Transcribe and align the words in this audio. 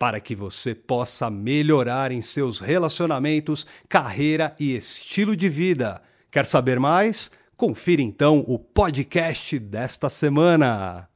para 0.00 0.18
que 0.18 0.34
você 0.34 0.74
possa 0.74 1.28
melhorar 1.28 2.10
em 2.10 2.22
seus 2.22 2.58
relacionamentos, 2.58 3.66
carreira 3.86 4.54
e 4.58 4.74
estilo 4.74 5.36
de 5.36 5.46
vida. 5.46 6.00
Quer 6.30 6.46
saber 6.46 6.80
mais? 6.80 7.30
Confira 7.54 8.00
então 8.00 8.42
o 8.48 8.58
podcast 8.58 9.58
desta 9.58 10.08
semana. 10.08 11.06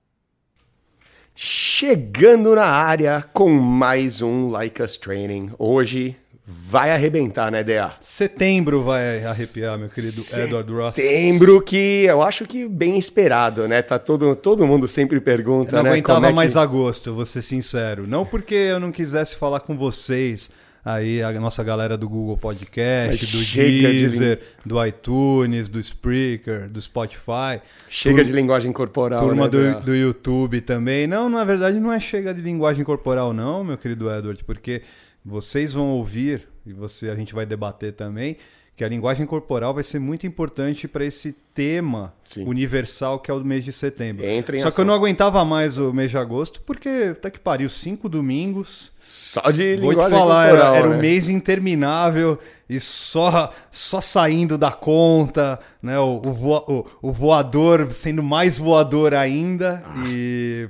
Chegando 1.34 2.55
na 2.55 2.66
área 2.66 3.23
com 3.33 3.51
mais 3.51 4.20
um 4.20 4.51
Like 4.51 4.83
Us 4.83 4.98
Training. 4.98 5.53
Hoje 5.59 6.14
vai 6.47 6.91
arrebentar, 6.91 7.51
né, 7.51 7.65
DA? 7.65 7.93
Setembro 8.01 8.83
vai 8.83 9.25
arrepiar, 9.25 9.79
meu 9.79 9.89
querido 9.89 10.21
Edward 10.37 10.73
Ross. 10.73 10.97
Setembro 10.97 11.62
que 11.62 12.05
eu 12.05 12.23
acho 12.23 12.45
que 12.47 12.69
bem 12.69 12.98
esperado, 12.98 13.67
né? 13.67 13.80
Tá 13.80 13.98
todo, 13.98 14.37
todo 14.37 14.67
mundo 14.67 14.87
sempre 14.87 15.20
pergunta, 15.20 15.77
eu 15.77 15.77
não 15.79 15.84
né? 15.84 15.91
aguentava 15.91 16.27
é 16.27 16.29
que... 16.29 16.34
mais 16.34 16.57
agosto, 16.57 17.15
vou 17.15 17.25
ser 17.25 17.41
sincero. 17.41 18.07
Não 18.07 18.27
porque 18.27 18.55
eu 18.55 18.79
não 18.79 18.93
quisesse 18.93 19.37
falar 19.37 19.61
com 19.61 19.75
vocês, 19.75 20.51
aí 20.84 21.23
a 21.23 21.33
nossa 21.41 21.65
galera 21.65 21.97
do 21.97 22.07
Google 22.07 22.37
Podcast, 22.37 23.25
do 23.25 23.42
Deezer, 23.42 24.37
de... 24.37 24.69
do 24.69 24.84
iTunes, 24.84 25.70
do 25.70 25.81
Spreaker, 25.81 26.69
do 26.69 26.81
Spotify. 26.81 27.62
Chega 27.89 28.17
Tur... 28.17 28.25
de 28.25 28.33
linguagem 28.33 28.70
corporal. 28.70 29.19
Turma 29.19 29.45
né, 29.45 29.48
do, 29.48 29.81
do 29.81 29.95
YouTube 29.95 30.61
também. 30.61 31.06
Não, 31.06 31.31
na 31.31 31.42
verdade 31.42 31.81
não 31.81 31.91
é 31.91 31.98
chega 31.98 32.34
de 32.34 32.42
linguagem 32.42 32.84
corporal 32.84 33.33
não, 33.33 33.65
meu 33.65 33.78
querido 33.78 34.11
Edward, 34.11 34.45
porque 34.45 34.83
vocês 35.25 35.75
vão 35.75 35.89
ouvir 35.91 36.48
e 36.67 36.72
você 36.72 37.08
a 37.08 37.14
gente 37.14 37.34
vai 37.34 37.47
debater 37.47 37.92
também 37.92 38.36
que 38.77 38.83
a 38.83 38.89
linguagem 38.89 39.25
corporal 39.25 39.72
vai 39.72 39.84
ser 39.84 40.00
muito 40.00 40.27
importante 40.27 40.89
para 40.89 41.05
esse 41.05 41.33
tema 41.55 42.12
Sim. 42.25 42.44
universal 42.44 43.20
que 43.20 43.31
é 43.31 43.34
o 43.34 43.39
mês 43.44 43.64
de 43.64 43.72
setembro. 43.72 44.25
Só 44.61 44.69
ação. 44.69 44.72
que 44.72 44.81
eu 44.81 44.84
não 44.84 44.94
aguentava 44.94 45.44
mais 45.44 45.78
o 45.78 45.92
mês 45.92 46.11
de 46.11 46.19
agosto, 46.19 46.61
porque 46.62 47.12
até 47.12 47.31
que 47.31 47.39
pariu 47.39 47.69
cinco 47.69 48.08
domingos. 48.08 48.91
Só 48.98 49.48
de 49.53 49.77
Vou 49.77 49.91
linguagem 49.91 50.12
te 50.12 50.19
falar, 50.19 50.48
corporal, 50.48 50.75
era, 50.75 50.78
era 50.78 50.89
né? 50.89 50.97
um 50.97 51.00
mês 51.00 51.28
interminável 51.28 52.38
e 52.69 52.81
só 52.81 53.53
só 53.70 54.01
saindo 54.01 54.57
da 54.57 54.73
conta, 54.73 55.59
né? 55.83 55.98
O, 55.98 56.23
o, 56.25 56.33
voa, 56.33 56.65
o, 56.71 56.87
o 57.03 57.12
voador 57.12 57.93
sendo 57.93 58.23
mais 58.23 58.59
voador 58.59 59.15
ainda 59.15 59.83
ah. 59.87 60.05
e 60.06 60.69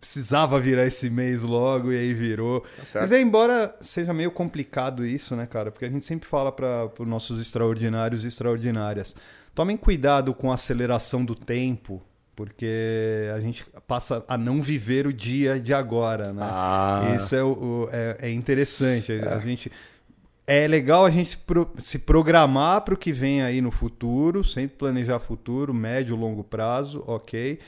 precisava 0.00 0.58
virar 0.58 0.86
esse 0.86 1.08
mês 1.08 1.42
logo 1.42 1.92
e 1.92 1.98
aí 1.98 2.12
virou. 2.12 2.60
Tá 2.92 3.00
Mas 3.00 3.12
é, 3.12 3.20
embora 3.20 3.74
seja 3.80 4.12
meio 4.12 4.30
complicado 4.30 5.06
isso, 5.06 5.36
né, 5.36 5.46
cara? 5.46 5.70
Porque 5.70 5.84
a 5.84 5.90
gente 5.90 6.04
sempre 6.04 6.28
fala 6.28 6.50
para 6.50 6.90
os 6.98 7.06
nossos 7.06 7.40
extraordinários 7.40 8.24
e 8.24 8.28
extraordinárias. 8.28 9.14
Tomem 9.54 9.76
cuidado 9.76 10.34
com 10.34 10.50
a 10.50 10.54
aceleração 10.54 11.24
do 11.24 11.34
tempo, 11.34 12.02
porque 12.36 13.28
a 13.34 13.40
gente 13.40 13.66
passa 13.86 14.24
a 14.28 14.38
não 14.38 14.62
viver 14.62 15.06
o 15.06 15.12
dia 15.12 15.58
de 15.58 15.74
agora, 15.74 16.32
né? 16.32 16.42
Ah. 16.42 17.16
Isso 17.16 17.34
é, 17.34 17.42
o, 17.42 17.88
é, 17.90 18.16
é 18.22 18.30
interessante. 18.30 19.12
É. 19.12 19.28
A 19.28 19.38
gente 19.38 19.72
é 20.48 20.66
legal 20.66 21.04
a 21.04 21.10
gente 21.10 21.38
se 21.78 21.98
programar 21.98 22.80
para 22.80 22.94
o 22.94 22.96
que 22.96 23.12
vem 23.12 23.42
aí 23.42 23.60
no 23.60 23.70
futuro, 23.70 24.42
sempre 24.42 24.78
planejar 24.78 25.18
futuro, 25.18 25.74
médio, 25.74 26.16
longo 26.16 26.42
prazo, 26.42 27.04
ok 27.06 27.58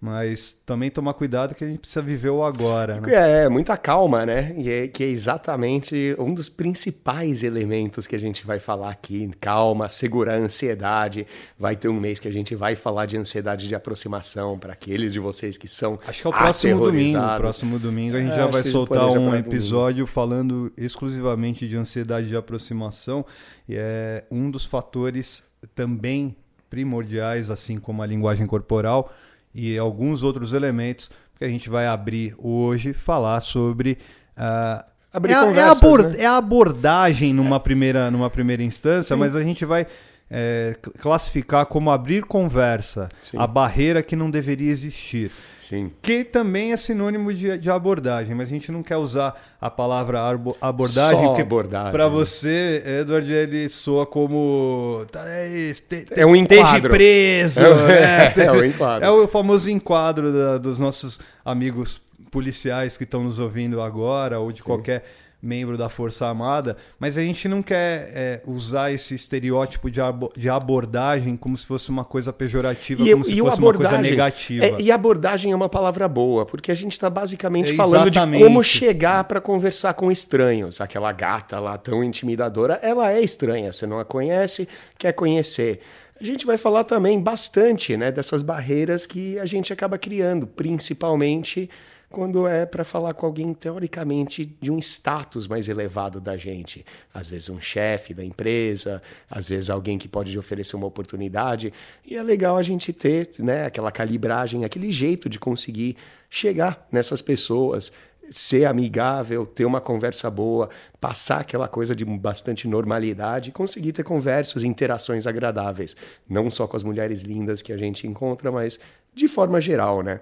mas 0.00 0.52
também 0.64 0.90
tomar 0.90 1.12
cuidado 1.14 1.56
que 1.56 1.64
a 1.64 1.66
gente 1.66 1.80
precisa 1.80 2.00
viver 2.00 2.30
o 2.30 2.44
agora. 2.44 3.00
Né? 3.00 3.44
É, 3.44 3.48
muita 3.48 3.76
calma, 3.76 4.24
né? 4.24 4.54
E 4.56 4.70
é, 4.70 4.86
que 4.86 5.02
é 5.02 5.08
exatamente 5.08 6.14
um 6.20 6.32
dos 6.32 6.48
principais 6.48 7.42
elementos 7.42 8.06
que 8.06 8.14
a 8.14 8.18
gente 8.18 8.46
vai 8.46 8.60
falar 8.60 8.90
aqui. 8.90 9.28
Calma, 9.40 9.88
segurar 9.88 10.34
a 10.34 10.38
ansiedade. 10.38 11.26
Vai 11.58 11.74
ter 11.74 11.88
um 11.88 11.98
mês 11.98 12.20
que 12.20 12.28
a 12.28 12.30
gente 12.30 12.54
vai 12.54 12.76
falar 12.76 13.06
de 13.06 13.16
ansiedade 13.16 13.66
de 13.66 13.74
aproximação 13.74 14.56
para 14.56 14.72
aqueles 14.72 15.12
de 15.12 15.18
vocês 15.18 15.58
que 15.58 15.66
são. 15.66 15.98
Acho 16.06 16.22
que 16.22 16.26
é 16.28 16.30
o 16.30 16.32
próximo 16.32 16.78
domingo. 16.78 17.36
Próximo 17.36 17.78
domingo 17.80 18.16
a 18.16 18.20
gente 18.20 18.32
é, 18.32 18.36
já 18.36 18.46
vai 18.46 18.62
soltar 18.62 19.08
um 19.10 19.34
episódio 19.34 20.06
falando 20.06 20.72
exclusivamente 20.76 21.66
de 21.66 21.76
ansiedade 21.76 22.28
de 22.28 22.36
aproximação. 22.36 23.26
E 23.68 23.74
é 23.74 24.24
um 24.30 24.48
dos 24.48 24.64
fatores 24.64 25.42
também 25.74 26.36
primordiais, 26.70 27.50
assim 27.50 27.80
como 27.80 28.00
a 28.00 28.06
linguagem 28.06 28.46
corporal 28.46 29.12
e 29.54 29.76
alguns 29.78 30.22
outros 30.22 30.52
elementos 30.52 31.10
que 31.38 31.44
a 31.44 31.48
gente 31.48 31.70
vai 31.70 31.86
abrir 31.86 32.34
hoje, 32.38 32.92
falar 32.92 33.40
sobre. 33.40 33.98
Uh, 34.36 34.84
é, 35.26 35.34
a, 35.34 35.52
é, 35.52 35.62
a 35.62 35.70
abord, 35.70 36.16
né? 36.16 36.24
é, 36.24 36.26
a 36.26 36.36
abordagem 36.36 37.32
numa, 37.32 37.58
primeira, 37.58 38.10
numa 38.10 38.28
primeira 38.28 38.62
instância, 38.62 39.16
Sim. 39.16 39.20
mas 39.20 39.34
a 39.34 39.42
gente 39.42 39.64
vai 39.64 39.86
é, 40.30 40.76
classificar 40.98 41.66
como 41.66 41.90
abrir 41.90 42.24
conversa, 42.24 43.08
Sim. 43.22 43.38
a 43.38 43.46
barreira 43.46 44.02
que 44.02 44.14
não 44.14 44.30
deveria 44.30 44.70
existir. 44.70 45.30
Sim. 45.56 45.90
Que 46.00 46.24
também 46.24 46.72
é 46.72 46.76
sinônimo 46.76 47.32
de, 47.32 47.58
de, 47.58 47.70
abordagem, 47.70 48.34
mas 48.34 48.48
a 48.48 48.50
gente 48.50 48.72
não 48.72 48.82
quer 48.82 48.96
usar 48.96 49.38
a 49.60 49.70
palavra 49.70 50.20
abordagem, 50.60 51.24
Só 51.24 51.36
abordagem. 51.36 51.92
para 51.92 52.08
você, 52.08 52.82
Edward, 53.00 53.30
ele 53.30 53.68
soa 53.68 54.06
como. 54.06 55.04
Tá, 55.12 55.22
é, 55.26 55.72
é 56.16 56.26
um 56.26 56.34
enquadro. 56.34 56.90
preso. 56.90 57.60
É, 57.60 58.34
né? 58.34 58.34
é, 58.64 58.66
enquadro. 58.66 59.06
É 59.06 59.10
o 59.10 59.28
famoso 59.28 59.70
enquadro 59.70 60.32
da, 60.32 60.58
dos 60.58 60.78
nossos 60.78 61.20
amigos 61.44 62.00
policiais 62.30 62.96
que 62.96 63.04
estão 63.04 63.22
nos 63.22 63.38
ouvindo 63.38 63.82
agora, 63.82 64.38
ou 64.38 64.50
de 64.50 64.58
Sim. 64.58 64.64
qualquer 64.64 65.04
membro 65.40 65.78
da 65.78 65.88
Força 65.88 66.26
Armada, 66.26 66.76
mas 66.98 67.16
a 67.16 67.22
gente 67.22 67.46
não 67.46 67.62
quer 67.62 68.10
é, 68.12 68.42
usar 68.44 68.90
esse 68.90 69.14
estereótipo 69.14 69.90
de, 69.90 70.00
abo 70.00 70.32
de 70.36 70.48
abordagem 70.48 71.36
como 71.36 71.56
se 71.56 71.64
fosse 71.64 71.90
uma 71.90 72.04
coisa 72.04 72.32
pejorativa, 72.32 73.02
e, 73.02 73.12
como 73.12 73.24
se 73.24 73.38
fosse 73.38 73.60
uma 73.60 73.72
coisa 73.72 73.98
negativa. 73.98 74.64
É, 74.64 74.80
e 74.80 74.90
abordagem 74.90 75.52
é 75.52 75.56
uma 75.56 75.68
palavra 75.68 76.08
boa, 76.08 76.44
porque 76.44 76.72
a 76.72 76.74
gente 76.74 76.92
está 76.92 77.08
basicamente 77.08 77.70
é, 77.70 77.74
falando 77.74 78.10
de 78.10 78.18
como 78.38 78.62
chegar 78.64 79.24
para 79.24 79.40
conversar 79.40 79.94
com 79.94 80.10
estranhos. 80.10 80.80
Aquela 80.80 81.12
gata 81.12 81.60
lá 81.60 81.78
tão 81.78 82.02
intimidadora, 82.02 82.80
ela 82.82 83.12
é 83.12 83.20
estranha, 83.20 83.72
você 83.72 83.86
não 83.86 84.00
a 84.00 84.04
conhece, 84.04 84.68
quer 84.98 85.12
conhecer. 85.12 85.80
A 86.20 86.24
gente 86.24 86.44
vai 86.44 86.58
falar 86.58 86.82
também 86.82 87.20
bastante 87.20 87.96
né, 87.96 88.10
dessas 88.10 88.42
barreiras 88.42 89.06
que 89.06 89.38
a 89.38 89.46
gente 89.46 89.72
acaba 89.72 89.96
criando, 89.96 90.48
principalmente 90.48 91.70
quando 92.10 92.46
é 92.46 92.64
para 92.64 92.84
falar 92.84 93.12
com 93.14 93.26
alguém 93.26 93.52
teoricamente 93.52 94.56
de 94.60 94.70
um 94.70 94.78
status 94.78 95.46
mais 95.46 95.68
elevado 95.68 96.20
da 96.20 96.36
gente. 96.36 96.84
Às 97.12 97.26
vezes 97.26 97.50
um 97.50 97.60
chefe 97.60 98.14
da 98.14 98.24
empresa, 98.24 99.02
às 99.30 99.48
vezes 99.48 99.68
alguém 99.68 99.98
que 99.98 100.08
pode 100.08 100.36
oferecer 100.38 100.76
uma 100.76 100.86
oportunidade. 100.86 101.72
E 102.06 102.16
é 102.16 102.22
legal 102.22 102.56
a 102.56 102.62
gente 102.62 102.92
ter 102.92 103.30
né, 103.38 103.66
aquela 103.66 103.92
calibragem, 103.92 104.64
aquele 104.64 104.90
jeito 104.90 105.28
de 105.28 105.38
conseguir 105.38 105.96
chegar 106.30 106.86
nessas 106.90 107.20
pessoas, 107.20 107.92
ser 108.30 108.64
amigável, 108.64 109.46
ter 109.46 109.64
uma 109.64 109.80
conversa 109.80 110.30
boa, 110.30 110.70
passar 111.00 111.40
aquela 111.40 111.68
coisa 111.68 111.94
de 111.94 112.04
bastante 112.04 112.66
normalidade 112.66 113.52
conseguir 113.52 113.92
ter 113.92 114.02
conversas, 114.02 114.64
interações 114.64 115.26
agradáveis. 115.26 115.94
Não 116.28 116.50
só 116.50 116.66
com 116.66 116.76
as 116.76 116.82
mulheres 116.82 117.22
lindas 117.22 117.60
que 117.60 117.72
a 117.72 117.76
gente 117.76 118.06
encontra, 118.06 118.50
mas 118.50 118.78
de 119.14 119.28
forma 119.28 119.60
geral, 119.60 120.02
né? 120.02 120.20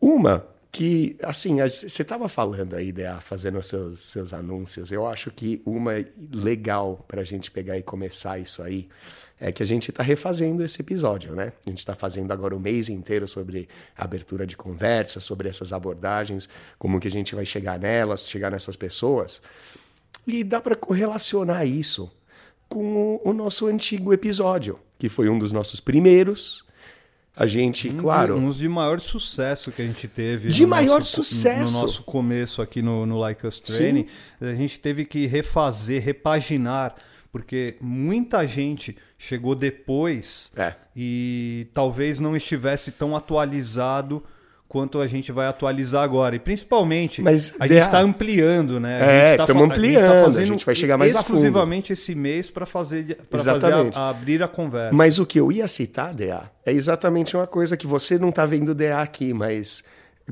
Uma 0.00 0.46
que, 0.72 1.16
assim, 1.22 1.56
você 1.60 2.02
estava 2.02 2.28
falando 2.28 2.76
aí, 2.76 2.92
Dea, 2.92 3.20
fazendo 3.20 3.60
seus, 3.62 3.98
seus 4.00 4.32
anúncios. 4.32 4.92
Eu 4.92 5.06
acho 5.06 5.30
que 5.30 5.60
uma 5.66 5.92
legal 6.32 7.04
para 7.08 7.22
a 7.22 7.24
gente 7.24 7.50
pegar 7.50 7.76
e 7.76 7.82
começar 7.82 8.38
isso 8.38 8.62
aí 8.62 8.88
é 9.40 9.50
que 9.50 9.62
a 9.62 9.66
gente 9.66 9.90
está 9.90 10.02
refazendo 10.02 10.62
esse 10.62 10.80
episódio, 10.80 11.34
né? 11.34 11.52
A 11.66 11.70
gente 11.70 11.78
está 11.78 11.94
fazendo 11.94 12.30
agora 12.30 12.54
o 12.54 12.60
mês 12.60 12.88
inteiro 12.88 13.26
sobre 13.26 13.68
abertura 13.96 14.46
de 14.46 14.56
conversa, 14.56 15.18
sobre 15.18 15.48
essas 15.48 15.72
abordagens, 15.72 16.48
como 16.78 17.00
que 17.00 17.08
a 17.08 17.10
gente 17.10 17.34
vai 17.34 17.46
chegar 17.46 17.78
nelas, 17.78 18.28
chegar 18.28 18.50
nessas 18.50 18.76
pessoas. 18.76 19.42
E 20.26 20.44
dá 20.44 20.60
para 20.60 20.76
correlacionar 20.76 21.66
isso 21.66 22.12
com 22.68 23.20
o 23.24 23.32
nosso 23.32 23.66
antigo 23.66 24.12
episódio, 24.12 24.78
que 24.98 25.08
foi 25.08 25.28
um 25.28 25.38
dos 25.38 25.50
nossos 25.50 25.80
primeiros 25.80 26.64
a 27.40 27.46
gente, 27.46 27.88
um 27.88 27.96
claro. 27.96 28.34
De, 28.34 28.40
uns 28.44 28.58
de 28.58 28.68
maior 28.68 29.00
sucesso 29.00 29.72
que 29.72 29.80
a 29.80 29.84
gente 29.86 30.06
teve. 30.06 30.50
De 30.50 30.66
maior 30.66 30.98
nosso, 30.98 31.24
sucesso. 31.24 31.72
No 31.72 31.80
nosso 31.80 32.02
começo 32.02 32.60
aqui 32.60 32.82
no, 32.82 33.06
no 33.06 33.16
Like 33.16 33.46
Us 33.46 33.58
Training. 33.58 34.06
Sim. 34.38 34.46
A 34.46 34.54
gente 34.54 34.78
teve 34.78 35.06
que 35.06 35.24
refazer, 35.24 36.02
repaginar, 36.02 36.94
porque 37.32 37.78
muita 37.80 38.46
gente 38.46 38.94
chegou 39.16 39.54
depois 39.54 40.52
é. 40.54 40.74
e 40.94 41.66
talvez 41.72 42.20
não 42.20 42.36
estivesse 42.36 42.92
tão 42.92 43.16
atualizado 43.16 44.22
quanto 44.70 45.00
a 45.00 45.06
gente 45.08 45.32
vai 45.32 45.48
atualizar 45.48 46.04
agora. 46.04 46.36
E 46.36 46.38
principalmente, 46.38 47.20
Mas, 47.20 47.52
a 47.58 47.66
gente 47.66 47.82
está 47.82 47.98
ampliando, 47.98 48.78
né? 48.78 49.32
É, 49.32 49.36
estamos 49.36 49.66
tá, 49.66 49.74
ampliando. 49.74 50.04
A 50.04 50.06
gente, 50.06 50.16
tá 50.16 50.24
fazendo 50.24 50.42
a 50.44 50.46
gente 50.46 50.64
vai 50.64 50.74
chegar 50.76 50.96
mais 50.96 51.12
exclusivamente 51.12 51.92
esse 51.92 52.14
mês 52.14 52.52
para 52.52 52.64
fazer, 52.64 53.16
pra 53.28 53.42
fazer 53.42 53.74
a, 53.74 53.98
a 53.98 54.10
abrir 54.10 54.44
a 54.44 54.46
conversa. 54.46 54.94
Mas 54.94 55.18
o 55.18 55.26
que 55.26 55.40
eu 55.40 55.50
ia 55.50 55.66
citar, 55.66 56.14
DA, 56.14 56.48
é 56.64 56.72
exatamente 56.72 57.36
uma 57.36 57.48
coisa 57.48 57.76
que 57.76 57.84
você 57.84 58.16
não 58.16 58.28
está 58.28 58.46
vendo 58.46 58.72
DA 58.72 59.02
aqui, 59.02 59.34
mas 59.34 59.82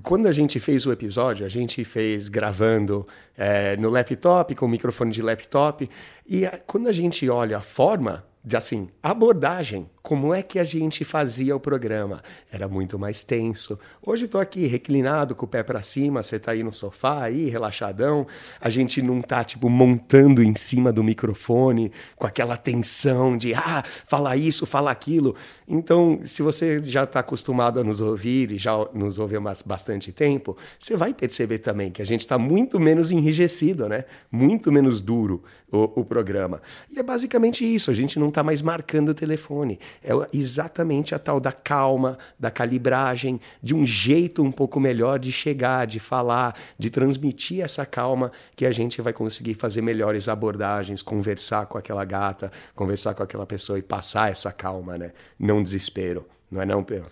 quando 0.05 0.29
a 0.29 0.33
gente 0.33 0.61
fez 0.61 0.87
o 0.87 0.93
episódio, 0.93 1.45
a 1.45 1.49
gente 1.49 1.83
fez 1.83 2.29
gravando 2.29 3.05
é, 3.37 3.77
no 3.77 3.91
laptop, 3.91 4.55
com 4.55 4.69
microfone 4.69 5.11
de 5.11 5.21
laptop, 5.21 5.91
e 6.25 6.47
a, 6.47 6.61
quando 6.65 6.89
a 6.89 6.93
gente 6.93 7.29
olha 7.29 7.57
a 7.57 7.61
forma 7.61 8.25
de 8.45 8.57
assim, 8.57 8.89
abordagem, 9.03 9.91
como 10.09 10.33
é 10.33 10.43
que 10.43 10.59
a 10.59 10.65
gente 10.65 11.05
fazia 11.05 11.55
o 11.55 11.61
programa? 11.61 12.23
Era 12.51 12.67
muito 12.67 12.99
mais 12.99 13.23
tenso. 13.23 13.79
Hoje 14.03 14.25
estou 14.25 14.41
aqui 14.41 14.67
reclinado 14.67 15.35
com 15.35 15.45
o 15.45 15.49
pé 15.49 15.63
para 15.63 15.83
cima, 15.83 16.23
você 16.23 16.37
está 16.37 16.53
aí 16.53 16.63
no 16.63 16.73
sofá 16.73 17.25
aí, 17.25 17.51
relaxadão. 17.51 18.27
A 18.59 18.71
gente 18.71 19.03
não 19.03 19.21
tá 19.21 19.45
tipo 19.45 19.69
montando 19.69 20.43
em 20.43 20.55
cima 20.55 20.91
do 20.91 21.05
microfone 21.05 21.93
com 22.17 22.27
aquela 22.27 22.57
tensão 22.57 23.37
de 23.37 23.53
ah, 23.53 23.85
fala 24.07 24.35
isso, 24.35 24.65
fala 24.65 24.91
aquilo. 24.91 25.37
Então, 25.69 26.21
se 26.25 26.41
você 26.41 26.83
já 26.83 27.05
está 27.05 27.21
acostumado 27.21 27.79
a 27.79 27.85
nos 27.85 28.01
ouvir 28.01 28.51
e 28.53 28.57
já 28.57 28.73
nos 28.95 29.19
ouve 29.19 29.37
há 29.37 29.41
bastante 29.67 30.11
tempo, 30.11 30.57
você 30.79 30.97
vai 30.97 31.13
perceber 31.13 31.59
também 31.59 31.91
que 31.91 32.01
a 32.01 32.07
gente 32.07 32.21
está 32.21 32.39
muito 32.39 32.81
menos 32.81 33.11
enrijecido, 33.11 33.87
né? 33.87 34.07
Muito 34.33 34.73
menos 34.73 35.03
duro 35.03 35.43
o, 35.71 36.01
o 36.01 36.05
programa. 36.07 36.63
E 36.91 36.99
é 36.99 37.03
basicamente 37.03 37.63
isso. 37.63 37.91
A 37.91 37.95
gente 37.95 38.19
não 38.19 38.31
está 38.31 38.43
mais 38.43 38.63
marcando 38.63 39.11
o 39.11 39.15
telefone 39.15 39.79
é 40.03 40.13
exatamente 40.33 41.15
a 41.15 41.19
tal 41.19 41.41
da 41.41 41.53
calma, 41.53 42.19
da 42.39 42.51
calibragem, 42.51 43.41
de 43.63 43.75
um 43.75 43.87
jeito 43.87 44.43
um 44.43 44.53
pouco 44.53 44.79
melhor 44.81 45.19
de 45.19 45.33
chegar, 45.33 45.87
de 45.87 45.99
falar, 45.99 46.55
de 46.79 46.91
transmitir 46.91 47.63
essa 47.63 47.85
calma 47.85 48.33
que 48.57 48.67
a 48.67 48.73
gente 48.73 49.01
vai 49.01 49.13
conseguir 49.13 49.55
fazer 49.55 49.83
melhores 49.83 50.29
abordagens, 50.29 51.03
conversar 51.03 51.67
com 51.67 51.79
aquela 51.79 52.05
gata, 52.05 52.51
conversar 52.75 53.15
com 53.15 53.23
aquela 53.23 53.47
pessoa 53.47 53.79
e 53.79 53.83
passar 53.83 54.31
essa 54.31 54.53
calma, 54.53 54.97
né? 54.97 55.13
Não 55.39 55.63
desespero, 55.63 56.27
não 56.51 56.63
é 56.63 56.67
não, 56.67 56.83
Pedro? 56.83 57.11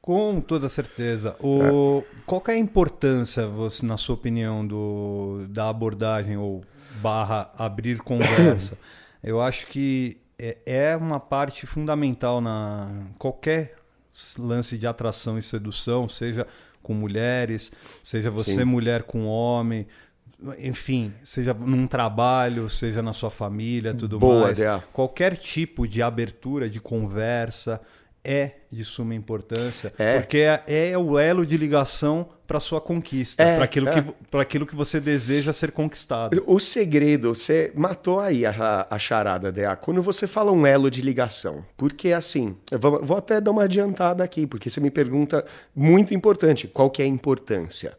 Com 0.00 0.40
toda 0.40 0.68
certeza. 0.68 1.36
O, 1.38 2.02
é. 2.02 2.20
Qual 2.24 2.42
é 2.48 2.52
a 2.52 2.58
importância, 2.58 3.46
você, 3.46 3.84
na 3.84 3.98
sua 3.98 4.14
opinião, 4.14 4.66
do, 4.66 5.44
da 5.50 5.68
abordagem 5.68 6.36
ou 6.36 6.64
barra 7.02 7.52
abrir 7.58 7.98
conversa? 7.98 8.78
Eu 9.22 9.40
acho 9.40 9.66
que 9.66 10.16
é, 10.38 10.58
é 10.64 10.96
uma 10.96 11.18
parte 11.18 11.66
fundamental 11.66 12.40
na 12.40 12.88
qualquer 13.18 13.74
lance 14.38 14.78
de 14.78 14.86
atração 14.86 15.38
e 15.38 15.42
sedução, 15.42 16.08
seja 16.08 16.46
com 16.82 16.94
mulheres, 16.94 17.72
seja 18.02 18.30
você 18.30 18.54
Sim. 18.54 18.64
mulher 18.64 19.02
com 19.02 19.26
homem, 19.26 19.86
enfim, 20.58 21.12
seja 21.24 21.52
num 21.52 21.86
trabalho, 21.86 22.68
seja 22.70 23.02
na 23.02 23.12
sua 23.12 23.30
família, 23.30 23.92
tudo 23.92 24.18
Boa, 24.18 24.44
mais. 24.44 24.58
Ideia. 24.58 24.82
Qualquer 24.92 25.36
tipo 25.36 25.86
de 25.86 26.00
abertura 26.00 26.70
de 26.70 26.80
conversa 26.80 27.80
é 28.24 28.52
de 28.70 28.84
suma 28.84 29.14
importância, 29.14 29.92
é. 29.98 30.18
porque 30.18 30.38
é, 30.38 30.90
é 30.90 30.98
o 30.98 31.18
elo 31.18 31.46
de 31.46 31.56
ligação 31.56 32.28
para 32.46 32.60
sua 32.60 32.80
conquista, 32.80 33.42
é, 33.42 33.56
para 33.56 33.64
aquilo, 33.64 33.88
é. 33.88 34.02
que, 34.02 34.36
aquilo 34.36 34.66
que 34.66 34.74
você 34.74 34.98
deseja 34.98 35.52
ser 35.52 35.70
conquistado. 35.72 36.42
O 36.46 36.58
segredo, 36.58 37.34
você 37.34 37.72
matou 37.74 38.20
aí 38.20 38.44
a, 38.46 38.86
a 38.88 38.98
charada, 38.98 39.52
DA, 39.52 39.76
quando 39.76 40.00
você 40.02 40.26
fala 40.26 40.50
um 40.50 40.66
elo 40.66 40.90
de 40.90 41.02
ligação. 41.02 41.64
Porque 41.76 42.12
assim, 42.12 42.56
vou, 42.80 43.04
vou 43.04 43.16
até 43.16 43.40
dar 43.40 43.50
uma 43.50 43.64
adiantada 43.64 44.24
aqui, 44.24 44.46
porque 44.46 44.70
você 44.70 44.80
me 44.80 44.90
pergunta 44.90 45.44
muito 45.74 46.14
importante, 46.14 46.66
qual 46.66 46.90
que 46.90 47.02
é 47.02 47.04
a 47.04 47.08
importância? 47.08 47.96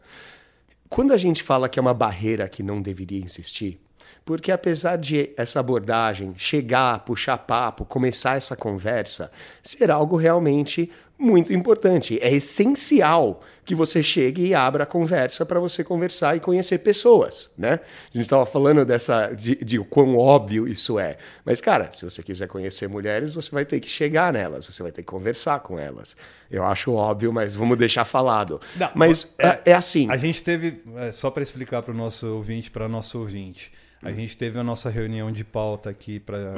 Quando 0.89 1.13
a 1.13 1.17
gente 1.17 1.43
fala 1.43 1.69
que 1.69 1.77
é 1.77 1.81
uma 1.81 1.93
barreira 1.93 2.49
que 2.49 2.63
não 2.63 2.81
deveria 2.81 3.23
existir, 3.23 3.79
porque 4.29 4.51
apesar 4.51 4.95
de 4.95 5.31
essa 5.35 5.59
abordagem 5.59 6.35
chegar, 6.37 6.99
puxar 6.99 7.35
papo, 7.35 7.83
começar 7.83 8.37
essa 8.37 8.55
conversa, 8.55 9.31
ser 9.63 9.89
algo 9.89 10.15
realmente 10.17 10.91
muito 11.17 11.51
importante. 11.51 12.19
É 12.21 12.31
essencial 12.31 13.41
que 13.65 13.73
você 13.73 14.03
chegue 14.03 14.45
e 14.45 14.53
abra 14.53 14.83
a 14.83 14.85
conversa 14.85 15.47
para 15.47 15.59
você 15.59 15.83
conversar 15.83 16.37
e 16.37 16.39
conhecer 16.39 16.77
pessoas, 16.77 17.49
né? 17.57 17.79
A 18.13 18.17
gente 18.17 18.21
estava 18.21 18.45
falando 18.45 18.85
dessa 18.85 19.33
de, 19.33 19.55
de 19.55 19.79
quão 19.79 20.15
óbvio 20.15 20.67
isso 20.67 20.99
é, 20.99 21.17
mas 21.43 21.59
cara, 21.59 21.91
se 21.91 22.05
você 22.05 22.21
quiser 22.21 22.47
conhecer 22.47 22.87
mulheres, 22.87 23.33
você 23.33 23.49
vai 23.49 23.65
ter 23.65 23.79
que 23.79 23.89
chegar 23.89 24.31
nelas, 24.31 24.67
você 24.67 24.83
vai 24.83 24.91
ter 24.91 25.01
que 25.01 25.07
conversar 25.07 25.59
com 25.61 25.79
elas. 25.79 26.15
Eu 26.51 26.63
acho 26.63 26.93
óbvio, 26.93 27.33
mas 27.33 27.55
vamos 27.55 27.79
deixar 27.79 28.05
falado. 28.05 28.61
Não, 28.75 28.91
mas 28.93 29.33
é, 29.39 29.47
é, 29.47 29.61
é, 29.65 29.73
assim. 29.73 30.07
A 30.11 30.17
gente 30.17 30.43
teve 30.43 30.83
é, 30.97 31.11
só 31.11 31.31
para 31.31 31.41
explicar 31.41 31.81
para 31.81 31.95
o 31.95 31.97
nosso 31.97 32.27
ouvinte, 32.27 32.69
para 32.69 32.87
nosso 32.87 33.17
ouvinte. 33.17 33.71
A 34.01 34.11
gente 34.11 34.37
teve 34.37 34.57
a 34.57 34.63
nossa 34.63 34.89
reunião 34.89 35.31
de 35.31 35.43
pauta 35.43 35.89
aqui 35.89 36.19
para 36.19 36.53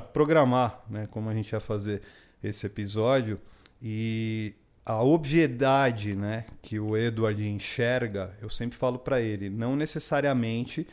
programar 0.12 0.82
né, 0.90 1.06
como 1.10 1.30
a 1.30 1.34
gente 1.34 1.50
ia 1.52 1.60
fazer 1.60 2.02
esse 2.42 2.66
episódio. 2.66 3.40
E 3.80 4.54
a 4.84 5.02
obviedade 5.02 6.14
né, 6.14 6.44
que 6.60 6.78
o 6.78 6.96
Edward 6.96 7.42
enxerga, 7.48 8.36
eu 8.42 8.50
sempre 8.50 8.76
falo 8.76 8.98
para 8.98 9.20
ele, 9.20 9.48
não 9.48 9.74
necessariamente 9.74 10.86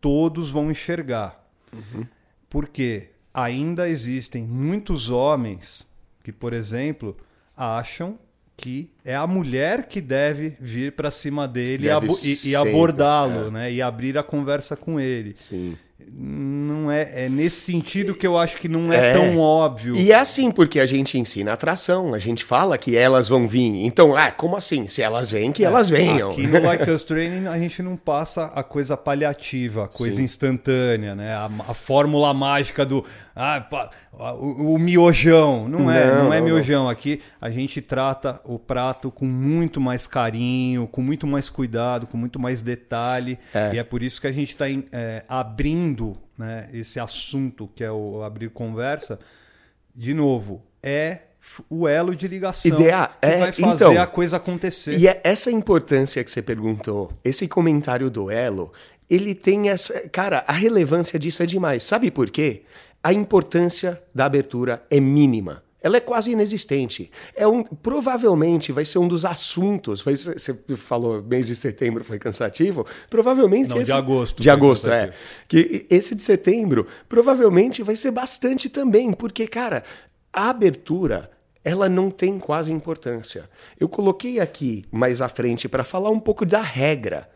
todos 0.00 0.50
vão 0.50 0.70
enxergar. 0.70 1.46
Uhum. 1.72 2.06
Porque 2.48 3.10
ainda 3.32 3.88
existem 3.88 4.44
muitos 4.44 5.10
homens 5.10 5.92
que, 6.22 6.32
por 6.32 6.54
exemplo, 6.54 7.16
acham 7.56 8.18
que 8.56 8.90
é 9.04 9.14
a 9.14 9.26
mulher 9.26 9.86
que 9.86 10.00
deve 10.00 10.56
vir 10.60 10.92
para 10.92 11.10
cima 11.10 11.46
dele 11.48 11.88
e, 12.22 12.50
e 12.50 12.56
abordá-lo, 12.56 13.48
é. 13.48 13.50
né? 13.50 13.72
E 13.72 13.82
abrir 13.82 14.16
a 14.16 14.22
conversa 14.22 14.76
com 14.76 15.00
ele. 15.00 15.34
Sim 15.36 15.76
não 16.16 16.90
é, 16.90 17.24
é 17.24 17.28
nesse 17.28 17.60
sentido 17.60 18.14
que 18.14 18.26
eu 18.26 18.38
acho 18.38 18.58
que 18.58 18.68
não 18.68 18.92
é, 18.92 19.10
é, 19.10 19.12
tão 19.12 19.38
óbvio. 19.38 19.96
E 19.96 20.12
é 20.12 20.14
assim 20.14 20.50
porque 20.50 20.78
a 20.78 20.86
gente 20.86 21.18
ensina 21.18 21.52
atração, 21.52 22.14
a 22.14 22.18
gente 22.18 22.44
fala 22.44 22.78
que 22.78 22.96
elas 22.96 23.28
vão 23.28 23.48
vir. 23.48 23.84
Então, 23.84 24.16
ah, 24.16 24.30
como 24.30 24.56
assim? 24.56 24.86
Se 24.88 25.02
elas 25.02 25.30
vêm, 25.30 25.50
que 25.50 25.64
é, 25.64 25.66
elas 25.66 25.88
venham. 25.88 26.30
Aqui 26.30 26.46
no 26.46 26.62
Like 26.62 26.90
Us 26.90 27.04
Training 27.04 27.46
a 27.46 27.58
gente 27.58 27.82
não 27.82 27.96
passa 27.96 28.46
a 28.46 28.62
coisa 28.62 28.96
paliativa, 28.96 29.84
a 29.84 29.88
coisa 29.88 30.16
Sim. 30.16 30.24
instantânea, 30.24 31.14
né? 31.14 31.34
A, 31.34 31.50
a, 31.68 31.74
fórmula 31.74 32.32
mágica 32.32 32.84
do 32.84 33.04
ah, 33.36 33.66
o, 34.34 34.74
o, 34.74 34.78
miojão. 34.78 35.68
Não 35.68 35.90
é, 35.90 36.14
não, 36.14 36.24
não 36.24 36.32
é 36.32 36.40
miojão. 36.40 36.88
Aqui 36.88 37.20
a 37.40 37.50
gente 37.50 37.80
trata 37.80 38.40
o 38.44 38.58
prato 38.58 39.10
com 39.10 39.24
muito 39.24 39.80
mais 39.80 40.06
carinho, 40.06 40.86
com 40.86 41.02
muito 41.02 41.26
mais 41.26 41.50
cuidado, 41.50 42.06
com 42.06 42.16
muito 42.16 42.38
mais 42.38 42.62
detalhe. 42.62 43.38
É. 43.52 43.74
E 43.74 43.78
é 43.78 43.82
por 43.82 44.02
isso 44.02 44.20
que 44.20 44.28
a 44.28 44.32
gente 44.32 44.50
está 44.50 44.66
é, 44.92 45.24
abrindo 45.28 46.16
né, 46.38 46.68
esse 46.72 47.00
assunto 47.00 47.68
que 47.74 47.82
é 47.82 47.90
o 47.90 48.22
abrir 48.22 48.50
conversa. 48.50 49.18
De 49.92 50.14
novo, 50.14 50.62
é 50.82 51.18
o 51.68 51.86
elo 51.88 52.14
de 52.14 52.26
ligação 52.28 52.72
Ideia, 52.72 53.06
que 53.20 53.26
é, 53.26 53.38
vai 53.38 53.52
fazer 53.52 53.84
então, 53.84 54.02
a 54.02 54.06
coisa 54.06 54.36
acontecer. 54.36 54.96
E 54.96 55.08
é 55.08 55.20
essa 55.24 55.50
importância 55.50 56.22
que 56.22 56.30
você 56.30 56.40
perguntou, 56.40 57.12
esse 57.24 57.46
comentário 57.46 58.10
do 58.10 58.30
elo, 58.30 58.72
ele 59.10 59.34
tem 59.34 59.68
essa. 59.68 60.08
Cara, 60.08 60.44
a 60.46 60.52
relevância 60.52 61.18
disso 61.18 61.42
é 61.42 61.46
demais. 61.46 61.82
Sabe 61.82 62.10
por 62.10 62.30
quê? 62.30 62.62
A 63.04 63.12
importância 63.12 64.02
da 64.14 64.24
abertura 64.24 64.82
é 64.90 64.98
mínima. 64.98 65.62
Ela 65.82 65.98
é 65.98 66.00
quase 66.00 66.30
inexistente. 66.30 67.10
É 67.36 67.46
um, 67.46 67.62
provavelmente 67.62 68.72
vai 68.72 68.86
ser 68.86 68.98
um 68.98 69.06
dos 69.06 69.26
assuntos. 69.26 70.00
Vai 70.00 70.16
ser, 70.16 70.40
você 70.40 70.54
falou 70.74 71.22
mês 71.22 71.46
de 71.46 71.54
setembro 71.54 72.02
foi 72.02 72.18
cansativo. 72.18 72.86
Provavelmente 73.10 73.68
Não, 73.68 73.76
esse, 73.76 73.90
de 73.90 73.96
agosto. 73.96 74.42
De 74.42 74.48
agosto, 74.48 74.88
é. 74.88 75.12
Que 75.46 75.84
esse 75.90 76.14
de 76.14 76.22
setembro 76.22 76.86
provavelmente 77.06 77.82
vai 77.82 77.94
ser 77.94 78.10
bastante 78.10 78.70
também, 78.70 79.12
porque 79.12 79.46
cara, 79.46 79.84
a 80.32 80.48
abertura 80.48 81.30
ela 81.62 81.86
não 81.86 82.10
tem 82.10 82.38
quase 82.38 82.72
importância. 82.72 83.50
Eu 83.78 83.86
coloquei 83.86 84.40
aqui 84.40 84.86
mais 84.90 85.20
à 85.20 85.28
frente 85.28 85.68
para 85.68 85.84
falar 85.84 86.08
um 86.08 86.20
pouco 86.20 86.46
da 86.46 86.62
regra, 86.62 87.28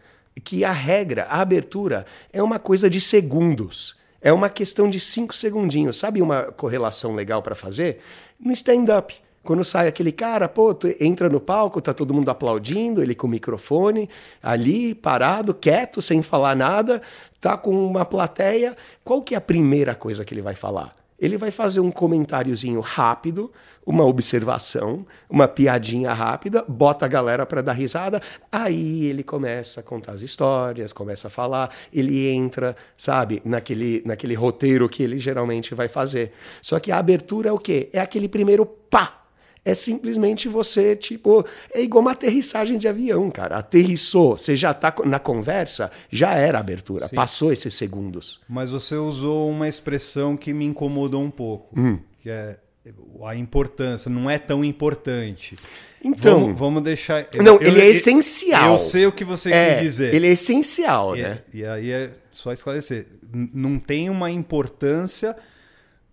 que 0.43 0.65
a 0.65 0.73
regra, 0.73 1.25
a 1.25 1.43
abertura 1.43 2.07
é 2.33 2.43
uma 2.43 2.59
coisa 2.59 2.89
de 2.89 3.03
segundos. 3.03 3.98
É 4.21 4.33
uma 4.33 4.49
questão 4.49 4.89
de 4.89 4.99
cinco 4.99 5.35
segundinhos. 5.35 5.99
Sabe 5.99 6.21
uma 6.21 6.45
correlação 6.45 7.15
legal 7.15 7.43
para 7.43 7.55
fazer? 7.55 8.01
No 8.39 8.53
stand-up. 8.53 9.15
Quando 9.45 9.65
sai 9.65 9.89
aquele 9.89 10.13
cara, 10.13 10.47
pô, 10.49 10.77
entra 11.01 11.29
no 11.31 11.41
palco, 11.41 11.81
tá 11.81 11.95
todo 11.95 12.13
mundo 12.13 12.29
aplaudindo, 12.29 13.03
ele 13.03 13.15
com 13.15 13.27
o 13.27 13.31
microfone, 13.31 14.11
ali, 14.43 14.95
parado, 14.95 15.55
quieto, 15.55 16.03
sem 16.03 16.21
falar 16.21 16.55
nada, 16.55 17.01
tá 17.41 17.57
com 17.57 17.71
uma 17.87 18.05
plateia. 18.05 18.77
Qual 19.03 19.23
que 19.23 19.35
é 19.35 19.39
a 19.39 19.41
primeira 19.41 19.95
coisa 19.95 20.23
que 20.23 20.35
ele 20.35 20.43
vai 20.43 20.55
falar? 20.55 20.93
ele 21.19 21.37
vai 21.37 21.51
fazer 21.51 21.81
um 21.81 21.91
comentáriozinho 21.91 22.81
rápido, 22.81 23.51
uma 23.88 24.04
observação, 24.04 25.07
uma 25.30 25.49
piadinha 25.49 26.12
rápida, 26.12 26.62
bota 26.68 27.07
a 27.07 27.09
galera 27.09 27.47
para 27.47 27.62
dar 27.62 27.73
risada, 27.73 28.21
aí 28.52 29.07
ele 29.07 29.23
começa 29.23 29.80
a 29.80 29.83
contar 29.83 30.12
as 30.12 30.21
histórias, 30.21 30.92
começa 30.92 31.28
a 31.28 31.30
falar, 31.30 31.75
ele 31.90 32.28
entra, 32.28 32.76
sabe, 32.99 33.40
naquele, 33.47 34.02
naquele 34.04 34.35
roteiro 34.35 34.90
que 34.90 35.02
ele 35.02 35.18
geralmente 35.18 35.75
vai 35.75 35.88
fazer. 35.88 36.33
Só 36.61 36.78
que 36.78 36.92
a 36.92 36.99
abertura 36.99 37.49
é 37.49 37.52
o 37.52 37.59
quê? 37.59 37.88
É 37.90 37.99
aquele 37.99 38.28
primeiro 38.28 38.66
pá, 38.66 39.23
é 39.64 39.75
simplesmente 39.75 40.49
você, 40.49 40.95
tipo, 40.95 41.42
é 41.73 41.80
igual 41.80 42.02
uma 42.02 42.12
aterrissagem 42.12 42.76
de 42.76 42.87
avião, 42.87 43.30
cara. 43.30 43.57
Aterrissou, 43.57 44.37
você 44.37 44.54
já 44.54 44.75
tá 44.75 44.95
na 45.07 45.18
conversa, 45.18 45.90
já 46.11 46.35
era 46.35 46.59
a 46.59 46.61
abertura, 46.61 47.09
Sim. 47.09 47.16
passou 47.16 47.50
esses 47.54 47.73
segundos. 47.73 48.38
Mas 48.47 48.71
você 48.71 48.97
usou 48.97 49.49
uma 49.49 49.66
expressão 49.66 50.37
que 50.37 50.52
me 50.52 50.66
incomodou 50.66 51.23
um 51.23 51.30
pouco, 51.30 51.78
hum. 51.80 51.99
que 52.23 52.28
é 52.28 52.59
a 53.25 53.35
importância, 53.35 54.11
não 54.11 54.30
é 54.30 54.38
tão 54.38 54.64
importante. 54.64 55.57
Então, 56.02 56.45
vamos, 56.45 56.59
vamos 56.59 56.83
deixar. 56.83 57.26
Não, 57.37 57.57
eu, 57.57 57.68
ele 57.68 57.80
é 57.80 57.88
essencial. 57.88 58.73
Eu 58.73 58.78
sei 58.78 59.07
o 59.07 59.12
que 59.12 59.25
você 59.25 59.52
é, 59.52 59.75
quis 59.75 59.83
dizer. 59.83 60.14
Ele 60.14 60.28
é 60.28 60.30
essencial, 60.30 61.16
e, 61.16 61.23
né? 61.23 61.42
E 61.52 61.64
aí 61.64 61.90
é 61.90 62.11
só 62.30 62.52
esclarecer. 62.52 63.07
Não 63.33 63.78
tem 63.78 64.09
uma 64.09 64.30
importância 64.30 65.37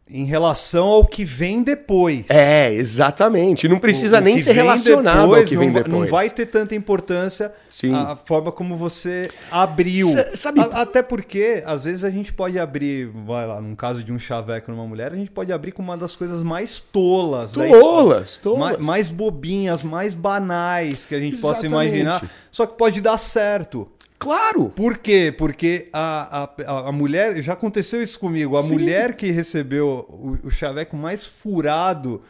em 0.07 0.23
relação 0.23 0.85
ao 0.85 1.05
que 1.05 1.25
vem 1.25 1.63
depois. 1.63 2.25
É, 2.29 2.71
exatamente. 2.71 3.67
Não 3.67 3.79
precisa 3.79 4.19
o, 4.19 4.21
nem 4.21 4.37
ser 4.37 4.51
relacionado 4.51 5.21
depois, 5.21 5.41
ao 5.41 5.47
que 5.47 5.57
vem 5.57 5.67
não, 5.69 5.73
depois. 5.73 5.93
Não 5.93 6.07
vai 6.07 6.29
ter 6.29 6.45
tanta 6.45 6.75
importância 6.75 7.51
Sim. 7.69 7.93
a 7.93 8.15
forma 8.15 8.51
como 8.51 8.77
você 8.77 9.29
abriu. 9.49 10.07
S 10.07 10.37
sabe... 10.37 10.59
A, 10.59 10.81
até 10.81 11.01
porque, 11.01 11.63
às 11.65 11.85
vezes, 11.85 12.03
a 12.03 12.11
gente 12.11 12.31
pode 12.31 12.59
abrir, 12.59 13.07
vai 13.25 13.47
lá, 13.47 13.59
num 13.59 13.75
caso 13.75 14.03
de 14.03 14.13
um 14.13 14.19
chaveco 14.19 14.69
numa 14.71 14.85
mulher, 14.85 15.11
a 15.11 15.15
gente 15.15 15.31
pode 15.31 15.51
abrir 15.51 15.71
com 15.71 15.81
uma 15.81 15.97
das 15.97 16.15
coisas 16.15 16.43
mais 16.43 16.79
tolas. 16.79 17.53
Tolas, 17.53 18.37
tolas. 18.37 18.59
Mais, 18.59 18.77
mais, 18.77 19.09
bobinhas, 19.09 19.81
mais 19.81 20.13
banais 20.13 21.05
que 21.05 21.15
a 21.15 21.19
gente 21.19 21.37
Exatamente. 21.37 21.55
possa 21.55 21.65
imaginar. 21.65 22.29
Só 22.51 22.67
que 22.67 22.77
pode 22.77 23.01
dar 23.01 23.17
certo. 23.17 23.89
Claro! 24.17 24.69
Por 24.75 24.97
quê? 24.97 25.33
Porque 25.37 25.87
a, 25.91 26.49
a, 26.65 26.89
a 26.89 26.91
mulher. 26.91 27.35
Já 27.41 27.53
aconteceu 27.53 28.01
isso 28.01 28.19
comigo. 28.19 28.57
A 28.57 28.63
Sim. 28.63 28.73
mulher 28.73 29.15
que 29.15 29.31
recebeu 29.31 30.05
o, 30.09 30.37
o 30.43 30.51
chaveco 30.51 30.95
mais 30.95 31.25
furado 31.25 32.21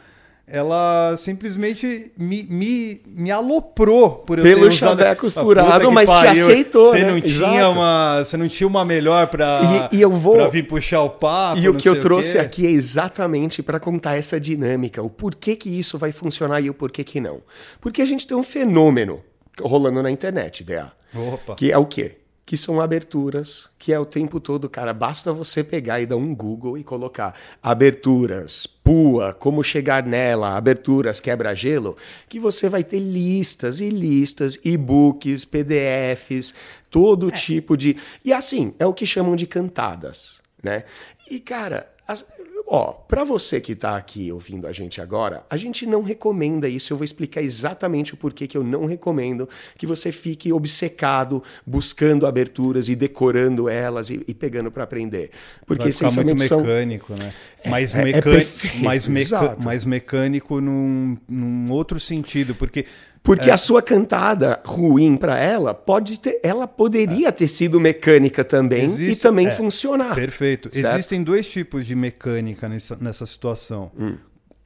ela 0.48 1.16
simplesmente 1.16 2.12
me, 2.16 2.44
me, 2.44 3.02
me 3.04 3.30
aloprou 3.32 4.10
por 4.10 4.38
eu 4.38 4.44
Pelo 4.44 4.60
ter 4.60 4.68
usado... 4.68 4.90
chaveco 4.90 5.28
furado, 5.28 5.90
mas 5.90 6.08
pariu. 6.08 6.32
te 6.32 6.40
aceitou, 6.40 6.82
você 6.82 7.00
né? 7.00 7.10
não 7.10 7.20
tinha 7.20 7.68
uma 7.68 8.24
Você 8.24 8.36
não 8.36 8.48
tinha 8.48 8.66
uma 8.68 8.84
melhor 8.84 9.26
para 9.26 9.88
e, 9.90 9.96
e 9.96 10.00
eu 10.00 10.12
vou 10.12 10.48
vir 10.48 10.62
puxar 10.68 11.02
o 11.02 11.10
papo. 11.10 11.60
E 11.60 11.68
o 11.68 11.74
que 11.74 11.88
eu 11.88 12.00
trouxe 12.00 12.38
aqui 12.38 12.64
é 12.64 12.70
exatamente 12.70 13.60
para 13.60 13.80
contar 13.80 14.16
essa 14.16 14.38
dinâmica, 14.38 15.02
o 15.02 15.10
porquê 15.10 15.56
que 15.56 15.68
isso 15.68 15.98
vai 15.98 16.12
funcionar 16.12 16.60
e 16.60 16.70
o 16.70 16.74
porquê 16.74 17.02
que 17.02 17.20
não. 17.20 17.40
Porque 17.80 18.00
a 18.00 18.06
gente 18.06 18.24
tem 18.24 18.36
um 18.36 18.44
fenômeno 18.44 19.24
rolando 19.60 20.00
na 20.00 20.12
internet, 20.12 20.62
DA. 20.62 20.92
Opa. 21.16 21.54
Que 21.54 21.72
é 21.72 21.78
o 21.78 21.86
quê? 21.86 22.18
Que 22.44 22.56
são 22.56 22.80
aberturas, 22.80 23.68
que 23.76 23.92
é 23.92 23.98
o 23.98 24.04
tempo 24.04 24.38
todo, 24.38 24.68
cara. 24.70 24.94
Basta 24.94 25.32
você 25.32 25.64
pegar 25.64 26.00
e 26.00 26.06
dar 26.06 26.16
um 26.16 26.32
Google 26.32 26.78
e 26.78 26.84
colocar 26.84 27.34
aberturas, 27.60 28.66
pua, 28.66 29.34
como 29.34 29.64
chegar 29.64 30.04
nela, 30.04 30.56
aberturas, 30.56 31.18
quebra-gelo, 31.18 31.96
que 32.28 32.38
você 32.38 32.68
vai 32.68 32.84
ter 32.84 33.00
listas 33.00 33.80
e 33.80 33.88
listas, 33.88 34.60
e-books, 34.64 35.44
PDFs, 35.44 36.54
todo 36.88 37.28
é. 37.28 37.32
tipo 37.32 37.76
de. 37.76 37.96
E 38.24 38.32
assim, 38.32 38.74
é 38.78 38.86
o 38.86 38.94
que 38.94 39.04
chamam 39.04 39.34
de 39.34 39.46
cantadas, 39.46 40.40
né? 40.62 40.84
E, 41.28 41.40
cara, 41.40 41.90
as, 42.06 42.24
Ó, 42.68 42.92
para 42.92 43.22
você 43.22 43.60
que 43.60 43.72
está 43.72 43.96
aqui 43.96 44.32
ouvindo 44.32 44.66
a 44.66 44.72
gente 44.72 45.00
agora, 45.00 45.46
a 45.48 45.56
gente 45.56 45.86
não 45.86 46.02
recomenda 46.02 46.68
isso. 46.68 46.92
Eu 46.92 46.96
vou 46.96 47.04
explicar 47.04 47.40
exatamente 47.40 48.14
o 48.14 48.16
porquê 48.16 48.48
que 48.48 48.58
eu 48.58 48.64
não 48.64 48.86
recomendo 48.86 49.48
que 49.78 49.86
você 49.86 50.10
fique 50.10 50.52
obcecado 50.52 51.40
buscando 51.64 52.26
aberturas 52.26 52.88
e 52.88 52.96
decorando 52.96 53.68
elas 53.68 54.10
e, 54.10 54.20
e 54.26 54.34
pegando 54.34 54.72
para 54.72 54.82
aprender. 54.82 55.30
Porque 55.64 55.84
Vai 55.84 55.92
ficar 55.92 56.10
muito 56.10 56.34
mecânico, 56.34 57.14
são... 57.14 57.24
né? 57.24 57.32
É, 57.62 57.68
mais, 57.68 57.94
é, 57.94 58.02
meca... 58.02 58.30
é 58.30 58.82
mais, 58.82 59.06
meca... 59.06 59.56
mais 59.62 59.84
mecânico 59.84 60.60
num, 60.60 61.16
num 61.28 61.70
outro 61.70 62.00
sentido, 62.00 62.52
porque 62.54 62.84
porque 63.26 63.50
é. 63.50 63.52
a 63.52 63.58
sua 63.58 63.82
cantada 63.82 64.60
ruim 64.64 65.16
para 65.16 65.36
ela 65.36 65.74
pode 65.74 66.20
ter, 66.20 66.38
ela 66.44 66.68
poderia 66.68 67.26
é. 67.26 67.32
ter 67.32 67.48
sido 67.48 67.80
mecânica 67.80 68.44
também 68.44 68.84
Existe, 68.84 69.18
e 69.18 69.20
também 69.20 69.48
é, 69.48 69.50
funcionar. 69.50 70.14
Perfeito. 70.14 70.70
Certo? 70.72 70.94
Existem 70.94 71.24
dois 71.24 71.48
tipos 71.48 71.84
de 71.84 71.96
mecânica 71.96 72.68
nessa, 72.68 72.96
nessa 73.00 73.26
situação. 73.26 73.90
Hum. 73.98 74.16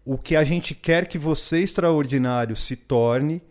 O 0.05 0.19
que 0.19 0.37
a 0.37 0.45
gente 0.45 0.75
quer 0.75 1.07
que 1.07 1.17
você 1.17 1.61
extraordinário 1.61 2.55
se 2.55 2.77
torne, 2.77 3.43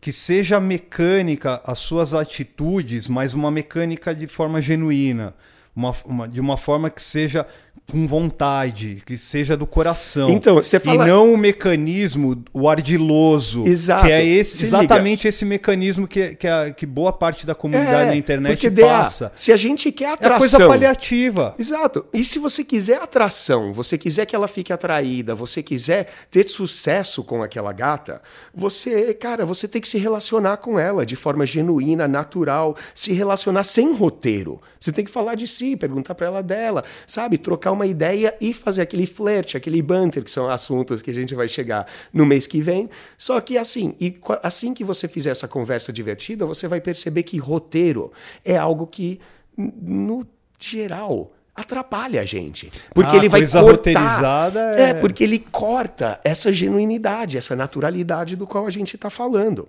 que 0.00 0.10
seja 0.10 0.58
mecânica 0.58 1.60
as 1.66 1.80
suas 1.80 2.14
atitudes, 2.14 3.06
mas 3.06 3.34
uma 3.34 3.50
mecânica 3.50 4.14
de 4.14 4.26
forma 4.26 4.62
genuína, 4.62 5.34
uma, 5.76 5.94
uma, 6.06 6.26
de 6.26 6.40
uma 6.40 6.56
forma 6.56 6.88
que 6.88 7.02
seja 7.02 7.46
com 7.90 8.06
vontade, 8.06 9.02
que 9.06 9.16
seja 9.16 9.56
do 9.56 9.66
coração. 9.66 10.30
Então, 10.30 10.56
você 10.56 10.78
fala... 10.80 11.04
E 11.04 11.08
não 11.08 11.32
o 11.32 11.38
mecanismo, 11.38 12.42
o 12.52 12.68
ardiloso. 12.68 13.66
Exato. 13.66 14.04
Que 14.04 14.12
é 14.12 14.24
esse, 14.24 14.64
exatamente 14.64 15.26
esse 15.28 15.44
mecanismo 15.44 16.06
que, 16.06 16.34
que, 16.34 16.46
a, 16.46 16.70
que 16.70 16.86
boa 16.86 17.12
parte 17.12 17.46
da 17.46 17.54
comunidade 17.54 18.02
é, 18.02 18.06
na 18.06 18.16
internet 18.16 18.70
passa. 18.70 19.32
se 19.34 19.52
a 19.52 19.56
gente 19.56 19.90
quer 19.92 20.12
atração... 20.12 20.36
É 20.36 20.38
coisa 20.38 20.68
paliativa. 20.68 21.54
Exato. 21.58 22.06
E 22.12 22.24
se 22.24 22.38
você 22.38 22.64
quiser 22.64 23.02
atração, 23.02 23.72
você 23.72 23.96
quiser 23.96 24.26
que 24.26 24.34
ela 24.36 24.48
fique 24.48 24.72
atraída, 24.72 25.34
você 25.34 25.62
quiser 25.62 26.08
ter 26.30 26.48
sucesso 26.48 27.22
com 27.22 27.42
aquela 27.42 27.72
gata, 27.72 28.20
você, 28.54 29.14
cara, 29.14 29.46
você 29.46 29.66
tem 29.66 29.80
que 29.80 29.88
se 29.88 29.98
relacionar 29.98 30.58
com 30.58 30.78
ela 30.78 31.06
de 31.06 31.16
forma 31.16 31.46
genuína, 31.46 32.06
natural, 32.06 32.76
se 32.94 33.12
relacionar 33.12 33.64
sem 33.64 33.92
roteiro. 33.92 34.60
Você 34.80 34.92
tem 34.92 35.04
que 35.04 35.10
falar 35.10 35.34
de 35.34 35.46
si, 35.46 35.76
perguntar 35.76 36.14
para 36.14 36.26
ela 36.26 36.42
dela, 36.42 36.84
sabe? 37.06 37.36
Trocar 37.38 37.67
uma 37.70 37.86
ideia 37.86 38.34
e 38.40 38.52
fazer 38.52 38.82
aquele 38.82 39.06
flerte, 39.06 39.56
aquele 39.56 39.80
banter, 39.82 40.22
que 40.22 40.30
são 40.30 40.48
assuntos 40.48 41.02
que 41.02 41.10
a 41.10 41.14
gente 41.14 41.34
vai 41.34 41.48
chegar 41.48 41.86
no 42.12 42.26
mês 42.26 42.46
que 42.46 42.60
vem. 42.60 42.88
Só 43.16 43.40
que 43.40 43.56
assim, 43.56 43.94
e 44.00 44.18
assim 44.42 44.74
que 44.74 44.84
você 44.84 45.08
fizer 45.08 45.30
essa 45.30 45.48
conversa 45.48 45.92
divertida, 45.92 46.46
você 46.46 46.68
vai 46.68 46.80
perceber 46.80 47.22
que 47.22 47.38
roteiro 47.38 48.12
é 48.44 48.56
algo 48.56 48.86
que, 48.86 49.20
no 49.56 50.26
geral, 50.58 51.32
atrapalha 51.54 52.20
a 52.20 52.24
gente. 52.24 52.70
Porque 52.94 53.14
ah, 53.14 53.16
ele 53.16 53.28
vai 53.28 53.40
coisa 53.40 53.60
cortar. 53.60 54.52
É... 54.56 54.90
é, 54.90 54.94
porque 54.94 55.24
ele 55.24 55.38
corta 55.38 56.20
essa 56.24 56.52
genuinidade, 56.52 57.36
essa 57.36 57.56
naturalidade 57.56 58.36
do 58.36 58.46
qual 58.46 58.66
a 58.66 58.70
gente 58.70 58.96
está 58.96 59.10
falando. 59.10 59.68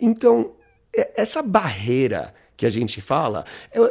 Então, 0.00 0.52
essa 1.16 1.42
barreira 1.42 2.32
que 2.58 2.66
a 2.66 2.70
gente 2.70 3.00
fala, 3.00 3.44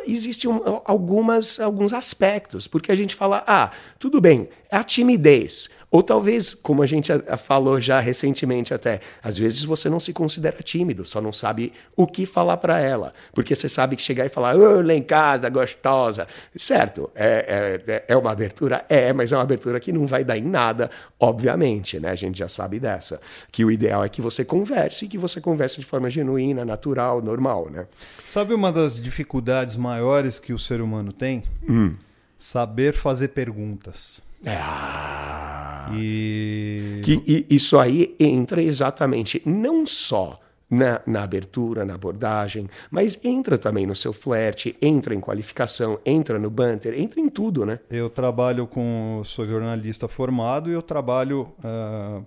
existem 0.05 0.51
algumas, 0.83 1.57
alguns 1.57 1.93
aspectos, 1.93 2.67
porque 2.67 2.91
a 2.91 2.95
gente 2.95 3.15
fala, 3.15 3.41
ah, 3.47 3.71
tudo 3.97 4.19
bem, 4.19 4.49
é 4.69 4.75
a 4.75 4.83
timidez. 4.83 5.69
Ou 5.89 6.03
talvez, 6.03 6.53
como 6.53 6.83
a 6.83 6.85
gente 6.85 7.11
falou 7.37 7.79
já 7.79 7.99
recentemente 7.99 8.73
até, 8.73 8.99
às 9.23 9.37
vezes 9.37 9.63
você 9.63 9.89
não 9.89 10.01
se 10.01 10.11
considera 10.11 10.61
tímido, 10.61 11.05
só 11.05 11.21
não 11.21 11.31
sabe 11.31 11.71
o 11.95 12.05
que 12.05 12.25
falar 12.25 12.57
para 12.57 12.79
ela. 12.79 13.13
Porque 13.33 13.55
você 13.55 13.69
sabe 13.69 13.95
que 13.95 14.01
chegar 14.01 14.25
e 14.25 14.29
falar, 14.29 14.57
oh, 14.57 14.81
lá 14.81 14.93
em 14.93 15.01
casa, 15.01 15.49
gostosa. 15.49 16.27
Certo, 16.55 17.09
é, 17.15 17.81
é, 17.87 18.05
é 18.09 18.17
uma 18.17 18.31
abertura? 18.31 18.85
É, 18.89 19.13
mas 19.13 19.31
é 19.31 19.37
uma 19.37 19.43
abertura 19.43 19.79
que 19.79 19.93
não 19.93 20.05
vai 20.05 20.25
dar 20.25 20.37
em 20.37 20.43
nada, 20.43 20.91
obviamente, 21.17 21.99
né? 21.99 22.09
A 22.09 22.15
gente 22.15 22.37
já 22.37 22.49
sabe 22.49 22.79
dessa. 22.79 23.21
Que 23.49 23.63
o 23.63 23.71
ideal 23.71 24.03
é 24.03 24.09
que 24.09 24.21
você 24.21 24.43
converse 24.43 25.05
e 25.05 25.07
que 25.07 25.17
você 25.17 25.39
converse 25.39 25.79
de 25.79 25.85
forma 25.85 26.09
genuína, 26.09 26.65
natural, 26.65 27.21
normal, 27.21 27.69
né? 27.69 27.87
Sabe 28.25 28.53
uma 28.53 28.73
das 28.73 28.99
dificuldades 28.99 29.77
maiores 29.77 30.37
que 30.37 30.51
o 30.51 30.59
ser 30.59 30.81
humano 30.81 31.13
tem? 31.13 31.43
Hum. 31.67 31.95
Saber 32.37 32.93
fazer 32.93 33.29
perguntas. 33.29 34.21
Ah, 34.45 35.76
e... 35.93 37.01
Que, 37.03 37.45
e 37.49 37.55
isso 37.55 37.77
aí 37.77 38.15
entra 38.19 38.61
exatamente 38.61 39.41
não 39.45 39.85
só 39.85 40.39
na, 40.69 41.01
na, 41.05 41.23
abertura, 41.23 41.85
na 41.85 41.95
abordagem, 41.95 42.69
mas 42.91 43.17
entra 43.23 43.57
também 43.57 43.85
no 43.85 43.95
seu 43.95 44.11
flerte, 44.11 44.75
entra 44.81 45.15
em 45.15 45.19
qualificação, 45.19 45.99
entra 46.05 46.37
no 46.37 46.49
banter, 46.49 46.93
entra 46.99 47.19
em 47.19 47.29
tudo, 47.29 47.65
né? 47.65 47.79
Eu 47.89 48.09
trabalho 48.09 48.67
com. 48.67 49.21
sou 49.23 49.45
jornalista 49.45 50.07
formado 50.07 50.69
e 50.69 50.73
eu 50.73 50.81
trabalho 50.81 51.53
uh, 51.63 52.25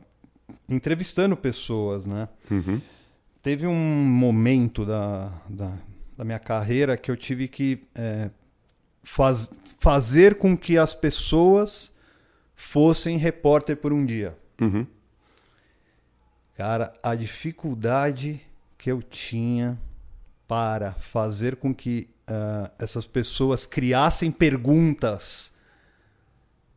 entrevistando 0.69 1.37
pessoas, 1.37 2.07
né? 2.07 2.29
Uhum. 2.51 2.81
Teve 3.43 3.67
um 3.67 3.75
momento 3.75 4.85
da, 4.85 5.33
da, 5.49 5.73
da, 6.17 6.25
minha 6.25 6.39
carreira 6.39 6.97
que 6.97 7.11
eu 7.11 7.17
tive 7.17 7.49
que 7.49 7.83
é, 7.95 8.29
faz, 9.03 9.51
fazer 9.79 10.35
com 10.35 10.57
que 10.57 10.77
as 10.77 10.93
pessoas 10.93 11.95
fossem 12.61 13.17
repórter 13.17 13.75
por 13.75 13.91
um 13.91 14.05
dia. 14.05 14.37
Uhum. 14.61 14.87
Cara, 16.55 16.93
a 17.03 17.15
dificuldade 17.15 18.39
que 18.77 18.93
eu 18.93 19.03
tinha 19.03 19.79
para 20.47 20.93
fazer 20.93 21.57
com 21.57 21.75
que 21.75 22.07
uh, 22.29 22.71
essas 22.79 23.07
pessoas 23.07 23.65
criassem 23.65 24.31
perguntas 24.31 25.55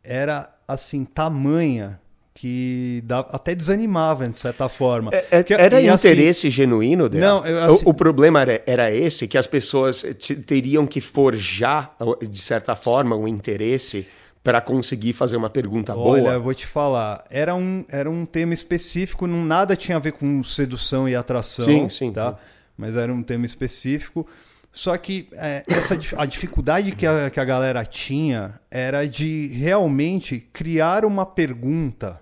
era 0.02 0.58
assim 0.66 1.04
tamanha 1.04 2.00
que 2.34 3.04
até 3.30 3.54
desanimava 3.54 4.28
de 4.28 4.40
certa 4.40 4.70
forma. 4.70 5.12
É, 5.14 5.26
é, 5.32 5.46
era 5.50 5.82
e, 5.82 5.90
assim, 5.90 6.08
interesse 6.08 6.48
assim, 6.48 6.56
genuíno 6.56 7.10
dela? 7.10 7.42
Não, 7.42 7.46
eu, 7.46 7.64
assim, 7.66 7.86
o, 7.86 7.90
o, 7.90 7.94
problema 7.94 8.42
era, 8.42 8.64
era, 8.66 8.92
esse, 8.92 9.28
que 9.28 9.38
as 9.38 9.46
pessoas 9.46 10.02
teriam 10.48 10.88
que 10.88 11.02
forjar, 11.02 11.96
de 12.28 12.42
certa 12.42 12.76
forma, 12.76 13.16
o 13.16 13.24
um 13.24 13.28
interesse 13.28 14.08
para 14.44 14.60
conseguir 14.60 15.14
fazer 15.14 15.38
uma 15.38 15.50
pergunta 15.50 15.94
Olha, 15.94 16.04
boa? 16.04 16.30
Olha, 16.30 16.36
eu 16.36 16.44
vou 16.44 16.54
te 16.54 16.68
falar. 16.68 17.24
Era 17.30 17.56
um, 17.56 17.86
era 17.88 18.12
um 18.12 18.26
tema 18.26 18.54
específico, 18.54 19.26
não, 19.26 19.44
nada 19.46 19.76
tinha 19.76 19.96
a 19.96 20.00
ver 20.00 20.12
com 20.12 20.44
sedução 20.44 21.08
e 21.08 21.16
atração. 21.16 21.66
Sim, 21.66 21.90
sim. 21.90 22.12
Tá? 22.12 22.32
Sim. 22.32 22.38
Mas 22.78 22.96
era 22.96 23.14
um 23.14 23.24
tema 23.24 23.46
específico. 23.46 24.28
Só 24.72 24.98
que 24.98 25.30
é, 25.34 25.64
essa, 25.68 25.98
a 26.18 26.26
dificuldade 26.26 26.94
que 26.94 27.06
a, 27.06 27.30
que 27.30 27.40
a 27.40 27.46
galera 27.46 27.86
tinha 27.86 28.60
era 28.70 29.08
de 29.08 29.48
realmente 29.48 30.40
criar 30.52 31.06
uma 31.06 31.26
pergunta. 31.26 32.20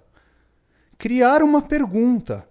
Criar 0.98 1.42
uma 1.42 1.62
pergunta 1.62 2.46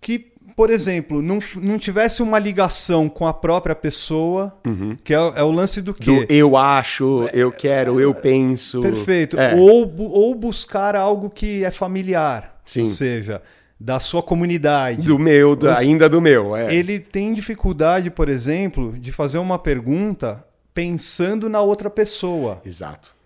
que 0.00 0.32
por 0.56 0.70
exemplo, 0.70 1.22
não, 1.22 1.38
não 1.56 1.78
tivesse 1.78 2.22
uma 2.22 2.38
ligação 2.38 3.08
com 3.08 3.26
a 3.26 3.32
própria 3.32 3.74
pessoa, 3.74 4.56
uhum. 4.66 4.96
que 5.02 5.14
é, 5.14 5.16
é, 5.16 5.42
o 5.42 5.50
lance 5.50 5.80
do 5.80 5.94
quê? 5.94 6.26
Do 6.26 6.32
eu 6.32 6.56
acho, 6.56 7.28
eu 7.32 7.52
quero, 7.52 8.00
eu 8.00 8.14
penso. 8.14 8.80
Perfeito. 8.80 9.38
É. 9.38 9.54
Ou, 9.54 9.92
ou 9.98 10.34
buscar 10.34 10.96
algo 10.96 11.30
que 11.30 11.64
é 11.64 11.70
familiar. 11.70 12.60
Sim. 12.64 12.80
Ou 12.80 12.86
seja, 12.86 13.42
da 13.78 14.00
sua 14.00 14.22
comunidade. 14.22 15.02
Do 15.02 15.18
meu, 15.18 15.54
do, 15.54 15.70
ainda 15.70 16.08
do 16.08 16.20
meu. 16.20 16.56
É. 16.56 16.74
Ele 16.74 16.98
tem 16.98 17.32
dificuldade, 17.32 18.10
por 18.10 18.28
exemplo, 18.28 18.92
de 18.98 19.12
fazer 19.12 19.38
uma 19.38 19.58
pergunta 19.58 20.44
pensando 20.74 21.48
na 21.48 21.60
outra 21.60 21.88
pessoa. 21.88 22.60
Exato. 22.64 23.16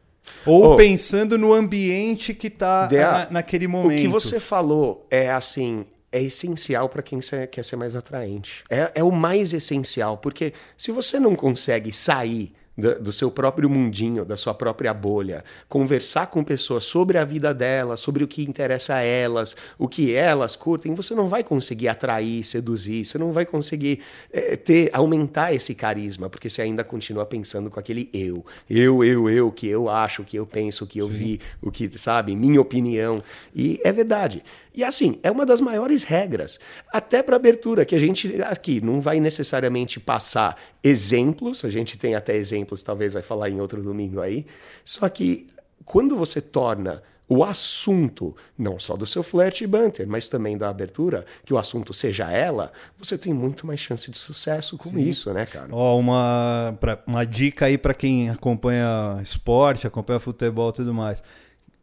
Ou 0.47 0.73
oh, 0.73 0.77
pensando 0.77 1.37
no 1.37 1.53
ambiente 1.53 2.35
que 2.35 2.47
está 2.49 2.89
na, 2.91 3.31
naquele 3.31 3.67
momento. 3.67 3.99
O 3.99 4.03
que 4.03 4.09
você 4.09 4.41
falou 4.41 5.07
é 5.11 5.31
assim, 5.31 5.85
é 6.13 6.23
essencial 6.23 6.89
para 6.89 7.03
quem 7.03 7.19
quer 7.51 7.65
ser 7.65 7.77
mais 7.77 7.97
atraente. 7.97 8.63
É, 8.69 8.93
é 8.97 9.03
o 9.03 9.11
mais 9.11 9.53
essencial, 9.53 10.19
porque 10.19 10.53
se 10.77 10.93
você 10.93 11.19
não 11.19 11.35
consegue 11.35 11.93
sair 11.93 12.53
do, 12.77 13.13
seu 13.13 13.31
próprio 13.31 13.69
mundinho, 13.69 14.25
da 14.25 14.37
sua 14.37 14.55
própria 14.55 14.93
bolha, 14.95 15.45
conversar 15.69 16.27
com 16.27 16.43
pessoas 16.43 16.85
sobre 16.85 17.19
a 17.19 17.25
vida 17.25 17.53
delas, 17.53 18.01
sobre 18.01 18.25
o 18.25 18.29
que 18.29 18.43
interessa 18.43 18.95
a 18.95 19.03
elas, 19.03 19.55
o 19.79 19.87
que 19.87 20.15
elas 20.15 20.57
curtem, 20.57 20.95
você 20.95 21.15
não 21.15 21.29
vai 21.29 21.45
conseguir 21.45 21.89
atrair, 21.89 22.45
seduzir, 22.45 23.05
você 23.05 23.19
não 23.19 23.33
vai 23.33 23.45
conseguir 23.45 24.01
é, 24.33 24.57
ter, 24.57 24.91
aumentar 24.93 25.53
esse 25.53 25.75
carisma, 25.75 26.31
porque 26.31 26.49
você 26.49 26.63
ainda 26.63 26.83
continua 26.83 27.27
pensando 27.27 27.71
com 27.71 27.79
aquele 27.79 28.09
eu, 28.13 28.45
eu, 28.69 29.05
eu, 29.05 29.29
eu, 29.29 29.53
que 29.53 29.67
eu 29.67 29.89
acho, 29.89 30.25
que 30.25 30.37
eu 30.37 30.47
penso, 30.47 30.87
que 30.87 30.99
eu 30.99 31.09
Sim. 31.09 31.15
vi, 31.15 31.41
o 31.61 31.71
que 31.71 31.91
sabe, 31.99 32.35
minha 32.35 32.61
opinião. 32.61 33.23
E 33.55 33.81
é 33.85 33.93
verdade. 33.93 34.43
E 34.75 34.83
assim, 34.83 35.19
é 35.23 35.31
uma 35.31 35.45
das 35.45 35.61
maiores 35.61 36.03
regras, 36.03 36.59
até 36.91 37.23
para 37.23 37.37
abertura, 37.37 37.85
que 37.85 37.95
a 37.95 37.99
gente 37.99 38.43
aqui 38.43 38.81
não 38.81 39.01
vai 39.01 39.21
necessariamente 39.21 40.01
passar 40.01 40.57
exemplos, 40.83 41.65
a 41.65 41.71
gente 41.71 41.99
tem 41.99 42.15
até 42.15 42.35
exemplos, 42.35 42.62
talvez 42.85 43.13
vai 43.13 43.23
falar 43.23 43.51
em 43.51 43.61
outro 43.61 43.83
domingo 43.83 44.21
aí, 44.21 44.47
só 44.85 45.09
que 45.09 45.49
quando 45.85 46.17
você 46.17 46.41
torna 46.41 47.03
o 47.29 47.43
assunto, 47.43 48.37
não 48.59 48.79
só 48.79 48.95
do 48.95 49.07
seu 49.07 49.23
flerte 49.23 49.65
e 49.65 49.67
banter, 49.67 50.07
mas 50.07 50.29
também 50.29 50.59
da 50.59 50.69
abertura, 50.69 51.25
que 51.47 51.55
o 51.55 51.59
assunto 51.59 51.95
seja 51.95 52.31
ela, 52.31 52.71
você 52.99 53.17
tem 53.17 53.33
muito 53.33 53.67
mais 53.67 53.81
chance 53.81 54.11
de 54.11 54.19
sucesso 54.19 54.77
com 54.77 54.91
Sim. 54.91 55.09
isso, 55.09 55.33
né, 55.33 55.47
cara? 55.47 55.69
Ó, 55.71 55.99
uma, 55.99 56.77
pra, 56.79 57.03
uma 57.07 57.25
dica 57.25 57.67
aí 57.67 57.79
para 57.79 57.95
quem 57.95 58.29
acompanha 58.29 59.19
esporte, 59.23 59.87
acompanha 59.87 60.21
futebol 60.21 60.71
e 60.71 60.73
tudo 60.75 60.93
mais 60.93 61.23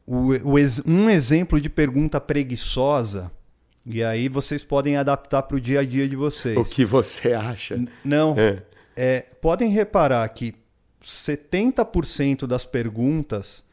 o, 0.10 0.34
o, 0.44 0.56
um 0.88 1.08
exemplo 1.08 1.62
de 1.62 1.70
pergunta 1.70 2.20
preguiçosa, 2.20 3.32
e 3.86 4.04
aí 4.04 4.28
vocês 4.28 4.64
podem 4.64 4.98
adaptar 4.98 5.44
para 5.44 5.56
o 5.56 5.62
dia 5.62 5.82
a 5.82 5.86
dia 5.86 6.08
de 6.10 6.16
vocês. 6.16 6.58
O 6.58 6.64
que 6.64 6.84
você 6.84 7.34
acha? 7.34 7.76
N 7.76 7.88
não. 8.04 8.36
É. 8.36 8.64
É, 8.96 9.22
podem 9.40 9.70
reparar 9.70 10.28
que 10.30 10.56
70% 11.10 12.46
das 12.46 12.66
perguntas 12.66 13.64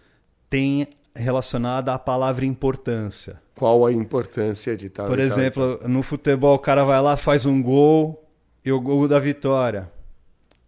tem 0.49 0.89
relacionada 1.15 1.93
à 1.93 1.99
palavra 1.99 2.45
importância. 2.45 3.41
Qual 3.55 3.87
a 3.87 3.93
importância 3.93 4.77
de 4.77 4.91
tal? 4.91 5.07
Por 5.07 5.19
exemplo, 5.19 5.77
tal. 5.77 5.89
no 5.89 6.03
futebol 6.03 6.55
o 6.55 6.59
cara 6.59 6.85
vai 6.85 7.01
lá, 7.01 7.17
faz 7.17 7.47
um 7.47 7.63
gol 7.63 8.23
e 8.65 8.73
o 8.73 8.81
gol 8.81 9.07
da 9.07 9.19
vitória. 9.19 9.91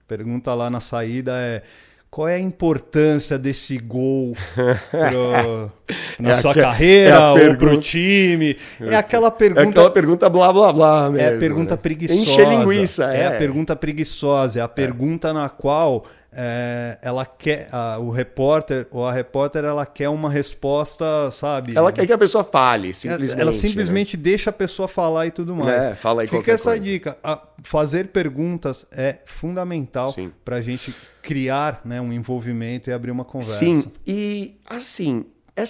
Pergunta 0.07 0.55
lá 0.55 0.71
na 0.71 0.81
saída 0.81 1.33
é 1.39 1.63
qual 2.11 2.27
é 2.27 2.37
a 2.37 2.41
importância 2.41 3.39
desse 3.39 3.77
gol 3.77 4.35
pro, 4.55 5.71
na 6.19 6.31
é 6.31 6.35
sua 6.35 6.55
carreira 6.55 7.15
é 7.15 7.51
ou 7.51 7.57
para 7.57 7.75
o 7.75 7.79
time? 7.79 8.57
É 8.81 8.97
aquela 8.97 9.31
pergunta. 9.31 9.63
É 9.63 9.69
aquela 9.69 9.91
pergunta 9.91 10.29
blá 10.31 10.51
blá 10.51 10.73
blá. 10.73 11.11
Mesmo, 11.11 11.27
é 11.27 11.37
a 11.37 11.39
pergunta 11.39 11.75
né? 11.75 11.81
preguiçosa. 11.83 12.21
Enche 12.21 12.45
linguiça. 12.45 13.15
É. 13.15 13.21
é 13.21 13.27
a 13.27 13.33
pergunta 13.33 13.77
preguiçosa. 13.77 14.61
É 14.61 14.63
a 14.63 14.69
pergunta 14.69 15.35
na 15.35 15.51
qual 15.51 16.07
é, 16.41 16.97
ela 17.03 17.27
quer 17.27 17.69
a, 17.73 17.99
o 17.99 18.11
repórter 18.11 18.87
ou 18.93 19.05
a 19.05 19.13
repórter 19.13 19.65
ela 19.65 19.85
quer 19.85 20.09
uma 20.09 20.31
resposta, 20.31 21.05
sabe? 21.33 21.77
Ela 21.77 21.91
quer 21.91 22.07
que 22.07 22.13
a 22.13 22.19
pessoa 22.19 22.45
fale, 22.45 22.95
simplesmente. 22.95 23.41
Ela 23.41 23.53
simplesmente 23.53 24.17
né? 24.17 24.23
deixa 24.23 24.51
a 24.51 24.53
pessoa 24.53 24.87
falar 24.87 25.27
e 25.27 25.33
tudo 25.33 25.57
mais. 25.57 25.91
É, 25.91 25.95
fala 25.97 26.23
aí 26.23 26.29
Fica 26.29 26.53
essa 26.53 26.71
coisa. 26.71 26.85
dica. 26.85 27.19
A, 27.25 27.43
fazer 27.61 28.09
perguntas 28.09 28.87
é 28.93 29.19
fundamental 29.25 30.15
para 30.45 30.57
a 30.57 30.61
gente 30.61 30.95
criar 31.23 31.81
né, 31.85 32.01
um 32.01 32.13
envolvimento 32.13 32.89
e 32.89 32.93
abrir 32.93 33.11
uma 33.11 33.25
conversa. 33.25 33.59
Sim, 33.59 33.91
e 34.07 34.61
assim, 34.65 35.27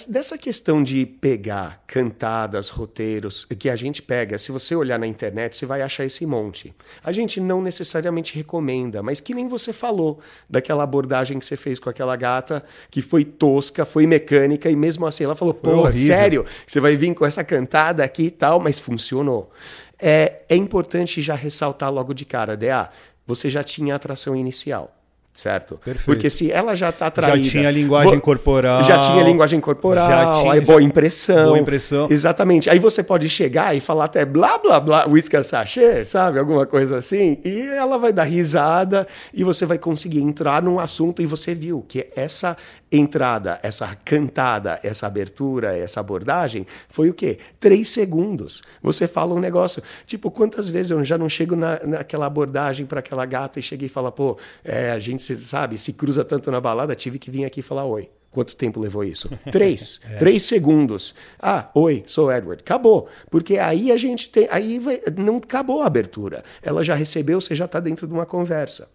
dessa 0.07 0.37
questão 0.37 0.83
de 0.83 1.03
pegar 1.03 1.83
cantadas, 1.87 2.69
roteiros, 2.69 3.45
que 3.57 3.69
a 3.69 3.75
gente 3.75 4.03
pega, 4.03 4.37
se 4.37 4.51
você 4.51 4.75
olhar 4.75 4.99
na 4.99 5.07
internet, 5.07 5.57
você 5.57 5.65
vai 5.65 5.81
achar 5.81 6.05
esse 6.05 6.27
monte. 6.27 6.75
A 7.03 7.11
gente 7.11 7.41
não 7.41 7.59
necessariamente 7.59 8.35
recomenda, 8.35 9.01
mas 9.01 9.19
que 9.19 9.33
nem 9.33 9.47
você 9.47 9.73
falou 9.73 10.19
daquela 10.47 10.83
abordagem 10.83 11.39
que 11.39 11.45
você 11.45 11.57
fez 11.57 11.79
com 11.79 11.89
aquela 11.89 12.15
gata, 12.15 12.63
que 12.91 13.01
foi 13.01 13.25
tosca, 13.25 13.83
foi 13.83 14.05
mecânica, 14.05 14.69
e 14.69 14.75
mesmo 14.75 15.07
assim 15.07 15.23
ela 15.23 15.35
falou: 15.35 15.55
pô, 15.55 15.91
sério, 15.91 16.45
você 16.67 16.79
vai 16.79 16.95
vir 16.95 17.15
com 17.15 17.25
essa 17.25 17.43
cantada 17.43 18.03
aqui 18.03 18.25
e 18.25 18.31
tal, 18.31 18.59
mas 18.59 18.79
funcionou. 18.79 19.49
É, 19.97 20.43
é 20.47 20.55
importante 20.55 21.19
já 21.19 21.33
ressaltar 21.33 21.91
logo 21.91 22.13
de 22.13 22.25
cara, 22.25 22.55
DA, 22.55 22.91
você 23.25 23.49
já 23.49 23.63
tinha 23.63 23.95
atração 23.95 24.35
inicial 24.35 24.98
certo? 25.39 25.79
Perfeito. 25.83 26.05
Porque 26.05 26.29
se 26.29 26.51
ela 26.51 26.75
já 26.75 26.89
está 26.89 27.07
atraída... 27.07 27.43
Já 27.43 27.51
tinha 27.51 27.71
linguagem 27.71 28.19
corporal. 28.19 28.83
Já 28.83 28.99
tinha 29.01 29.23
linguagem 29.23 29.59
corporal, 29.59 30.09
já 30.09 30.41
tinha, 30.41 30.53
aí 30.53 30.61
boa 30.61 30.81
impressão. 30.81 31.45
Boa 31.45 31.59
impressão. 31.59 32.07
Exatamente. 32.09 32.69
Aí 32.69 32.79
você 32.79 33.01
pode 33.01 33.29
chegar 33.29 33.75
e 33.75 33.79
falar 33.79 34.05
até 34.05 34.25
blá, 34.25 34.57
blá, 34.57 34.79
blá, 34.79 35.05
whisky 35.07 35.41
sachê, 35.43 36.03
sabe? 36.05 36.39
Alguma 36.39 36.65
coisa 36.65 36.97
assim. 36.97 37.39
E 37.43 37.61
ela 37.61 37.97
vai 37.97 38.11
dar 38.11 38.23
risada 38.23 39.07
e 39.33 39.43
você 39.43 39.65
vai 39.65 39.77
conseguir 39.77 40.21
entrar 40.21 40.61
num 40.61 40.79
assunto 40.79 41.21
e 41.21 41.25
você 41.25 41.55
viu 41.55 41.85
que 41.87 42.07
essa 42.15 42.57
entrada, 42.91 43.59
essa 43.61 43.95
cantada, 43.95 44.79
essa 44.83 45.07
abertura, 45.07 45.77
essa 45.77 45.99
abordagem, 45.99 46.65
foi 46.89 47.09
o 47.09 47.13
quê? 47.13 47.37
Três 47.59 47.89
segundos. 47.89 48.61
Você 48.81 49.07
fala 49.07 49.33
um 49.35 49.39
negócio. 49.39 49.83
Tipo, 50.05 50.31
quantas 50.31 50.69
vezes 50.69 50.91
eu 50.91 51.03
já 51.03 51.17
não 51.17 51.29
chego 51.29 51.55
na, 51.55 51.79
naquela 51.85 52.25
abordagem 52.25 52.85
para 52.85 52.99
aquela 52.99 53.25
gata 53.25 53.59
e 53.59 53.63
cheguei 53.63 53.87
e 53.87 53.89
fala, 53.89 54.11
pô, 54.11 54.37
é, 54.63 54.91
a 54.91 54.99
gente, 54.99 55.35
sabe, 55.37 55.77
se 55.77 55.93
cruza 55.93 56.23
tanto 56.23 56.49
na 56.51 56.59
balada, 56.59 56.95
tive 56.95 57.19
que 57.19 57.29
vir 57.29 57.45
aqui 57.45 57.61
falar 57.61 57.85
oi. 57.85 58.09
Quanto 58.31 58.55
tempo 58.55 58.79
levou 58.79 59.03
isso? 59.03 59.29
Três. 59.51 59.99
é. 60.07 60.17
Três 60.17 60.43
segundos. 60.43 61.15
Ah, 61.41 61.69
oi, 61.73 62.03
sou 62.05 62.31
Edward. 62.31 62.61
Acabou. 62.61 63.07
Porque 63.29 63.57
aí 63.57 63.91
a 63.91 63.97
gente 63.97 64.29
tem. 64.29 64.47
Aí 64.51 64.77
vai, 64.77 65.01
não 65.17 65.37
acabou 65.37 65.81
a 65.81 65.87
abertura. 65.87 66.43
Ela 66.61 66.83
já 66.83 66.93
recebeu, 66.93 67.41
você 67.41 67.55
já 67.55 67.65
está 67.65 67.79
dentro 67.79 68.05
de 68.05 68.13
uma 68.13 68.27
conversa. 68.27 68.87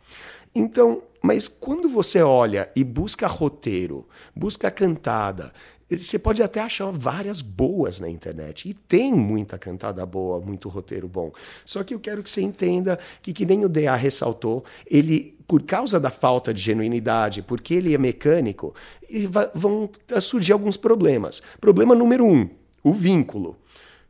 Então, 0.55 1.03
mas 1.25 1.49
quando 1.49 1.89
você 1.89 2.21
olha 2.21 2.71
e 2.77 2.85
busca 2.85 3.27
roteiro, 3.27 4.07
busca 4.37 4.71
cantada, 4.71 5.55
você 5.91 6.19
pode 6.19 6.43
até 6.43 6.61
achar 6.61 6.91
várias 6.91 7.41
boas 7.41 7.99
na 7.99 8.11
internet. 8.11 8.69
E 8.69 8.75
tem 8.75 9.11
muita 9.11 9.57
cantada 9.57 10.05
boa, 10.05 10.39
muito 10.39 10.69
roteiro 10.69 11.09
bom. 11.09 11.33
Só 11.65 11.83
que 11.83 11.95
eu 11.95 11.99
quero 11.99 12.23
que 12.23 12.29
você 12.29 12.43
entenda 12.43 12.99
que, 13.23 13.33
que 13.33 13.47
nem 13.47 13.65
o 13.65 13.71
DA 13.71 13.97
ressaltou, 13.97 14.67
ele, 14.87 15.35
por 15.49 15.63
causa 15.63 15.99
da 15.99 16.11
falta 16.11 16.53
de 16.53 16.61
genuinidade, 16.61 17.41
porque 17.41 17.73
ele 17.73 17.95
é 17.95 17.99
mecânico, 17.99 18.75
vão 19.55 19.89
surgir 20.21 20.53
alguns 20.53 20.77
problemas. 20.77 21.41
Problema 21.59 21.95
número 21.95 22.27
um: 22.27 22.51
o 22.83 22.93
vínculo. 22.93 23.57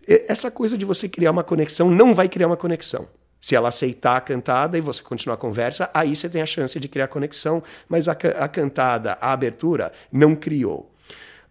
Essa 0.04 0.50
coisa 0.50 0.76
de 0.76 0.84
você 0.84 1.08
criar 1.08 1.30
uma 1.30 1.44
conexão 1.44 1.92
não 1.92 2.12
vai 2.12 2.28
criar 2.28 2.48
uma 2.48 2.56
conexão. 2.56 3.06
Se 3.44 3.54
ela 3.54 3.68
aceitar 3.68 4.16
a 4.16 4.20
cantada 4.22 4.78
e 4.78 4.80
você 4.80 5.02
continuar 5.02 5.34
a 5.34 5.36
conversa, 5.36 5.90
aí 5.92 6.16
você 6.16 6.30
tem 6.30 6.40
a 6.40 6.46
chance 6.46 6.80
de 6.80 6.88
criar 6.88 7.08
conexão, 7.08 7.62
mas 7.86 8.08
a, 8.08 8.12
a 8.12 8.48
cantada, 8.48 9.18
a 9.20 9.34
abertura, 9.34 9.92
não 10.10 10.34
criou. 10.34 10.90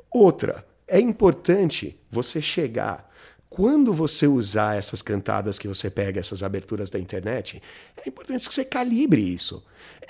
Outra, 0.09 0.65
é 0.87 0.99
importante 0.99 1.95
você 2.09 2.41
chegar. 2.41 3.07
Quando 3.47 3.93
você 3.93 4.25
usar 4.25 4.75
essas 4.75 5.03
cantadas 5.03 5.59
que 5.59 5.67
você 5.67 5.87
pega, 5.87 6.19
essas 6.19 6.41
aberturas 6.41 6.89
da 6.89 6.97
internet, 6.97 7.61
é 8.03 8.09
importante 8.09 8.47
que 8.47 8.55
você 8.55 8.65
calibre 8.65 9.21
isso. 9.21 9.63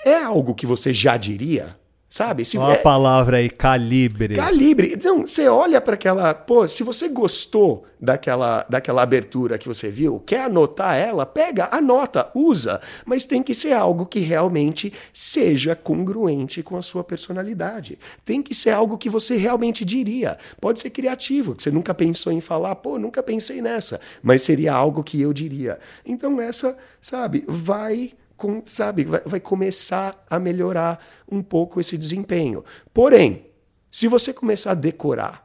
É 0.06 0.14
algo 0.14 0.54
que 0.54 0.66
você 0.66 0.90
já 0.90 1.18
diria? 1.18 1.78
Sabe? 2.14 2.44
Se, 2.44 2.56
Olha 2.56 2.74
é... 2.74 2.78
a 2.78 2.80
palavra 2.80 3.38
aí, 3.38 3.50
calibre. 3.50 4.36
Calibre. 4.36 4.92
Então, 4.94 5.26
você 5.26 5.48
olha 5.48 5.80
para 5.80 5.94
aquela. 5.94 6.32
Pô, 6.32 6.68
se 6.68 6.84
você 6.84 7.08
gostou 7.08 7.86
daquela, 8.00 8.64
daquela 8.70 9.02
abertura 9.02 9.58
que 9.58 9.66
você 9.66 9.88
viu, 9.88 10.20
quer 10.20 10.42
anotar 10.42 10.96
ela, 10.96 11.26
pega, 11.26 11.68
anota, 11.72 12.30
usa. 12.32 12.80
Mas 13.04 13.24
tem 13.24 13.42
que 13.42 13.52
ser 13.52 13.72
algo 13.72 14.06
que 14.06 14.20
realmente 14.20 14.92
seja 15.12 15.74
congruente 15.74 16.62
com 16.62 16.76
a 16.76 16.82
sua 16.82 17.02
personalidade. 17.02 17.98
Tem 18.24 18.40
que 18.40 18.54
ser 18.54 18.70
algo 18.70 18.96
que 18.96 19.10
você 19.10 19.34
realmente 19.34 19.84
diria. 19.84 20.38
Pode 20.60 20.78
ser 20.78 20.90
criativo, 20.90 21.52
que 21.52 21.64
você 21.64 21.72
nunca 21.72 21.92
pensou 21.92 22.32
em 22.32 22.40
falar, 22.40 22.76
pô, 22.76 22.96
nunca 22.96 23.24
pensei 23.24 23.60
nessa. 23.60 24.00
Mas 24.22 24.42
seria 24.42 24.72
algo 24.72 25.02
que 25.02 25.20
eu 25.20 25.32
diria. 25.32 25.80
Então, 26.06 26.40
essa, 26.40 26.78
sabe, 27.00 27.42
vai 27.48 28.12
com, 28.36 28.62
sabe, 28.64 29.04
vai, 29.04 29.20
vai 29.24 29.40
começar 29.40 30.24
a 30.28 30.38
melhorar 30.38 31.04
um 31.30 31.42
pouco 31.42 31.80
esse 31.80 31.96
desempenho. 31.96 32.64
Porém, 32.92 33.46
se 33.90 34.08
você 34.08 34.32
começar 34.32 34.72
a 34.72 34.74
decorar, 34.74 35.44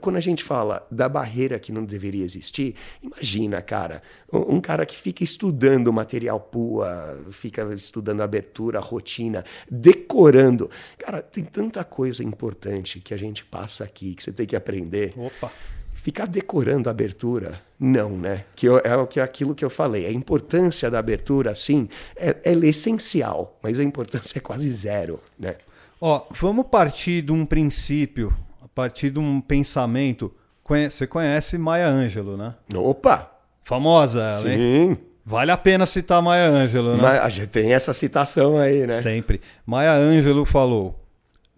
quando 0.00 0.16
a 0.16 0.20
gente 0.20 0.44
fala 0.44 0.86
da 0.90 1.08
barreira 1.08 1.58
que 1.58 1.72
não 1.72 1.84
deveria 1.84 2.24
existir, 2.24 2.74
imagina, 3.02 3.60
cara, 3.60 4.02
um 4.32 4.60
cara 4.60 4.86
que 4.86 4.96
fica 4.96 5.24
estudando 5.24 5.92
material 5.92 6.38
PUA, 6.38 7.24
fica 7.30 7.62
estudando 7.74 8.20
abertura, 8.20 8.78
rotina, 8.80 9.44
decorando. 9.70 10.70
Cara, 10.98 11.20
tem 11.20 11.44
tanta 11.44 11.82
coisa 11.84 12.22
importante 12.22 13.00
que 13.00 13.12
a 13.12 13.16
gente 13.16 13.44
passa 13.44 13.84
aqui, 13.84 14.14
que 14.14 14.22
você 14.22 14.32
tem 14.32 14.46
que 14.46 14.56
aprender. 14.56 15.14
Opa! 15.16 15.52
Ficar 16.06 16.28
decorando 16.28 16.88
a 16.88 16.92
abertura, 16.92 17.60
não, 17.80 18.10
né? 18.10 18.44
Que 18.54 18.66
eu, 18.66 18.78
é 18.78 18.96
o 18.96 19.08
que 19.08 19.18
aquilo 19.18 19.56
que 19.56 19.64
eu 19.64 19.68
falei. 19.68 20.06
A 20.06 20.12
importância 20.12 20.88
da 20.88 21.00
abertura, 21.00 21.52
sim, 21.52 21.88
é, 22.14 22.36
é 22.44 22.52
essencial, 22.52 23.58
mas 23.60 23.80
a 23.80 23.82
importância 23.82 24.38
é 24.38 24.40
quase 24.40 24.70
zero, 24.70 25.18
né? 25.36 25.56
Ó, 26.00 26.22
vamos 26.30 26.66
partir 26.68 27.22
de 27.22 27.32
um 27.32 27.44
princípio, 27.44 28.32
a 28.62 28.68
partir 28.68 29.10
de 29.10 29.18
um 29.18 29.40
pensamento. 29.40 30.32
Você 30.64 31.08
conhece 31.08 31.58
Maya 31.58 31.88
Angelou, 31.88 32.36
né? 32.36 32.54
Opa! 32.76 33.28
Famosa 33.64 34.22
ela, 34.22 34.48
hein? 34.48 34.94
Sim. 34.94 34.98
Vale 35.24 35.50
a 35.50 35.58
pena 35.58 35.86
citar 35.86 36.22
Maya 36.22 36.48
Angelou, 36.50 36.96
né? 36.96 37.18
a 37.18 37.28
gente 37.28 37.48
tem 37.48 37.72
essa 37.72 37.92
citação 37.92 38.58
aí, 38.58 38.86
né? 38.86 38.94
Sempre. 39.02 39.40
Maya 39.66 39.94
Angelou 39.94 40.44
falou: 40.44 41.04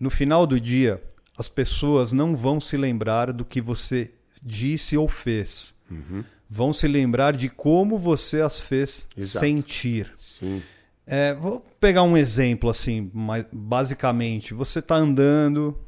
no 0.00 0.08
final 0.08 0.46
do 0.46 0.58
dia, 0.58 1.02
as 1.36 1.50
pessoas 1.50 2.14
não 2.14 2.34
vão 2.34 2.58
se 2.58 2.78
lembrar 2.78 3.30
do 3.30 3.44
que 3.44 3.60
você 3.60 4.10
disse 4.44 4.96
ou 4.96 5.08
fez. 5.08 5.74
Uhum. 5.90 6.24
Vão 6.48 6.72
se 6.72 6.88
lembrar 6.88 7.36
de 7.36 7.48
como 7.48 7.98
você 7.98 8.40
as 8.40 8.58
fez 8.58 9.06
Exato. 9.16 9.44
sentir. 9.44 10.12
Sim. 10.16 10.62
É, 11.06 11.34
vou 11.34 11.64
pegar 11.80 12.02
um 12.02 12.16
exemplo 12.16 12.68
assim, 12.68 13.10
mas 13.14 13.46
basicamente, 13.52 14.52
você 14.54 14.78
está 14.78 14.96
andando 14.96 15.78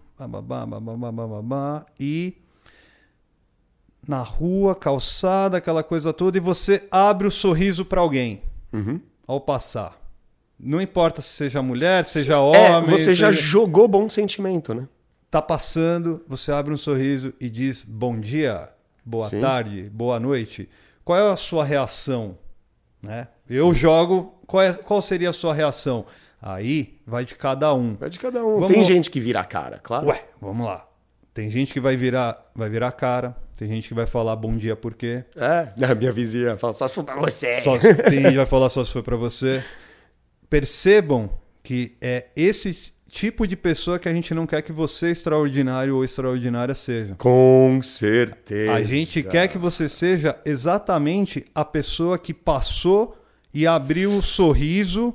e 1.98 2.34
na 4.06 4.22
rua, 4.22 4.74
calçada, 4.74 5.58
aquela 5.58 5.82
coisa 5.82 6.12
toda, 6.12 6.36
e 6.36 6.40
você 6.40 6.86
abre 6.90 7.26
o 7.26 7.30
sorriso 7.30 7.84
para 7.84 8.00
alguém 8.00 8.42
uhum. 8.72 9.00
ao 9.26 9.40
passar. 9.40 9.98
Não 10.58 10.80
importa 10.80 11.22
se 11.22 11.28
seja 11.28 11.62
mulher, 11.62 12.04
seja 12.04 12.34
é, 12.34 12.36
homem. 12.36 12.90
Você 12.90 13.14
já 13.14 13.32
jogou 13.32 13.88
bom 13.88 14.08
sentimento, 14.10 14.74
né? 14.74 14.86
Tá 15.30 15.40
passando, 15.40 16.24
você 16.26 16.50
abre 16.50 16.74
um 16.74 16.76
sorriso 16.76 17.32
e 17.40 17.48
diz 17.48 17.84
bom 17.84 18.18
dia, 18.18 18.68
boa 19.04 19.28
Sim. 19.28 19.40
tarde, 19.40 19.88
boa 19.88 20.18
noite. 20.18 20.68
Qual 21.04 21.16
é 21.16 21.32
a 21.32 21.36
sua 21.36 21.64
reação? 21.64 22.36
Né? 23.00 23.28
Eu 23.48 23.72
jogo, 23.72 24.40
qual, 24.44 24.60
é, 24.60 24.72
qual 24.72 25.00
seria 25.00 25.30
a 25.30 25.32
sua 25.32 25.54
reação? 25.54 26.04
Aí 26.42 26.98
vai 27.06 27.24
de 27.24 27.36
cada 27.36 27.72
um. 27.72 27.94
Vai 27.94 28.10
de 28.10 28.18
cada 28.18 28.44
um. 28.44 28.54
Vamos... 28.58 28.72
Tem 28.72 28.84
gente 28.84 29.08
que 29.08 29.20
vira 29.20 29.38
a 29.38 29.44
cara, 29.44 29.78
claro. 29.78 30.08
Ué, 30.08 30.20
vamos 30.40 30.66
lá. 30.66 30.84
Tem 31.32 31.48
gente 31.48 31.72
que 31.72 31.78
vai 31.78 31.96
virar, 31.96 32.50
vai 32.52 32.68
virar 32.68 32.88
a 32.88 32.92
cara. 32.92 33.36
Tem 33.56 33.68
gente 33.68 33.86
que 33.86 33.94
vai 33.94 34.08
falar 34.08 34.34
bom 34.34 34.56
dia 34.56 34.74
por 34.74 34.94
quê. 34.94 35.24
É, 35.36 35.68
a 35.86 35.94
minha 35.94 36.10
vizinha 36.10 36.56
fala 36.56 36.72
só 36.72 36.88
se 36.88 36.94
for 36.96 37.04
pra 37.04 37.14
você. 37.14 37.62
Só, 37.62 37.78
tem 37.78 38.20
gente 38.20 38.30
que 38.30 38.36
vai 38.36 38.46
falar 38.46 38.68
só 38.68 38.84
se 38.84 38.92
for 38.92 39.04
pra 39.04 39.14
você. 39.14 39.62
Percebam 40.48 41.30
que 41.62 41.96
é 42.00 42.26
esse 42.34 42.94
tipo 43.10 43.46
de 43.46 43.56
pessoa 43.56 43.98
que 43.98 44.08
a 44.08 44.12
gente 44.12 44.32
não 44.32 44.46
quer 44.46 44.62
que 44.62 44.72
você, 44.72 45.10
extraordinário 45.10 45.96
ou 45.96 46.04
extraordinária, 46.04 46.74
seja. 46.74 47.14
Com 47.16 47.80
certeza. 47.82 48.72
A 48.72 48.82
gente 48.82 49.22
quer 49.22 49.48
que 49.48 49.58
você 49.58 49.88
seja 49.88 50.38
exatamente 50.44 51.44
a 51.54 51.64
pessoa 51.64 52.18
que 52.18 52.32
passou 52.32 53.16
e 53.52 53.66
abriu 53.66 54.16
o 54.16 54.22
sorriso 54.22 55.14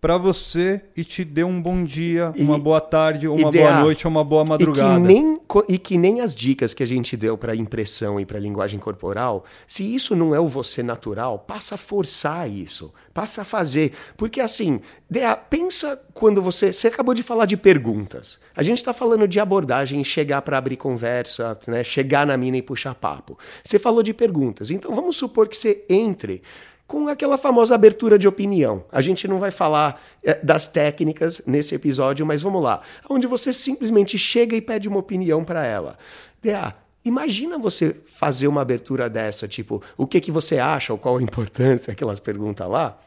para 0.00 0.16
você 0.16 0.80
e 0.96 1.04
te 1.04 1.24
dê 1.24 1.42
um 1.42 1.60
bom 1.60 1.82
dia, 1.82 2.32
uma 2.36 2.56
e, 2.56 2.60
boa 2.60 2.80
tarde, 2.80 3.26
uma 3.26 3.50
boa 3.50 3.80
noite 3.80 4.06
ou 4.06 4.10
uma 4.10 4.22
boa 4.22 4.44
madrugada. 4.44 4.94
E 4.94 5.00
que 5.00 5.06
nem, 5.06 5.40
e 5.68 5.78
que 5.78 5.98
nem 5.98 6.20
as 6.20 6.34
dicas 6.34 6.72
que 6.72 6.82
a 6.82 6.86
gente 6.86 7.16
deu 7.16 7.36
para 7.36 7.56
impressão 7.56 8.20
e 8.20 8.24
para 8.24 8.38
linguagem 8.38 8.78
corporal, 8.78 9.44
se 9.66 9.82
isso 9.82 10.14
não 10.14 10.34
é 10.34 10.40
o 10.40 10.46
você 10.46 10.82
natural, 10.82 11.40
passa 11.40 11.74
a 11.74 11.78
forçar 11.78 12.48
isso, 12.48 12.92
passa 13.12 13.42
a 13.42 13.44
fazer. 13.44 13.92
Porque 14.16 14.40
assim, 14.40 14.80
Dea, 15.10 15.34
pensa 15.34 16.00
quando 16.14 16.40
você. 16.40 16.72
Você 16.72 16.86
acabou 16.86 17.14
de 17.14 17.22
falar 17.22 17.46
de 17.46 17.56
perguntas. 17.56 18.38
A 18.54 18.62
gente 18.62 18.78
está 18.78 18.92
falando 18.92 19.26
de 19.26 19.40
abordagem, 19.40 20.02
chegar 20.04 20.42
para 20.42 20.58
abrir 20.58 20.76
conversa, 20.76 21.58
né? 21.66 21.82
chegar 21.82 22.26
na 22.26 22.36
mina 22.36 22.58
e 22.58 22.62
puxar 22.62 22.94
papo. 22.94 23.36
Você 23.64 23.78
falou 23.78 24.02
de 24.02 24.14
perguntas. 24.14 24.70
Então 24.70 24.94
vamos 24.94 25.16
supor 25.16 25.48
que 25.48 25.56
você 25.56 25.84
entre 25.88 26.42
com 26.88 27.06
aquela 27.06 27.36
famosa 27.36 27.74
abertura 27.74 28.18
de 28.18 28.26
opinião. 28.26 28.82
A 28.90 29.02
gente 29.02 29.28
não 29.28 29.38
vai 29.38 29.50
falar 29.50 30.02
é, 30.24 30.42
das 30.42 30.66
técnicas 30.66 31.42
nesse 31.46 31.74
episódio, 31.74 32.24
mas 32.24 32.40
vamos 32.40 32.62
lá. 32.62 32.80
Onde 33.10 33.26
você 33.26 33.52
simplesmente 33.52 34.16
chega 34.16 34.56
e 34.56 34.62
pede 34.62 34.88
uma 34.88 34.98
opinião 34.98 35.44
para 35.44 35.66
ela. 35.66 35.98
DA, 36.42 36.74
imagina 37.04 37.58
você 37.58 37.94
fazer 38.06 38.48
uma 38.48 38.62
abertura 38.62 39.10
dessa, 39.10 39.46
tipo, 39.46 39.82
o 39.98 40.06
que, 40.06 40.18
que 40.18 40.32
você 40.32 40.58
acha, 40.58 40.90
ou 40.90 40.98
qual 40.98 41.18
a 41.18 41.22
importância, 41.22 41.92
aquelas 41.92 42.18
perguntas 42.18 42.66
lá, 42.66 42.98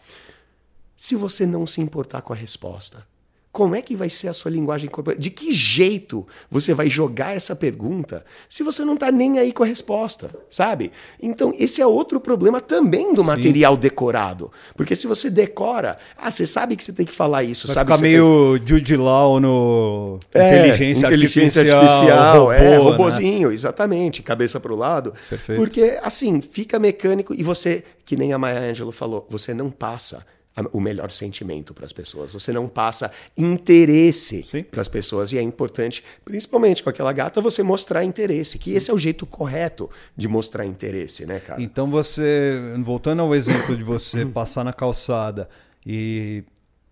se 0.95 1.15
você 1.15 1.47
não 1.47 1.65
se 1.65 1.81
importar 1.81 2.21
com 2.21 2.33
a 2.33 2.35
resposta. 2.35 3.03
Como 3.51 3.75
é 3.75 3.81
que 3.81 3.97
vai 3.97 4.09
ser 4.09 4.29
a 4.29 4.33
sua 4.33 4.49
linguagem 4.49 4.89
corporal? 4.89 5.19
De 5.19 5.29
que 5.29 5.51
jeito 5.51 6.25
você 6.49 6.73
vai 6.73 6.89
jogar 6.89 7.35
essa 7.35 7.53
pergunta 7.53 8.23
se 8.47 8.63
você 8.63 8.85
não 8.85 8.93
está 8.93 9.11
nem 9.11 9.39
aí 9.39 9.51
com 9.51 9.63
a 9.63 9.65
resposta, 9.65 10.33
sabe? 10.49 10.89
Então, 11.21 11.53
esse 11.59 11.81
é 11.81 11.85
outro 11.85 12.21
problema 12.21 12.61
também 12.61 13.13
do 13.13 13.21
Sim. 13.21 13.27
material 13.27 13.75
decorado. 13.75 14.49
Porque 14.73 14.95
se 14.95 15.05
você 15.05 15.29
decora, 15.29 15.97
ah, 16.17 16.31
você 16.31 16.47
sabe 16.47 16.77
que 16.77 16.83
você 16.83 16.93
tem 16.93 17.05
que 17.05 17.11
falar 17.11 17.43
isso, 17.43 17.67
vai 17.67 17.73
sabe? 17.73 17.91
Ficar 17.91 18.01
meio 18.01 18.57
tem... 18.59 18.67
Jude 18.67 18.95
Law 18.95 19.39
no 19.41 20.17
é, 20.33 20.59
inteligência, 20.59 21.07
inteligência 21.07 21.61
artificial, 21.61 21.81
artificial 21.81 22.51
é, 22.53 22.77
robô, 22.77 22.89
é, 22.89 22.91
robozinho, 22.91 23.49
né? 23.49 23.53
exatamente, 23.53 24.23
cabeça 24.23 24.61
para 24.61 24.71
o 24.71 24.77
lado. 24.77 25.13
Perfeito. 25.29 25.59
Porque, 25.59 25.99
assim, 26.01 26.39
fica 26.39 26.79
mecânico 26.79 27.33
e 27.33 27.43
você, 27.43 27.83
que 28.05 28.15
nem 28.15 28.31
a 28.31 28.37
Maya 28.37 28.61
Angelou 28.61 28.93
falou, 28.93 29.27
você 29.29 29.53
não 29.53 29.69
passa 29.69 30.25
o 30.73 30.79
melhor 30.81 31.11
sentimento 31.11 31.73
para 31.73 31.85
as 31.85 31.93
pessoas. 31.93 32.33
Você 32.33 32.51
não 32.51 32.67
passa 32.67 33.11
interesse 33.37 34.45
para 34.69 34.81
as 34.81 34.87
pessoas. 34.87 35.31
E 35.31 35.37
é 35.37 35.41
importante, 35.41 36.03
principalmente 36.25 36.83
com 36.83 36.89
aquela 36.89 37.13
gata, 37.13 37.41
você 37.41 37.63
mostrar 37.63 38.03
interesse. 38.03 38.59
Que 38.59 38.71
Sim. 38.71 38.77
esse 38.77 38.91
é 38.91 38.93
o 38.93 38.97
jeito 38.97 39.25
correto 39.25 39.89
de 40.15 40.27
mostrar 40.27 40.65
interesse, 40.65 41.25
né, 41.25 41.39
cara? 41.39 41.61
Então 41.61 41.89
você, 41.89 42.59
voltando 42.83 43.21
ao 43.21 43.33
exemplo 43.33 43.77
de 43.77 43.83
você 43.83 44.25
passar 44.27 44.63
na 44.63 44.73
calçada 44.73 45.49
e 45.85 46.43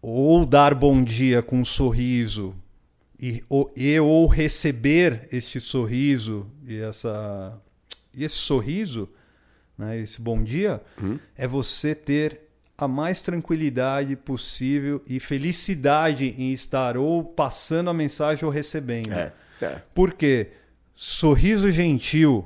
ou 0.01 0.45
dar 0.45 0.73
bom 0.73 1.03
dia 1.03 1.41
com 1.41 1.57
um 1.57 1.65
sorriso 1.65 2.55
e 3.19 3.43
ou, 3.49 3.69
e, 3.75 3.99
ou 3.99 4.25
receber 4.27 5.27
este 5.31 5.59
sorriso 5.59 6.47
e 6.65 6.79
essa 6.79 7.61
e 8.13 8.23
esse 8.23 8.35
sorriso, 8.35 9.09
né, 9.77 9.99
esse 9.99 10.21
bom 10.21 10.41
dia, 10.41 10.81
uhum. 11.01 11.19
é 11.37 11.47
você 11.47 11.93
ter 11.93 12.48
a 12.79 12.87
mais 12.87 13.21
tranquilidade 13.21 14.15
possível 14.15 15.01
e 15.07 15.19
felicidade 15.19 16.35
em 16.37 16.51
estar 16.51 16.97
ou 16.97 17.23
passando 17.23 17.89
a 17.89 17.93
mensagem 17.93 18.45
ou 18.45 18.51
recebendo. 18.51 19.13
É, 19.13 19.33
é. 19.61 19.81
Porque 19.93 20.51
sorriso 20.95 21.71
gentil 21.71 22.45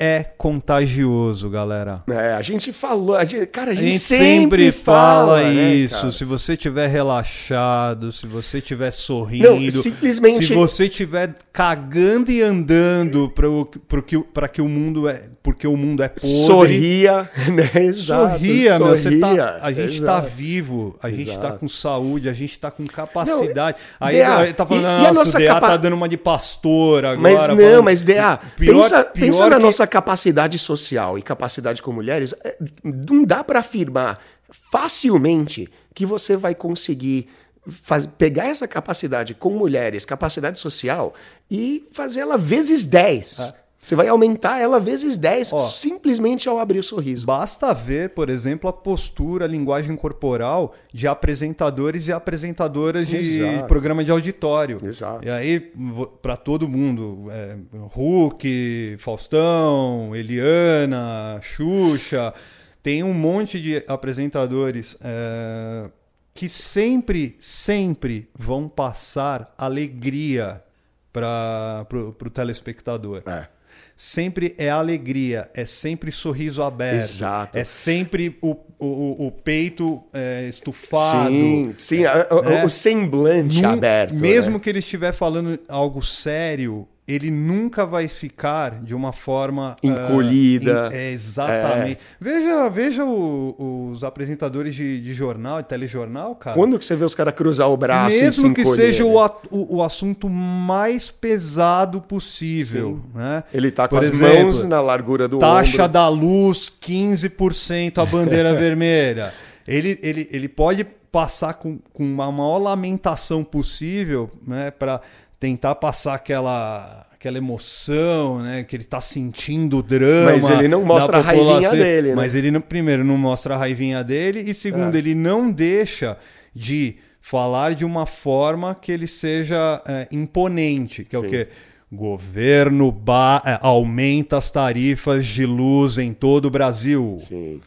é 0.00 0.24
contagioso, 0.24 1.50
galera. 1.50 2.02
É, 2.08 2.32
a 2.32 2.40
gente 2.40 2.72
falou, 2.72 3.14
a 3.14 3.22
gente, 3.22 3.44
cara, 3.44 3.72
a 3.72 3.74
gente, 3.74 3.84
a 3.84 3.86
gente 3.88 3.98
sempre, 3.98 4.64
sempre, 4.64 4.72
fala, 4.72 5.36
fala 5.36 5.42
né, 5.42 5.74
isso. 5.74 6.06
Né, 6.06 6.12
se 6.12 6.24
você 6.24 6.56
tiver 6.56 6.86
relaxado, 6.86 8.10
se 8.10 8.26
você 8.26 8.62
tiver 8.62 8.92
sorrindo, 8.92 9.50
Não, 9.50 9.70
simplesmente... 9.70 10.46
se 10.46 10.54
você 10.54 10.88
tiver 10.88 11.34
cagando 11.52 12.30
e 12.30 12.40
andando 12.40 13.28
para 13.28 14.00
que, 14.00 14.18
pra 14.18 14.48
que 14.48 14.62
o 14.62 14.68
mundo 14.68 15.06
é, 15.06 15.28
porque 15.42 15.66
o 15.66 15.76
mundo 15.76 16.02
é 16.02 16.08
podre. 16.08 16.30
Sorria, 16.30 17.28
né? 17.52 17.82
Exato, 17.82 18.38
sorria, 18.38 18.78
meu, 18.78 18.88
você 18.88 19.18
tá, 19.18 19.58
a 19.60 19.70
gente 19.70 20.00
está 20.00 20.20
vivo, 20.20 20.98
a 21.02 21.10
gente 21.10 21.30
está 21.30 21.52
com 21.52 21.68
saúde, 21.68 22.26
a 22.26 22.32
gente 22.32 22.52
está 22.52 22.70
com 22.70 22.86
capacidade. 22.86 23.76
Não, 24.00 24.08
Aí 24.08 24.16
DA, 24.16 24.54
tá 24.54 24.64
falando, 24.64 25.10
e, 25.10 25.12
nossa, 25.12 25.36
o 25.36 25.40
DA 25.40 25.46
capa... 25.46 25.66
tá 25.68 25.76
dando 25.76 25.92
uma 25.92 26.08
de 26.08 26.16
pastor 26.16 27.04
agora. 27.04 27.20
Mas 27.20 27.46
não, 27.46 27.56
falando, 27.56 27.82
mas 27.82 28.02
DA, 28.02 28.38
pior, 28.56 28.76
pensa, 28.76 29.04
pior 29.04 29.26
pensa 29.26 29.50
na 29.50 29.58
nossa 29.58 29.89
capacidade 29.90 30.58
social 30.58 31.18
e 31.18 31.22
capacidade 31.22 31.82
com 31.82 31.92
mulheres, 31.92 32.34
é, 32.44 32.56
não 32.82 33.24
dá 33.24 33.44
para 33.44 33.60
afirmar 33.60 34.18
facilmente 34.50 35.68
que 35.94 36.06
você 36.06 36.36
vai 36.36 36.54
conseguir 36.54 37.28
faz, 37.68 38.06
pegar 38.06 38.46
essa 38.46 38.66
capacidade 38.66 39.34
com 39.34 39.50
mulheres, 39.50 40.04
capacidade 40.04 40.58
social, 40.58 41.14
e 41.50 41.86
fazer 41.92 42.20
ela 42.20 42.38
vezes 42.38 42.84
10. 42.84 43.40
É. 43.40 43.59
Você 43.82 43.96
vai 43.96 44.08
aumentar 44.08 44.60
ela 44.60 44.78
vezes 44.78 45.16
10 45.16 45.54
Ó, 45.54 45.58
simplesmente 45.58 46.46
ao 46.46 46.58
abrir 46.58 46.78
o 46.80 46.82
sorriso. 46.82 47.24
Basta 47.24 47.72
ver, 47.72 48.10
por 48.10 48.28
exemplo, 48.28 48.68
a 48.68 48.72
postura, 48.72 49.46
a 49.46 49.48
linguagem 49.48 49.96
corporal 49.96 50.74
de 50.92 51.08
apresentadores 51.08 52.06
e 52.06 52.12
apresentadoras 52.12 53.08
de 53.08 53.16
Exato. 53.16 53.66
programa 53.66 54.04
de 54.04 54.10
auditório. 54.10 54.78
Exato. 54.84 55.24
E 55.24 55.30
aí, 55.30 55.72
para 56.20 56.36
todo 56.36 56.68
mundo, 56.68 57.28
é, 57.30 57.56
Hulk, 57.94 58.96
Faustão, 58.98 60.14
Eliana, 60.14 61.40
Xuxa, 61.40 62.34
tem 62.82 63.02
um 63.02 63.14
monte 63.14 63.58
de 63.58 63.82
apresentadores 63.88 64.98
é, 65.02 65.90
que 66.34 66.50
sempre, 66.50 67.34
sempre 67.40 68.28
vão 68.38 68.68
passar 68.68 69.54
alegria 69.56 70.62
para 71.10 71.86
o 71.90 72.30
telespectador. 72.30 73.22
É 73.24 73.59
sempre 74.00 74.54
é 74.56 74.70
alegria, 74.70 75.50
é 75.52 75.66
sempre 75.66 76.10
sorriso 76.10 76.62
aberto, 76.62 77.04
Exato. 77.04 77.58
é 77.58 77.64
sempre 77.64 78.34
o, 78.40 78.56
o, 78.78 79.26
o 79.26 79.30
peito 79.30 80.02
é, 80.10 80.46
estufado. 80.48 81.28
Sim, 81.28 81.74
sim, 81.76 82.04
é, 82.06 82.26
o, 82.62 82.64
o 82.64 82.70
semblante 82.70 83.62
aberto. 83.62 84.18
Mesmo 84.18 84.54
né? 84.54 84.58
que 84.58 84.70
ele 84.70 84.78
estiver 84.78 85.12
falando 85.12 85.60
algo 85.68 86.00
sério, 86.00 86.88
ele 87.10 87.30
nunca 87.30 87.84
vai 87.84 88.06
ficar 88.06 88.80
de 88.82 88.94
uma 88.94 89.12
forma 89.12 89.74
ah, 89.82 89.86
encolhida. 89.86 90.88
Uh, 90.88 90.92
in, 90.92 90.96
é, 90.96 91.10
exatamente. 91.10 91.98
É. 91.98 91.98
Veja, 92.20 92.68
veja 92.68 93.04
o, 93.04 93.90
os 93.90 94.04
apresentadores 94.04 94.74
de, 94.74 95.00
de, 95.00 95.12
jornal, 95.12 95.60
de 95.60 95.68
telejornal, 95.68 96.36
cara. 96.36 96.54
Quando 96.54 96.78
que 96.78 96.84
você 96.84 96.94
vê 96.94 97.04
os 97.04 97.14
caras 97.14 97.34
cruzar 97.34 97.68
o 97.68 97.76
braço 97.76 98.16
Mesmo 98.16 98.54
que 98.54 98.64
seja 98.64 99.04
o, 99.04 99.16
o, 99.50 99.76
o, 99.76 99.82
assunto 99.82 100.28
mais 100.28 101.10
pesado 101.10 102.00
possível. 102.00 103.00
Né? 103.12 103.42
Ele 103.52 103.72
tá 103.72 103.88
com 103.88 103.96
Por 103.96 104.04
as 104.04 104.14
exemplo, 104.14 104.44
mãos 104.44 104.64
na 104.64 104.80
largura 104.80 105.26
do 105.26 105.38
Taxa 105.38 105.82
ombro. 105.82 105.88
da 105.88 106.08
luz, 106.08 106.72
15% 106.80 107.98
a 107.98 108.06
bandeira 108.06 108.54
vermelha. 108.54 109.34
Ele, 109.66 109.98
ele, 110.00 110.28
ele 110.30 110.48
pode 110.48 110.84
passar 111.10 111.54
com, 111.54 111.78
com 111.92 112.22
a 112.22 112.30
maior 112.30 112.58
lamentação 112.58 113.42
possível 113.42 114.30
né, 114.46 114.70
para 114.70 115.00
tentar 115.40 115.74
passar 115.74 116.14
aquela 116.14 117.06
aquela 117.12 117.36
emoção, 117.36 118.40
né, 118.40 118.64
que 118.64 118.74
ele 118.74 118.82
está 118.82 118.98
sentindo 118.98 119.78
o 119.78 119.82
drama. 119.82 120.32
Mas 120.32 120.58
ele 120.58 120.68
não 120.68 120.84
mostra 120.84 121.18
a 121.18 121.20
raivinha 121.20 121.70
dele, 121.70 122.08
né? 122.10 122.14
Mas 122.14 122.34
ele 122.34 122.50
não, 122.50 122.62
primeiro 122.62 123.04
não 123.04 123.18
mostra 123.18 123.54
a 123.54 123.58
raivinha 123.58 124.02
dele 124.02 124.40
e 124.40 124.54
segundo 124.54 124.94
é. 124.94 124.98
ele 124.98 125.14
não 125.14 125.52
deixa 125.52 126.16
de 126.54 126.96
falar 127.20 127.74
de 127.74 127.84
uma 127.84 128.06
forma 128.06 128.74
que 128.74 128.90
ele 128.90 129.06
seja 129.06 129.82
é, 129.86 130.08
imponente, 130.10 131.04
que 131.04 131.14
é 131.14 131.20
Sim. 131.20 131.26
o 131.26 131.30
que 131.30 131.48
governo 131.92 132.96
é, 133.44 133.58
aumenta 133.60 134.38
as 134.38 134.50
tarifas 134.50 135.26
de 135.26 135.44
luz 135.44 135.98
em 135.98 136.14
todo 136.14 136.46
o 136.46 136.50
Brasil. 136.50 137.18
Sim. 137.20 137.60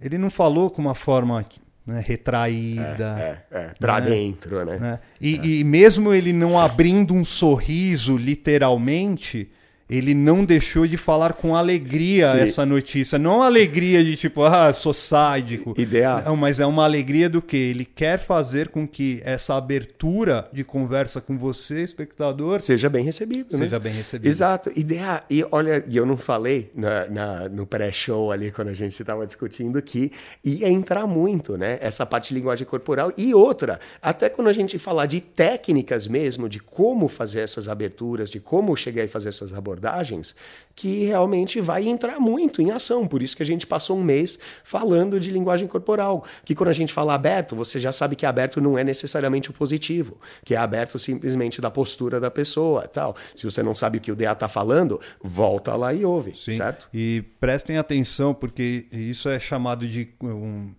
Ele 0.00 0.18
não 0.18 0.30
falou 0.30 0.70
com 0.70 0.80
uma 0.80 0.94
forma 0.94 1.44
né, 1.88 2.04
retraída. 2.06 3.16
É, 3.18 3.38
é, 3.50 3.60
é 3.60 3.70
pra 3.78 3.98
né? 3.98 4.10
dentro, 4.10 4.64
né? 4.64 4.78
né? 4.78 5.00
E, 5.18 5.34
é. 5.36 5.46
e 5.46 5.64
mesmo 5.64 6.12
ele 6.12 6.32
não 6.32 6.58
abrindo 6.58 7.14
um 7.14 7.24
sorriso, 7.24 8.16
literalmente, 8.16 9.50
ele 9.88 10.12
não 10.12 10.44
deixou 10.44 10.86
de 10.86 10.98
falar 10.98 11.32
com 11.32 11.56
alegria 11.56 12.36
e... 12.36 12.40
essa 12.40 12.66
notícia. 12.66 13.18
Não 13.18 13.42
alegria 13.42 14.04
de 14.04 14.16
tipo, 14.16 14.42
ah, 14.42 14.72
sou 14.72 14.92
sádico. 14.92 15.74
Ideal. 15.78 16.22
Não, 16.24 16.36
mas 16.36 16.60
é 16.60 16.66
uma 16.66 16.84
alegria 16.84 17.28
do 17.28 17.40
que? 17.40 17.56
Ele 17.56 17.86
quer 17.86 18.18
fazer 18.18 18.68
com 18.68 18.86
que 18.86 19.22
essa 19.24 19.56
abertura 19.56 20.46
de 20.52 20.62
conversa 20.62 21.20
com 21.20 21.38
você, 21.38 21.82
espectador, 21.82 22.60
seja 22.60 22.90
bem 22.90 23.02
recebido. 23.02 23.56
Seja 23.56 23.78
né? 23.78 23.84
bem 23.84 23.92
recebido. 23.92 24.28
Exato. 24.28 24.70
Ideia. 24.76 25.22
E 25.30 25.44
olha, 25.50 25.82
e 25.88 25.96
eu 25.96 26.04
não 26.04 26.16
falei 26.16 26.70
na, 26.74 27.06
na 27.06 27.48
no 27.48 27.66
pré-show 27.66 28.30
ali, 28.30 28.50
quando 28.50 28.68
a 28.68 28.74
gente 28.74 29.00
estava 29.00 29.24
discutindo, 29.24 29.80
que 29.80 30.12
ia 30.44 30.68
entrar 30.68 31.06
muito, 31.06 31.56
né? 31.56 31.78
Essa 31.80 32.04
parte 32.04 32.28
de 32.28 32.34
linguagem 32.34 32.66
corporal. 32.66 33.12
E 33.16 33.34
outra, 33.34 33.80
até 34.02 34.28
quando 34.28 34.48
a 34.48 34.52
gente 34.52 34.78
falar 34.78 35.06
de 35.06 35.20
técnicas 35.20 36.06
mesmo, 36.06 36.48
de 36.48 36.60
como 36.60 37.08
fazer 37.08 37.40
essas 37.40 37.68
aberturas, 37.68 38.28
de 38.28 38.38
como 38.38 38.76
chegar 38.76 39.04
e 39.04 39.08
fazer 39.08 39.30
essas 39.30 39.52
abordagens 39.52 39.77
abordagens 39.78 40.34
que 40.74 41.04
realmente 41.04 41.60
vai 41.60 41.88
entrar 41.88 42.20
muito 42.20 42.62
em 42.62 42.70
ação. 42.70 43.06
Por 43.06 43.20
isso 43.20 43.36
que 43.36 43.42
a 43.42 43.46
gente 43.46 43.66
passou 43.66 43.98
um 43.98 44.04
mês 44.04 44.38
falando 44.62 45.18
de 45.18 45.30
linguagem 45.30 45.66
corporal. 45.66 46.24
Que 46.44 46.54
quando 46.54 46.68
a 46.68 46.72
gente 46.72 46.92
fala 46.92 47.14
aberto, 47.14 47.56
você 47.56 47.80
já 47.80 47.90
sabe 47.90 48.14
que 48.14 48.24
aberto 48.24 48.60
não 48.60 48.78
é 48.78 48.84
necessariamente 48.84 49.50
o 49.50 49.52
positivo, 49.52 50.20
que 50.44 50.54
é 50.54 50.58
aberto 50.58 50.96
simplesmente 50.98 51.60
da 51.60 51.70
postura 51.70 52.20
da 52.20 52.30
pessoa 52.30 52.86
tal. 52.86 53.16
Se 53.34 53.44
você 53.44 53.60
não 53.60 53.74
sabe 53.74 53.98
o 53.98 54.00
que 54.00 54.12
o 54.12 54.16
DA 54.16 54.32
está 54.32 54.48
falando, 54.48 55.00
volta 55.20 55.74
lá 55.74 55.92
e 55.92 56.04
ouve, 56.04 56.36
Sim. 56.36 56.56
certo? 56.56 56.88
E 56.94 57.24
prestem 57.40 57.76
atenção, 57.76 58.32
porque 58.32 58.86
isso 58.92 59.28
é 59.28 59.40
chamado 59.40 59.86
de 59.88 60.14
um, 60.22 60.72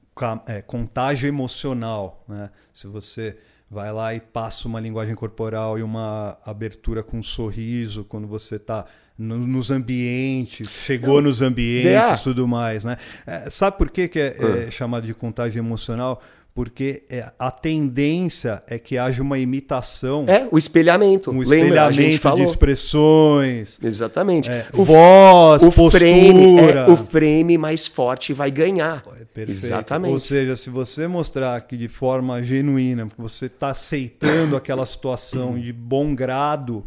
é, 0.47 0.61
contágio 0.61 1.27
emocional. 1.27 2.23
Né? 2.25 2.49
Se 2.71 2.87
você 2.87 3.37
vai 3.69 3.91
lá 3.91 4.13
e 4.15 4.19
passa 4.19 4.67
uma 4.67 4.79
linguagem 4.79 5.13
corporal 5.15 5.77
e 5.77 5.83
uma 5.83 6.37
abertura 6.45 7.03
com 7.03 7.19
um 7.19 7.23
sorriso 7.23 8.03
quando 8.03 8.27
você 8.27 8.55
está 8.55 8.85
no, 9.17 9.37
nos 9.37 9.69
ambientes, 9.69 10.71
chegou 10.71 11.15
Não, 11.15 11.23
nos 11.23 11.41
ambientes 11.41 12.21
e 12.21 12.23
tudo 12.23 12.47
mais. 12.47 12.85
Né? 12.85 12.97
É, 13.27 13.49
sabe 13.49 13.77
por 13.77 13.89
que, 13.89 14.07
que 14.07 14.19
é, 14.19 14.35
é 14.37 14.65
ah. 14.67 14.71
chamado 14.71 15.05
de 15.05 15.13
contágio 15.13 15.59
emocional? 15.59 16.21
Porque 16.53 17.03
é, 17.09 17.31
a 17.37 17.51
tendência 17.51 18.61
é 18.67 18.77
que 18.77 18.97
haja 18.97 19.21
uma 19.21 19.37
imitação. 19.37 20.25
É, 20.27 20.47
o 20.51 20.57
espelhamento. 20.57 21.31
Um 21.31 21.41
espelhamento 21.41 22.35
de 22.35 22.43
expressões. 22.43 23.79
Exatamente. 23.81 24.49
É, 24.49 24.67
o, 24.73 24.83
voz, 24.83 25.63
o 25.63 25.71
postura. 25.71 25.99
Frame, 25.99 26.59
é, 26.59 26.89
o 26.89 26.97
frame 26.97 27.57
mais 27.57 27.87
forte 27.87 28.33
vai 28.33 28.51
ganhar. 28.51 29.03
É 29.19 29.25
perfeito. 29.25 29.65
Exatamente. 29.65 30.11
Ou 30.11 30.19
seja, 30.19 30.55
se 30.55 30.69
você 30.69 31.07
mostrar 31.07 31.61
que 31.61 31.77
de 31.77 31.87
forma 31.87 32.43
genuína, 32.43 33.07
que 33.07 33.21
você 33.21 33.45
está 33.45 33.69
aceitando 33.69 34.57
aquela 34.57 34.85
situação 34.85 35.57
de 35.57 35.71
bom 35.71 36.13
grado, 36.13 36.85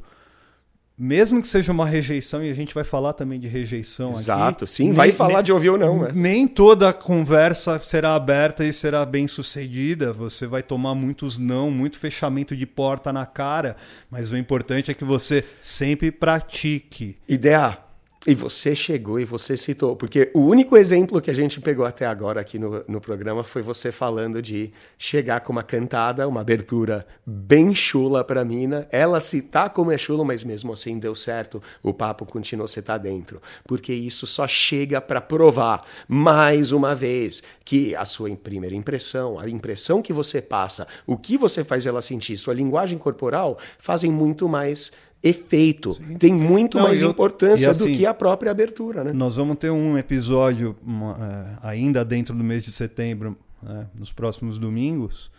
mesmo 0.98 1.40
que 1.40 1.48
seja 1.48 1.72
uma 1.72 1.86
rejeição, 1.86 2.44
e 2.44 2.50
a 2.50 2.54
gente 2.54 2.74
vai 2.74 2.84
falar 2.84 3.12
também 3.12 3.40
de 3.40 3.48
rejeição 3.48 4.12
Exato, 4.12 4.20
aqui. 4.20 4.40
Exato, 4.40 4.66
sim, 4.66 4.84
nem, 4.84 4.92
vai 4.92 5.12
falar 5.12 5.36
nem, 5.36 5.44
de 5.44 5.52
ouvir 5.52 5.70
ou 5.70 5.78
não. 5.78 6.02
Né? 6.02 6.12
Nem 6.14 6.46
toda 6.46 6.92
conversa 6.92 7.78
será 7.80 8.14
aberta 8.14 8.64
e 8.64 8.72
será 8.72 9.04
bem 9.04 9.26
sucedida. 9.26 10.12
Você 10.12 10.46
vai 10.46 10.62
tomar 10.62 10.94
muitos 10.94 11.38
não, 11.38 11.70
muito 11.70 11.98
fechamento 11.98 12.56
de 12.56 12.66
porta 12.66 13.12
na 13.12 13.26
cara, 13.26 13.76
mas 14.10 14.32
o 14.32 14.36
importante 14.36 14.90
é 14.90 14.94
que 14.94 15.04
você 15.04 15.44
sempre 15.60 16.10
pratique. 16.10 17.16
Ideia 17.28 17.78
e 18.24 18.36
você 18.36 18.72
chegou 18.72 19.18
e 19.18 19.24
você 19.24 19.56
citou, 19.56 19.96
porque 19.96 20.30
o 20.32 20.42
único 20.42 20.76
exemplo 20.76 21.20
que 21.20 21.30
a 21.30 21.34
gente 21.34 21.60
pegou 21.60 21.84
até 21.84 22.06
agora 22.06 22.40
aqui 22.40 22.56
no, 22.56 22.84
no 22.86 23.00
programa 23.00 23.42
foi 23.42 23.62
você 23.62 23.90
falando 23.90 24.40
de 24.40 24.72
chegar 24.96 25.40
com 25.40 25.52
uma 25.52 25.62
cantada, 25.64 26.28
uma 26.28 26.40
abertura 26.40 27.04
bem 27.26 27.74
chula 27.74 28.22
pra 28.22 28.44
mina, 28.44 28.86
ela 28.92 29.18
citar 29.20 29.70
como 29.70 29.90
é 29.90 29.98
chula, 29.98 30.24
mas 30.24 30.44
mesmo 30.44 30.72
assim 30.72 31.00
deu 31.00 31.16
certo, 31.16 31.60
o 31.82 31.92
papo 31.92 32.24
continuou, 32.24 32.68
você 32.68 32.80
tá 32.80 32.96
dentro. 32.96 33.42
Porque 33.66 33.92
isso 33.92 34.24
só 34.24 34.46
chega 34.46 35.00
para 35.00 35.20
provar, 35.20 35.84
mais 36.06 36.70
uma 36.70 36.94
vez, 36.94 37.42
que 37.64 37.96
a 37.96 38.04
sua 38.04 38.30
primeira 38.36 38.76
impressão, 38.76 39.36
a 39.36 39.48
impressão 39.48 40.00
que 40.00 40.12
você 40.12 40.40
passa, 40.40 40.86
o 41.08 41.16
que 41.16 41.36
você 41.36 41.64
faz 41.64 41.86
ela 41.86 42.00
sentir, 42.00 42.38
sua 42.38 42.54
linguagem 42.54 42.98
corporal, 42.98 43.58
fazem 43.80 44.12
muito 44.12 44.48
mais 44.48 44.92
efeito, 45.22 45.94
Sim. 45.94 46.16
tem 46.18 46.32
muito 46.32 46.78
Não, 46.78 46.84
mais 46.84 47.00
eu, 47.00 47.10
importância 47.10 47.70
assim, 47.70 47.92
do 47.92 47.98
que 47.98 48.04
a 48.04 48.12
própria 48.12 48.50
abertura. 48.50 49.04
Né? 49.04 49.12
Nós 49.12 49.36
vamos 49.36 49.56
ter 49.56 49.70
um 49.70 49.96
episódio 49.96 50.76
uma, 50.84 51.16
é, 51.62 51.68
ainda 51.68 52.04
dentro 52.04 52.34
do 52.34 52.42
mês 52.42 52.64
de 52.64 52.72
setembro, 52.72 53.36
né, 53.62 53.86
nos 53.94 54.12
próximos 54.12 54.58
domingos, 54.58 55.30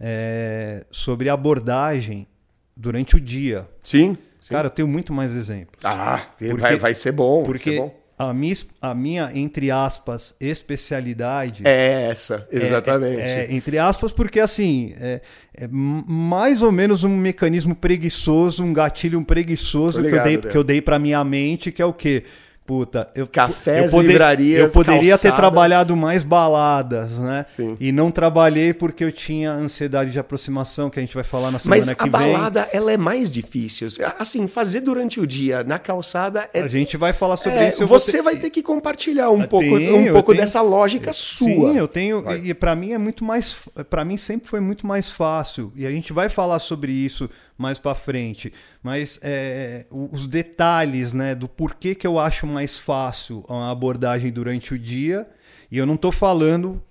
é, 0.00 0.84
sobre 0.90 1.28
abordagem 1.28 2.26
durante 2.76 3.16
o 3.16 3.20
dia. 3.20 3.68
Sim. 3.82 4.16
Sim. 4.40 4.54
Cara, 4.54 4.66
eu 4.68 4.70
tenho 4.70 4.88
muito 4.88 5.12
mais 5.12 5.34
exemplos. 5.34 5.84
Ah, 5.84 6.20
porque, 6.36 6.54
vai, 6.54 6.76
vai 6.76 6.94
ser 6.94 7.12
bom. 7.12 7.42
Porque 7.42 7.70
ser 7.72 7.80
bom 7.80 8.07
a 8.18 8.34
minha, 8.34 8.54
a 8.82 8.94
minha, 8.94 9.30
entre 9.32 9.70
aspas, 9.70 10.34
especialidade. 10.40 11.62
É 11.64 12.08
essa, 12.10 12.48
exatamente. 12.50 13.20
É, 13.20 13.44
é, 13.44 13.54
entre 13.54 13.78
aspas, 13.78 14.12
porque 14.12 14.40
assim, 14.40 14.92
é, 15.00 15.20
é, 15.56 15.68
mais 15.70 16.60
ou 16.60 16.72
menos 16.72 17.04
um 17.04 17.16
mecanismo 17.16 17.76
preguiçoso, 17.76 18.64
um 18.64 18.72
gatilho 18.72 19.24
preguiçoso 19.24 20.00
ligado, 20.00 20.10
que, 20.10 20.18
eu 20.18 20.40
dei, 20.40 20.50
que 20.50 20.58
eu 20.58 20.64
dei 20.64 20.82
pra 20.82 20.98
minha 20.98 21.22
mente, 21.22 21.70
que 21.70 21.80
é 21.80 21.84
o 21.84 21.92
quê? 21.92 22.24
Puta, 22.68 23.08
eu, 23.14 23.26
cafés, 23.26 23.86
eu 23.86 23.90
poder, 23.90 24.08
livrarias, 24.08 24.60
eu 24.60 24.70
poderia 24.70 25.12
calçadas. 25.12 25.22
ter 25.22 25.32
trabalhado 25.32 25.96
mais 25.96 26.22
baladas, 26.22 27.18
né? 27.18 27.46
Sim. 27.48 27.74
E 27.80 27.90
não 27.90 28.10
trabalhei 28.10 28.74
porque 28.74 29.02
eu 29.02 29.10
tinha 29.10 29.50
ansiedade 29.50 30.10
de 30.10 30.18
aproximação, 30.18 30.90
que 30.90 30.98
a 30.98 31.02
gente 31.02 31.14
vai 31.14 31.24
falar 31.24 31.50
na 31.50 31.58
semana 31.58 31.80
Mas 31.80 31.96
que 31.96 32.02
vem. 32.02 32.10
Mas 32.10 32.22
a 32.22 32.32
balada, 32.36 32.68
ela 32.70 32.92
é 32.92 32.98
mais 32.98 33.30
difícil. 33.30 33.88
Assim, 34.18 34.46
fazer 34.46 34.82
durante 34.82 35.18
o 35.18 35.26
dia 35.26 35.64
na 35.64 35.78
calçada 35.78 36.46
é... 36.52 36.60
A 36.60 36.68
gente 36.68 36.98
vai 36.98 37.14
falar 37.14 37.38
sobre 37.38 37.60
é, 37.60 37.68
isso. 37.68 37.86
Você 37.86 38.18
ter... 38.18 38.22
vai 38.22 38.36
ter 38.36 38.50
que 38.50 38.62
compartilhar 38.62 39.30
um 39.30 39.44
pouco, 39.44 39.64
um 39.64 40.12
pouco 40.12 40.32
tenho... 40.32 40.44
dessa 40.44 40.60
lógica 40.60 41.10
sua. 41.14 41.46
Sim, 41.72 41.78
eu 41.78 41.88
tenho, 41.88 42.20
vai. 42.20 42.38
e 42.38 42.52
para 42.52 42.76
mim 42.76 42.92
é 42.92 42.98
muito 42.98 43.24
mais 43.24 43.66
para 43.88 44.04
mim 44.04 44.18
sempre 44.18 44.46
foi 44.46 44.60
muito 44.60 44.86
mais 44.86 45.08
fácil. 45.08 45.72
E 45.74 45.86
a 45.86 45.90
gente 45.90 46.12
vai 46.12 46.28
falar 46.28 46.58
sobre 46.58 46.92
isso 46.92 47.30
mais 47.58 47.78
para 47.78 47.94
frente. 47.94 48.52
Mas 48.82 49.18
é, 49.22 49.84
os 49.90 50.28
detalhes 50.28 51.12
né, 51.12 51.34
do 51.34 51.48
porquê 51.48 51.94
que 51.94 52.06
eu 52.06 52.18
acho 52.18 52.46
mais 52.46 52.78
fácil 52.78 53.44
a 53.48 53.70
abordagem 53.70 54.30
durante 54.30 54.72
o 54.72 54.78
dia. 54.78 55.28
E 55.70 55.76
eu 55.76 55.84
não 55.84 55.96
estou 55.96 56.10
falando 56.10 56.82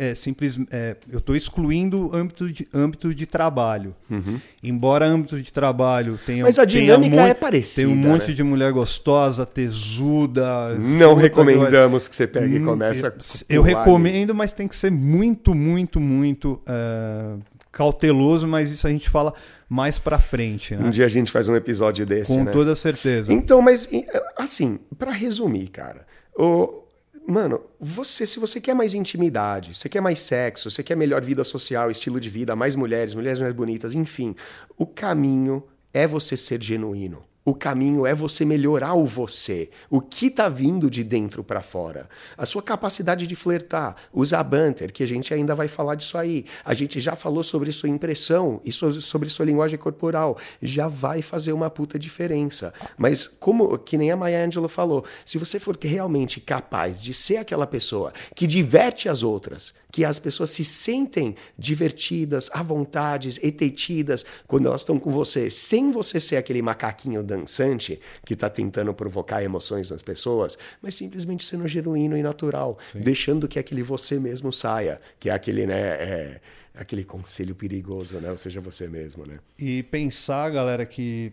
é, 0.00 0.12
simples, 0.14 0.58
é, 0.72 0.96
eu 1.08 1.18
estou 1.18 1.36
excluindo 1.36 2.10
âmbito 2.12 2.52
de, 2.52 2.66
âmbito 2.74 3.14
de 3.14 3.24
trabalho. 3.24 3.94
Uhum. 4.10 4.40
Embora 4.60 5.06
âmbito 5.06 5.40
de 5.40 5.52
trabalho 5.52 6.18
tenha. 6.26 6.42
Mas 6.42 6.58
a 6.58 6.64
dinâmica 6.64 7.10
tenha 7.10 7.22
um 7.22 7.26
é 7.26 7.34
parecida. 7.34 7.86
Tem 7.86 7.96
um 7.96 7.96
monte 7.96 8.28
né? 8.28 8.34
de 8.34 8.42
mulher 8.42 8.72
gostosa, 8.72 9.46
tesuda. 9.46 10.74
Não 10.74 11.14
recomendamos 11.14 12.08
que 12.08 12.16
você 12.16 12.26
pegue 12.26 12.56
e 12.56 12.60
comece 12.64 13.06
a. 13.06 13.12
Eu 13.48 13.62
recomendo, 13.62 14.34
mas 14.34 14.52
tem 14.52 14.66
que 14.66 14.74
ser 14.74 14.90
muito, 14.90 15.54
muito, 15.54 16.00
muito. 16.00 16.60
Uh, 16.68 17.40
cauteloso, 17.76 18.48
mas 18.48 18.70
isso 18.70 18.86
a 18.86 18.90
gente 18.90 19.10
fala 19.10 19.34
mais 19.68 19.98
para 19.98 20.18
frente. 20.18 20.74
Né? 20.74 20.86
Um 20.86 20.90
dia 20.90 21.04
a 21.04 21.10
gente 21.10 21.30
faz 21.30 21.46
um 21.46 21.54
episódio 21.54 22.06
desse. 22.06 22.32
Com 22.32 22.44
né? 22.44 22.50
toda 22.50 22.74
certeza. 22.74 23.30
Então, 23.30 23.60
mas 23.60 23.86
assim, 24.34 24.78
para 24.98 25.12
resumir, 25.12 25.68
cara, 25.68 26.06
o, 26.34 26.84
mano, 27.28 27.60
você, 27.78 28.26
se 28.26 28.38
você 28.38 28.62
quer 28.62 28.72
mais 28.72 28.94
intimidade, 28.94 29.74
você 29.74 29.90
quer 29.90 30.00
mais 30.00 30.20
sexo, 30.20 30.70
você 30.70 30.82
quer 30.82 30.96
melhor 30.96 31.20
vida 31.20 31.44
social, 31.44 31.90
estilo 31.90 32.18
de 32.18 32.30
vida, 32.30 32.56
mais 32.56 32.74
mulheres, 32.74 33.12
mulheres 33.12 33.40
mais 33.40 33.54
bonitas, 33.54 33.94
enfim, 33.94 34.34
o 34.78 34.86
caminho 34.86 35.62
é 35.92 36.06
você 36.06 36.34
ser 36.34 36.62
genuíno. 36.62 37.22
O 37.48 37.54
caminho 37.54 38.04
é 38.04 38.12
você 38.12 38.44
melhorar 38.44 38.94
o 38.94 39.06
você, 39.06 39.70
o 39.88 40.00
que 40.00 40.26
está 40.26 40.48
vindo 40.48 40.90
de 40.90 41.04
dentro 41.04 41.44
para 41.44 41.62
fora. 41.62 42.08
A 42.36 42.44
sua 42.44 42.60
capacidade 42.60 43.24
de 43.24 43.36
flertar, 43.36 43.94
usar 44.12 44.42
banter, 44.42 44.92
que 44.92 45.00
a 45.00 45.06
gente 45.06 45.32
ainda 45.32 45.54
vai 45.54 45.68
falar 45.68 45.94
disso 45.94 46.18
aí. 46.18 46.44
A 46.64 46.74
gente 46.74 46.98
já 46.98 47.14
falou 47.14 47.44
sobre 47.44 47.70
sua 47.70 47.88
impressão 47.88 48.60
e 48.64 48.72
sobre 48.72 49.30
sua 49.30 49.46
linguagem 49.46 49.78
corporal. 49.78 50.36
Já 50.60 50.88
vai 50.88 51.22
fazer 51.22 51.52
uma 51.52 51.70
puta 51.70 51.96
diferença. 51.96 52.74
Mas 52.98 53.28
como 53.28 53.78
que 53.78 53.96
nem 53.96 54.10
a 54.10 54.16
Maya 54.16 54.44
Angelou 54.44 54.68
falou, 54.68 55.04
se 55.24 55.38
você 55.38 55.60
for 55.60 55.78
realmente 55.80 56.40
capaz 56.40 57.00
de 57.00 57.14
ser 57.14 57.36
aquela 57.36 57.64
pessoa 57.64 58.12
que 58.34 58.44
diverte 58.44 59.08
as 59.08 59.22
outras, 59.22 59.72
que 59.92 60.04
as 60.04 60.18
pessoas 60.18 60.50
se 60.50 60.64
sentem 60.64 61.34
divertidas, 61.56 62.50
à 62.52 62.62
vontade, 62.62 63.38
etetidas 63.42 64.26
quando 64.46 64.66
elas 64.66 64.80
estão 64.80 64.98
com 64.98 65.10
você, 65.10 65.48
sem 65.48 65.90
você 65.90 66.20
ser 66.20 66.36
aquele 66.36 66.60
macaquinho 66.60 67.22
dançante 67.36 68.00
que 68.24 68.34
está 68.34 68.48
tentando 68.48 68.92
provocar 68.94 69.42
emoções 69.42 69.90
nas 69.90 70.02
pessoas, 70.02 70.56
mas 70.80 70.94
simplesmente 70.94 71.44
sendo 71.44 71.66
genuíno 71.68 72.16
e 72.16 72.22
natural, 72.22 72.78
Sim. 72.92 73.00
deixando 73.00 73.46
que 73.48 73.58
aquele 73.58 73.82
você 73.82 74.18
mesmo 74.18 74.52
saia, 74.52 75.00
que 75.18 75.28
é 75.30 75.32
aquele, 75.32 75.66
né, 75.66 75.80
é, 75.80 76.40
aquele 76.74 77.04
conselho 77.04 77.54
perigoso, 77.54 78.18
né? 78.18 78.30
Ou 78.30 78.36
seja, 78.36 78.60
você 78.60 78.86
mesmo, 78.86 79.24
né? 79.26 79.38
E 79.58 79.82
pensar, 79.84 80.50
galera, 80.50 80.84
que 80.84 81.32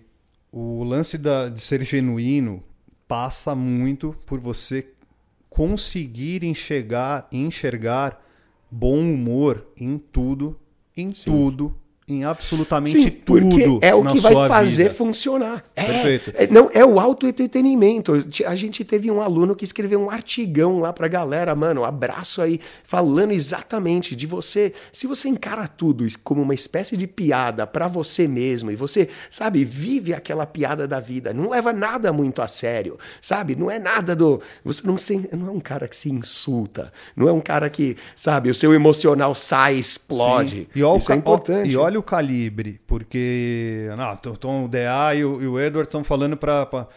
o 0.51 0.83
lance 0.83 1.17
da, 1.17 1.49
de 1.49 1.59
ser 1.59 1.83
genuíno 1.83 2.63
passa 3.07 3.53
muito 3.53 4.15
por 4.25 4.39
você 4.39 4.87
conseguir 5.49 6.43
enxergar, 6.43 7.27
enxergar 7.31 8.23
bom 8.71 8.99
humor 8.99 9.67
em 9.77 9.97
tudo, 9.97 10.59
em 10.97 11.13
Sim. 11.13 11.31
tudo, 11.31 11.77
em 12.07 12.25
absolutamente 12.25 13.01
Sim, 13.01 13.09
tudo. 13.09 13.79
É 13.81 13.95
o 13.95 14.05
que 14.05 14.19
vai 14.19 14.47
fazer 14.47 14.83
vida. 14.83 14.95
funcionar. 14.95 15.63
É, 15.75 15.85
Perfeito. 15.85 16.33
É, 16.35 16.47
não, 16.47 16.69
é 16.73 16.85
o 16.85 16.99
autoentretenimento. 16.99 18.25
A 18.45 18.55
gente 18.55 18.83
teve 18.83 19.09
um 19.09 19.21
aluno 19.21 19.55
que 19.55 19.63
escreveu 19.63 20.01
um 20.01 20.09
artigão 20.09 20.79
lá 20.79 20.91
pra 20.91 21.07
galera, 21.07 21.55
mano, 21.55 21.81
um 21.81 21.85
abraço 21.85 22.41
aí, 22.41 22.59
falando 22.83 23.31
exatamente 23.31 24.15
de 24.15 24.27
você. 24.27 24.73
Se 24.91 25.07
você 25.07 25.29
encara 25.29 25.67
tudo 25.67 26.05
como 26.23 26.41
uma 26.41 26.53
espécie 26.53 26.97
de 26.97 27.07
piada 27.07 27.65
para 27.65 27.87
você 27.87 28.27
mesmo 28.27 28.69
e 28.69 28.75
você, 28.75 29.09
sabe, 29.29 29.63
vive 29.63 30.13
aquela 30.13 30.45
piada 30.45 30.87
da 30.87 30.99
vida, 30.99 31.33
não 31.33 31.49
leva 31.49 31.71
nada 31.71 32.11
muito 32.11 32.41
a 32.41 32.47
sério, 32.47 32.97
sabe? 33.21 33.55
Não 33.55 33.71
é 33.71 33.79
nada 33.79 34.15
do. 34.15 34.41
Você 34.65 34.85
não, 34.85 34.97
se, 34.97 35.29
não 35.31 35.47
é 35.47 35.51
um 35.51 35.59
cara 35.59 35.87
que 35.87 35.95
se 35.95 36.09
insulta, 36.09 36.91
não 37.15 37.29
é 37.29 37.31
um 37.31 37.39
cara 37.39 37.69
que, 37.69 37.95
sabe, 38.15 38.49
o 38.49 38.55
seu 38.55 38.73
emocional 38.73 39.33
sai, 39.33 39.75
explode. 39.75 40.67
Sim. 40.73 40.79
E 40.81 40.97
Isso 40.97 41.11
é 41.11 41.15
importante. 41.15 41.69
E 41.69 41.77
olha 41.77 41.92
olha 41.93 41.99
o 41.99 42.03
calibre, 42.03 42.81
porque 42.87 43.87
não, 43.95 44.15
Tom, 44.15 44.65
o 44.65 44.67
DA 44.67 45.15
e 45.15 45.23
o, 45.23 45.41
e 45.41 45.47
o 45.47 45.59
Edward 45.59 45.87
estão 45.87 46.03
falando 46.03 46.35
para 46.35 46.87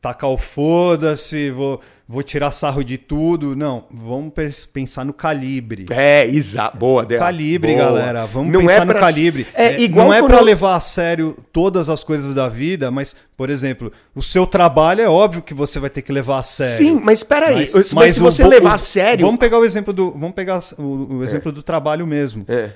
tacar 0.00 0.30
o 0.30 0.36
foda-se, 0.36 1.50
vou, 1.50 1.80
vou 2.06 2.22
tirar 2.22 2.52
sarro 2.52 2.84
de 2.84 2.96
tudo. 2.96 3.56
Não, 3.56 3.86
vamos 3.90 4.32
pensar 4.72 5.04
no 5.04 5.12
calibre. 5.12 5.86
É, 5.90 6.26
exato. 6.26 6.78
Boa, 6.78 7.04
DA. 7.04 7.18
Calibre, 7.18 7.74
Boa. 7.74 7.84
galera. 7.86 8.26
Vamos 8.26 8.52
não 8.52 8.60
pensar 8.60 8.82
é 8.82 8.84
pra... 8.84 8.94
no 8.94 9.00
calibre. 9.00 9.46
É, 9.54 9.64
é, 9.64 9.80
igual 9.80 10.08
não 10.08 10.14
é 10.14 10.22
para 10.22 10.40
levar 10.40 10.76
a 10.76 10.80
sério 10.80 11.36
todas 11.52 11.88
as 11.88 12.04
coisas 12.04 12.34
da 12.34 12.48
vida, 12.48 12.90
mas, 12.90 13.16
por 13.36 13.50
exemplo, 13.50 13.90
o 14.14 14.22
seu 14.22 14.46
trabalho 14.46 15.00
é 15.00 15.08
óbvio 15.08 15.42
que 15.42 15.54
você 15.54 15.80
vai 15.80 15.90
ter 15.90 16.02
que 16.02 16.12
levar 16.12 16.38
a 16.38 16.42
sério. 16.42 16.76
Sim, 16.76 17.00
mas 17.02 17.20
espera 17.20 17.48
aí. 17.48 17.68
Mas, 17.74 17.92
mas, 17.92 18.12
se 18.12 18.20
você 18.20 18.44
o, 18.44 18.48
levar 18.48 18.74
a 18.74 18.78
sério. 18.78 19.26
Vamos 19.26 19.40
pegar 19.40 19.58
o 19.58 19.64
exemplo 19.64 19.92
do, 19.92 20.12
vamos 20.12 20.34
pegar 20.34 20.60
o, 20.78 21.16
o 21.16 21.24
exemplo 21.24 21.50
é. 21.50 21.52
do 21.52 21.62
trabalho 21.62 22.06
mesmo. 22.06 22.44
É. 22.46 22.70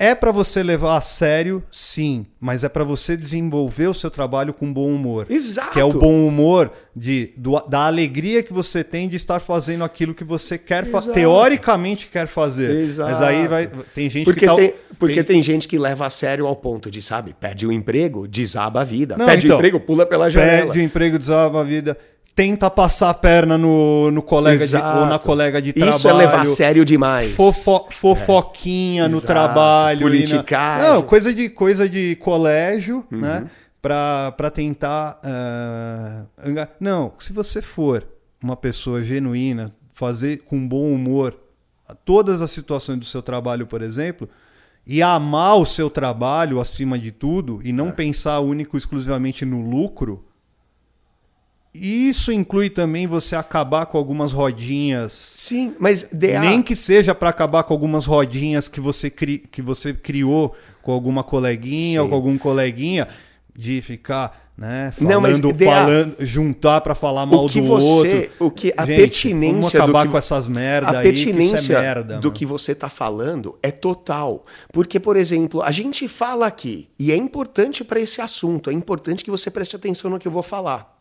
É 0.00 0.14
para 0.14 0.32
você 0.32 0.62
levar 0.62 0.96
a 0.96 1.00
sério, 1.02 1.62
sim, 1.70 2.24
mas 2.40 2.64
é 2.64 2.70
para 2.70 2.82
você 2.82 3.18
desenvolver 3.18 3.86
o 3.86 3.92
seu 3.92 4.10
trabalho 4.10 4.54
com 4.54 4.72
bom 4.72 4.90
humor. 4.90 5.26
Exato. 5.28 5.72
Que 5.72 5.78
é 5.78 5.84
o 5.84 5.90
bom 5.90 6.26
humor 6.26 6.72
de, 6.96 7.34
do, 7.36 7.60
da 7.68 7.80
alegria 7.80 8.42
que 8.42 8.50
você 8.50 8.82
tem 8.82 9.10
de 9.10 9.16
estar 9.16 9.40
fazendo 9.40 9.84
aquilo 9.84 10.14
que 10.14 10.24
você 10.24 10.56
quer 10.56 10.86
teoricamente 11.12 12.06
quer 12.06 12.26
fazer. 12.26 12.74
Exato. 12.80 13.10
Mas 13.10 13.20
aí 13.20 13.46
vai, 13.46 13.70
tem 13.94 14.08
gente 14.08 14.24
porque 14.24 14.40
que 14.40 14.46
tá, 14.46 14.56
tem, 14.56 14.72
porque 14.98 15.14
tem... 15.16 15.24
tem... 15.24 15.42
gente 15.42 15.68
que 15.68 15.78
leva 15.78 16.06
a 16.06 16.10
sério 16.10 16.46
ao 16.46 16.56
ponto 16.56 16.90
de, 16.90 17.02
sabe, 17.02 17.34
perde 17.38 17.66
o 17.66 17.72
emprego, 17.72 18.26
desaba 18.26 18.80
a 18.80 18.84
vida. 18.84 19.18
Não, 19.18 19.26
perde 19.26 19.44
então, 19.44 19.58
o 19.58 19.60
emprego, 19.60 19.80
pula 19.80 20.06
pela 20.06 20.30
janela. 20.30 20.62
Perde 20.62 20.78
o 20.78 20.82
emprego, 20.82 21.18
desaba 21.18 21.60
a 21.60 21.62
vida 21.62 21.94
tenta 22.40 22.70
passar 22.70 23.10
a 23.10 23.14
perna 23.14 23.58
no, 23.58 24.10
no 24.10 24.22
colega 24.22 24.66
de, 24.66 24.74
ou 24.74 25.04
na 25.04 25.18
colega 25.18 25.60
de 25.60 25.74
trabalho. 25.74 25.98
Isso 25.98 26.08
é 26.08 26.12
levar 26.14 26.40
a 26.40 26.46
sério 26.46 26.86
demais. 26.86 27.32
Fofo, 27.32 27.86
fofoquinha 27.90 29.04
é. 29.04 29.08
no 29.08 29.20
trabalho. 29.20 30.00
Politicagem. 30.00 30.88
Não, 30.88 31.02
coisa 31.02 31.34
de, 31.34 31.50
coisa 31.50 31.86
de 31.86 32.16
colégio, 32.16 33.04
uhum. 33.12 33.20
né? 33.20 33.44
Para 33.82 34.50
tentar. 34.50 35.20
Uh, 35.22 36.26
não, 36.80 37.12
se 37.18 37.30
você 37.34 37.60
for 37.60 38.06
uma 38.42 38.56
pessoa 38.56 39.02
genuína, 39.02 39.70
fazer 39.92 40.38
com 40.38 40.66
bom 40.66 40.90
humor 40.90 41.36
todas 42.06 42.40
as 42.40 42.50
situações 42.50 42.98
do 42.98 43.04
seu 43.04 43.20
trabalho, 43.20 43.66
por 43.66 43.82
exemplo, 43.82 44.26
e 44.86 45.02
amar 45.02 45.58
o 45.58 45.66
seu 45.66 45.90
trabalho 45.90 46.58
acima 46.58 46.98
de 46.98 47.12
tudo, 47.12 47.60
e 47.62 47.70
não 47.70 47.88
é. 47.88 47.92
pensar 47.92 48.40
único 48.40 48.78
exclusivamente 48.78 49.44
no 49.44 49.60
lucro 49.60 50.24
isso 51.72 52.32
inclui 52.32 52.68
também 52.68 53.06
você 53.06 53.36
acabar 53.36 53.86
com 53.86 53.96
algumas 53.96 54.32
rodinhas. 54.32 55.12
Sim, 55.12 55.74
mas 55.78 56.02
DA... 56.10 56.40
nem 56.40 56.62
que 56.62 56.74
seja 56.74 57.14
para 57.14 57.28
acabar 57.30 57.62
com 57.62 57.72
algumas 57.72 58.06
rodinhas 58.06 58.66
que 58.66 58.80
você, 58.80 59.08
cri... 59.08 59.38
que 59.38 59.62
você 59.62 59.94
criou 59.94 60.54
com 60.82 60.90
alguma 60.90 61.22
coleguinha 61.22 61.98
Sim. 61.98 61.98
ou 62.00 62.08
com 62.08 62.14
algum 62.16 62.36
coleguinha 62.36 63.06
de 63.54 63.80
ficar, 63.82 64.50
né, 64.58 64.90
falando, 64.92 65.12
Não, 65.12 65.20
mas 65.20 65.38
DA... 65.38 65.64
falando 65.64 66.16
juntar 66.18 66.80
para 66.80 66.94
falar 66.96 67.24
mal 67.24 67.46
do 67.46 67.62
você, 67.62 67.86
outro. 67.86 68.30
O 68.40 68.50
que 68.50 68.74
a 68.76 68.84
Gente, 68.84 68.96
pertinência 68.96 69.52
vamos 69.52 69.74
acabar 69.74 70.06
que... 70.06 70.12
com 70.12 70.18
essas 70.18 70.48
merda 70.48 70.90
a 70.90 70.98
aí, 70.98 71.04
pertinência 71.04 71.58
que 71.58 71.72
é 71.72 71.80
merda, 71.80 72.14
do 72.16 72.28
mano. 72.28 72.32
que 72.32 72.44
você 72.44 72.74
tá 72.74 72.88
falando 72.88 73.56
é 73.62 73.70
total. 73.70 74.44
Porque, 74.72 74.98
por 74.98 75.16
exemplo, 75.16 75.62
a 75.62 75.70
gente 75.70 76.08
fala 76.08 76.48
aqui 76.48 76.88
e 76.98 77.12
é 77.12 77.16
importante 77.16 77.84
para 77.84 78.00
esse 78.00 78.20
assunto, 78.20 78.70
é 78.70 78.72
importante 78.72 79.22
que 79.22 79.30
você 79.30 79.52
preste 79.52 79.76
atenção 79.76 80.10
no 80.10 80.18
que 80.18 80.26
eu 80.26 80.32
vou 80.32 80.42
falar 80.42 80.99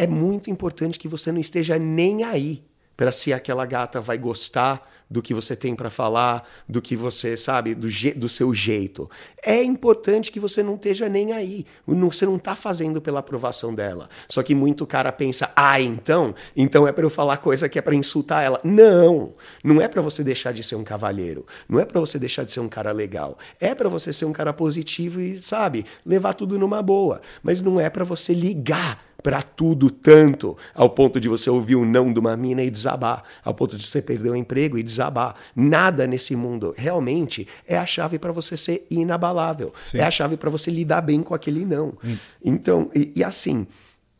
é 0.00 0.06
muito 0.06 0.50
importante 0.50 0.98
que 0.98 1.06
você 1.06 1.30
não 1.30 1.38
esteja 1.38 1.78
nem 1.78 2.24
aí 2.24 2.64
para 2.96 3.12
se 3.12 3.34
aquela 3.34 3.66
gata 3.66 4.00
vai 4.00 4.16
gostar 4.16 4.88
do 5.10 5.20
que 5.20 5.34
você 5.34 5.56
tem 5.56 5.74
para 5.74 5.90
falar, 5.90 6.48
do 6.68 6.80
que 6.80 6.94
você 6.94 7.36
sabe, 7.36 7.74
do, 7.74 7.88
do 8.16 8.28
seu 8.28 8.54
jeito. 8.54 9.10
É 9.42 9.62
importante 9.62 10.30
que 10.30 10.38
você 10.38 10.62
não 10.62 10.76
esteja 10.76 11.08
nem 11.08 11.32
aí. 11.32 11.66
Você 11.86 12.24
não 12.24 12.36
está 12.36 12.54
fazendo 12.54 13.00
pela 13.00 13.20
aprovação 13.20 13.74
dela. 13.74 14.08
Só 14.28 14.42
que 14.42 14.54
muito 14.54 14.86
cara 14.86 15.10
pensa, 15.10 15.50
ah, 15.56 15.80
então, 15.80 16.34
então 16.56 16.86
é 16.86 16.92
para 16.92 17.04
eu 17.04 17.10
falar 17.10 17.38
coisa 17.38 17.68
que 17.68 17.78
é 17.78 17.82
para 17.82 17.94
insultar 17.94 18.44
ela. 18.44 18.60
Não, 18.62 19.32
não 19.64 19.82
é 19.82 19.88
para 19.88 20.00
você 20.00 20.22
deixar 20.22 20.52
de 20.52 20.62
ser 20.62 20.76
um 20.76 20.84
cavalheiro. 20.84 21.44
Não 21.68 21.80
é 21.80 21.84
para 21.84 22.00
você 22.00 22.18
deixar 22.18 22.44
de 22.44 22.52
ser 22.52 22.60
um 22.60 22.68
cara 22.68 22.92
legal. 22.92 23.36
É 23.58 23.74
para 23.74 23.88
você 23.88 24.12
ser 24.12 24.26
um 24.26 24.32
cara 24.32 24.52
positivo 24.52 25.20
e 25.20 25.42
sabe 25.42 25.84
levar 26.06 26.34
tudo 26.34 26.58
numa 26.58 26.80
boa. 26.80 27.20
Mas 27.42 27.60
não 27.60 27.80
é 27.80 27.90
para 27.90 28.04
você 28.04 28.32
ligar 28.32 29.09
para 29.22 29.42
tudo 29.42 29.90
tanto, 29.90 30.56
ao 30.74 30.90
ponto 30.90 31.20
de 31.20 31.28
você 31.28 31.50
ouvir 31.50 31.76
o 31.76 31.84
não 31.84 32.12
de 32.12 32.18
uma 32.18 32.36
mina 32.36 32.62
e 32.62 32.70
desabar, 32.70 33.22
ao 33.44 33.54
ponto 33.54 33.76
de 33.76 33.86
você 33.86 34.00
perder 34.00 34.30
o 34.30 34.36
emprego 34.36 34.78
e 34.78 34.82
desabar. 34.82 35.36
Nada 35.54 36.06
nesse 36.06 36.34
mundo 36.34 36.74
realmente 36.76 37.46
é 37.66 37.78
a 37.78 37.86
chave 37.86 38.18
para 38.18 38.32
você 38.32 38.56
ser 38.56 38.86
inabalável. 38.90 39.72
Sim. 39.90 39.98
É 39.98 40.04
a 40.04 40.10
chave 40.10 40.36
para 40.36 40.50
você 40.50 40.70
lidar 40.70 41.00
bem 41.00 41.22
com 41.22 41.34
aquele 41.34 41.64
não. 41.64 41.94
Hum. 42.04 42.16
Então, 42.44 42.90
e, 42.94 43.12
e 43.16 43.24
assim, 43.24 43.66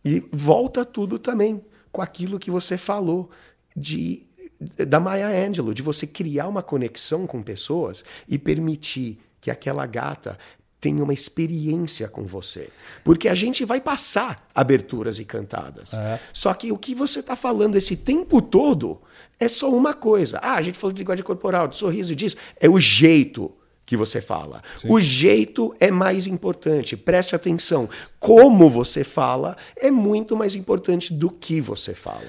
e 0.05 0.23
volta 0.33 0.85
tudo 0.85 1.19
também 1.19 1.61
com 1.93 2.03
aquilo 2.03 2.39
que 2.39 2.51
você 2.51 2.77
falou 2.77 3.31
de 3.77 4.27
da 4.87 5.01
Maya 5.01 5.29
Angelou, 5.29 5.73
de 5.73 5.81
você 5.81 6.07
criar 6.07 6.47
uma 6.47 6.63
conexão 6.63 7.27
com 7.27 7.43
pessoas 7.43 8.05
e 8.29 8.39
permitir 8.39 9.19
que 9.41 9.51
aquela 9.51 9.87
gata 9.87 10.39
tenha 10.81 11.05
uma 11.05 11.13
experiência 11.13 12.09
com 12.09 12.23
você. 12.23 12.71
Porque 13.05 13.29
a 13.29 13.35
gente 13.35 13.65
vai 13.65 13.81
passar 13.81 14.49
aberturas 14.55 15.19
e 15.19 15.25
cantadas. 15.25 15.93
É. 15.93 16.19
Só 16.33 16.55
que 16.55 16.73
o 16.73 16.79
que 16.79 16.95
você 16.95 17.21
está 17.21 17.37
falando 17.37 17.77
esse 17.77 17.97
tempo 17.97 18.41
todo 18.41 19.01
é 19.39 19.47
só 19.49 19.71
uma 19.71 19.93
coisa. 19.93 20.39
Ah, 20.43 20.55
a 20.55 20.63
gente 20.63 20.79
falou 20.79 20.93
de 20.93 21.01
linguagem 21.01 21.25
corporal, 21.25 21.69
de 21.69 21.77
sorriso 21.77 22.13
e 22.13 22.17
disso. 22.17 22.37
É 22.59 22.69
o 22.69 22.81
jeito 22.81 23.53
que 23.85 23.97
você 23.97 24.21
fala. 24.21 24.63
Sim. 24.79 24.89
O 24.91 25.01
jeito 25.01 25.75
é 25.79 25.91
mais 25.91 26.27
importante. 26.27 26.97
Preste 26.97 27.35
atenção. 27.35 27.89
Como 28.19 28.71
você 28.71 29.05
fala 29.05 29.57
é 29.77 29.91
muito 29.91 30.37
mais 30.37 30.55
importante 30.55 31.13
do 31.13 31.31
que 31.31 31.61
você 31.61 31.95
fala. 31.95 32.29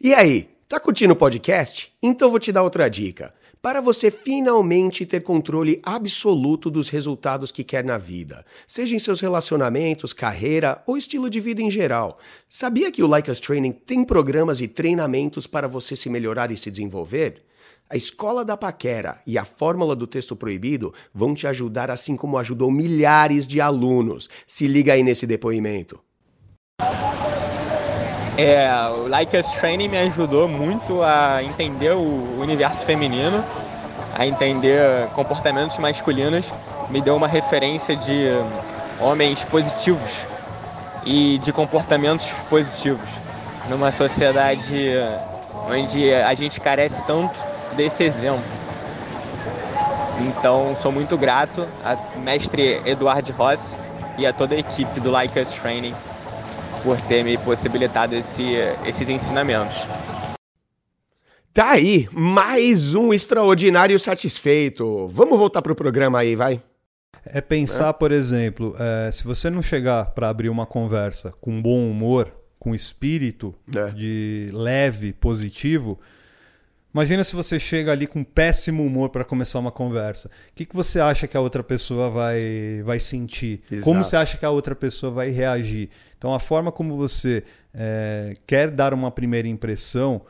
E 0.00 0.12
aí, 0.12 0.50
tá 0.68 0.78
curtindo 0.78 1.14
o 1.14 1.16
podcast? 1.16 1.92
Então 2.02 2.28
vou 2.28 2.38
te 2.38 2.52
dar 2.52 2.62
outra 2.62 2.88
dica 2.90 3.32
para 3.64 3.80
você 3.80 4.10
finalmente 4.10 5.06
ter 5.06 5.20
controle 5.20 5.80
absoluto 5.82 6.70
dos 6.70 6.90
resultados 6.90 7.50
que 7.50 7.64
quer 7.64 7.82
na 7.82 7.96
vida, 7.96 8.44
seja 8.66 8.94
em 8.94 8.98
seus 8.98 9.22
relacionamentos, 9.22 10.12
carreira 10.12 10.82
ou 10.86 10.98
estilo 10.98 11.30
de 11.30 11.40
vida 11.40 11.62
em 11.62 11.70
geral. 11.70 12.18
Sabia 12.46 12.92
que 12.92 13.02
o 13.02 13.06
Like 13.06 13.30
Us 13.30 13.40
Training 13.40 13.72
tem 13.72 14.04
programas 14.04 14.60
e 14.60 14.68
treinamentos 14.68 15.46
para 15.46 15.66
você 15.66 15.96
se 15.96 16.10
melhorar 16.10 16.50
e 16.50 16.58
se 16.58 16.70
desenvolver? 16.70 17.42
A 17.88 17.96
Escola 17.96 18.44
da 18.44 18.54
Paquera 18.54 19.22
e 19.26 19.38
a 19.38 19.46
Fórmula 19.46 19.96
do 19.96 20.06
Texto 20.06 20.36
Proibido 20.36 20.92
vão 21.14 21.34
te 21.34 21.46
ajudar 21.46 21.90
assim 21.90 22.18
como 22.18 22.36
ajudou 22.36 22.70
milhares 22.70 23.46
de 23.46 23.62
alunos. 23.62 24.28
Se 24.46 24.68
liga 24.68 24.92
aí 24.92 25.02
nesse 25.02 25.26
depoimento. 25.26 25.98
É, 28.36 28.68
o 28.88 29.06
Like 29.06 29.36
Us 29.36 29.46
Training 29.52 29.86
me 29.86 29.98
ajudou 29.98 30.48
muito 30.48 31.00
a 31.04 31.40
entender 31.40 31.92
o 31.92 32.40
universo 32.40 32.84
feminino, 32.84 33.44
a 34.12 34.26
entender 34.26 35.08
comportamentos 35.14 35.78
masculinos, 35.78 36.44
me 36.90 37.00
deu 37.00 37.14
uma 37.14 37.28
referência 37.28 37.94
de 37.94 38.26
homens 39.00 39.44
positivos 39.44 40.26
e 41.04 41.38
de 41.38 41.52
comportamentos 41.52 42.28
positivos 42.50 43.08
numa 43.68 43.92
sociedade 43.92 44.90
onde 45.70 46.12
a 46.12 46.34
gente 46.34 46.60
carece 46.60 47.04
tanto 47.04 47.38
desse 47.76 48.02
exemplo. 48.02 48.42
Então, 50.18 50.76
sou 50.82 50.90
muito 50.90 51.16
grato 51.16 51.68
ao 51.84 52.20
mestre 52.20 52.82
Eduardo 52.84 53.32
Rossi 53.32 53.78
e 54.18 54.26
a 54.26 54.32
toda 54.32 54.56
a 54.56 54.58
equipe 54.58 54.98
do 54.98 55.12
Like 55.12 55.38
Us 55.38 55.52
Training 55.52 55.94
por 56.84 57.00
ter 57.00 57.24
me 57.24 57.38
possibilitado 57.38 58.14
esse, 58.14 58.44
esses 58.84 59.08
ensinamentos. 59.08 59.78
Tá 61.52 61.70
aí, 61.70 62.06
mais 62.12 62.94
um 62.94 63.14
extraordinário 63.14 63.98
satisfeito. 63.98 65.08
Vamos 65.08 65.38
voltar 65.38 65.62
pro 65.62 65.74
programa 65.74 66.18
aí, 66.18 66.36
vai. 66.36 66.62
É 67.24 67.40
pensar, 67.40 67.88
é. 67.88 67.92
por 67.94 68.12
exemplo, 68.12 68.76
é, 68.78 69.10
se 69.10 69.24
você 69.24 69.48
não 69.48 69.62
chegar 69.62 70.10
para 70.10 70.28
abrir 70.28 70.50
uma 70.50 70.66
conversa 70.66 71.32
com 71.40 71.62
bom 71.62 71.90
humor, 71.90 72.30
com 72.58 72.74
espírito 72.74 73.54
é. 73.74 73.90
de 73.90 74.50
leve, 74.52 75.14
positivo, 75.14 75.98
Imagina 76.94 77.24
se 77.24 77.34
você 77.34 77.58
chega 77.58 77.90
ali 77.90 78.06
com 78.06 78.22
péssimo 78.22 78.86
humor 78.86 79.08
para 79.08 79.24
começar 79.24 79.58
uma 79.58 79.72
conversa. 79.72 80.28
O 80.28 80.54
que, 80.54 80.64
que 80.64 80.76
você 80.76 81.00
acha 81.00 81.26
que 81.26 81.36
a 81.36 81.40
outra 81.40 81.60
pessoa 81.60 82.08
vai, 82.08 82.82
vai 82.84 83.00
sentir? 83.00 83.64
Exato. 83.68 83.84
Como 83.84 84.04
você 84.04 84.14
acha 84.14 84.38
que 84.38 84.44
a 84.44 84.50
outra 84.50 84.76
pessoa 84.76 85.10
vai 85.10 85.28
reagir? 85.28 85.90
Então, 86.24 86.32
a 86.32 86.40
forma 86.40 86.72
como 86.72 86.96
você 86.96 87.42
é, 87.74 88.34
quer 88.46 88.70
dar 88.70 88.94
uma 88.94 89.10
primeira 89.10 89.46
impressão 89.46 90.22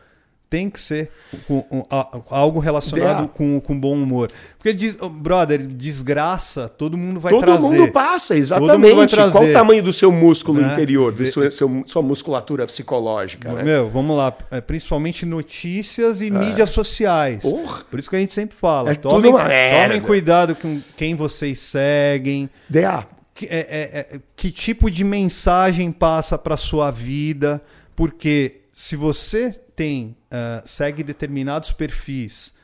tem 0.50 0.68
que 0.68 0.80
ser 0.80 1.08
com, 1.46 1.64
um, 1.70 1.84
algo 2.30 2.58
relacionado 2.58 3.28
com, 3.28 3.60
com 3.60 3.78
bom 3.78 3.94
humor. 3.94 4.28
Porque, 4.58 4.72
diz, 4.72 4.96
brother, 4.96 5.64
desgraça, 5.64 6.68
todo 6.68 6.98
mundo 6.98 7.20
vai 7.20 7.32
todo 7.32 7.42
trazer. 7.42 7.62
Todo 7.62 7.76
mundo 7.76 7.92
passa, 7.92 8.36
exatamente. 8.36 8.92
Vai 8.92 9.06
trazer. 9.06 9.38
Qual 9.38 9.44
o 9.44 9.52
tamanho 9.52 9.84
do 9.84 9.92
seu 9.92 10.10
músculo 10.10 10.62
né? 10.62 10.72
interior, 10.72 11.12
do 11.12 11.30
seu, 11.30 11.52
seu, 11.52 11.84
sua 11.86 12.02
musculatura 12.02 12.66
psicológica? 12.66 13.52
Né? 13.52 13.62
Meu, 13.62 13.88
vamos 13.88 14.16
lá. 14.16 14.36
É, 14.50 14.60
principalmente 14.60 15.24
notícias 15.24 16.20
e 16.20 16.26
é. 16.26 16.30
mídias 16.30 16.70
sociais. 16.70 17.44
Porra. 17.44 17.84
Por 17.88 18.00
isso 18.00 18.10
que 18.10 18.16
a 18.16 18.20
gente 18.20 18.34
sempre 18.34 18.56
fala. 18.56 18.90
É 18.90 18.94
tomem, 18.96 19.30
tomem 19.30 20.00
cuidado 20.00 20.56
com 20.56 20.80
quem 20.96 21.14
vocês 21.14 21.60
seguem. 21.60 22.50
DA. 22.68 23.06
Que, 23.34 23.46
é, 23.46 23.58
é, 23.58 23.98
é, 24.14 24.20
que 24.36 24.50
tipo 24.50 24.88
de 24.90 25.02
mensagem 25.02 25.90
passa 25.90 26.38
para 26.38 26.56
sua 26.56 26.90
vida? 26.90 27.60
Porque 27.96 28.62
se 28.70 28.94
você 28.96 29.52
tem 29.74 30.16
uh, 30.30 30.62
segue 30.64 31.02
determinados 31.02 31.72
perfis 31.72 32.54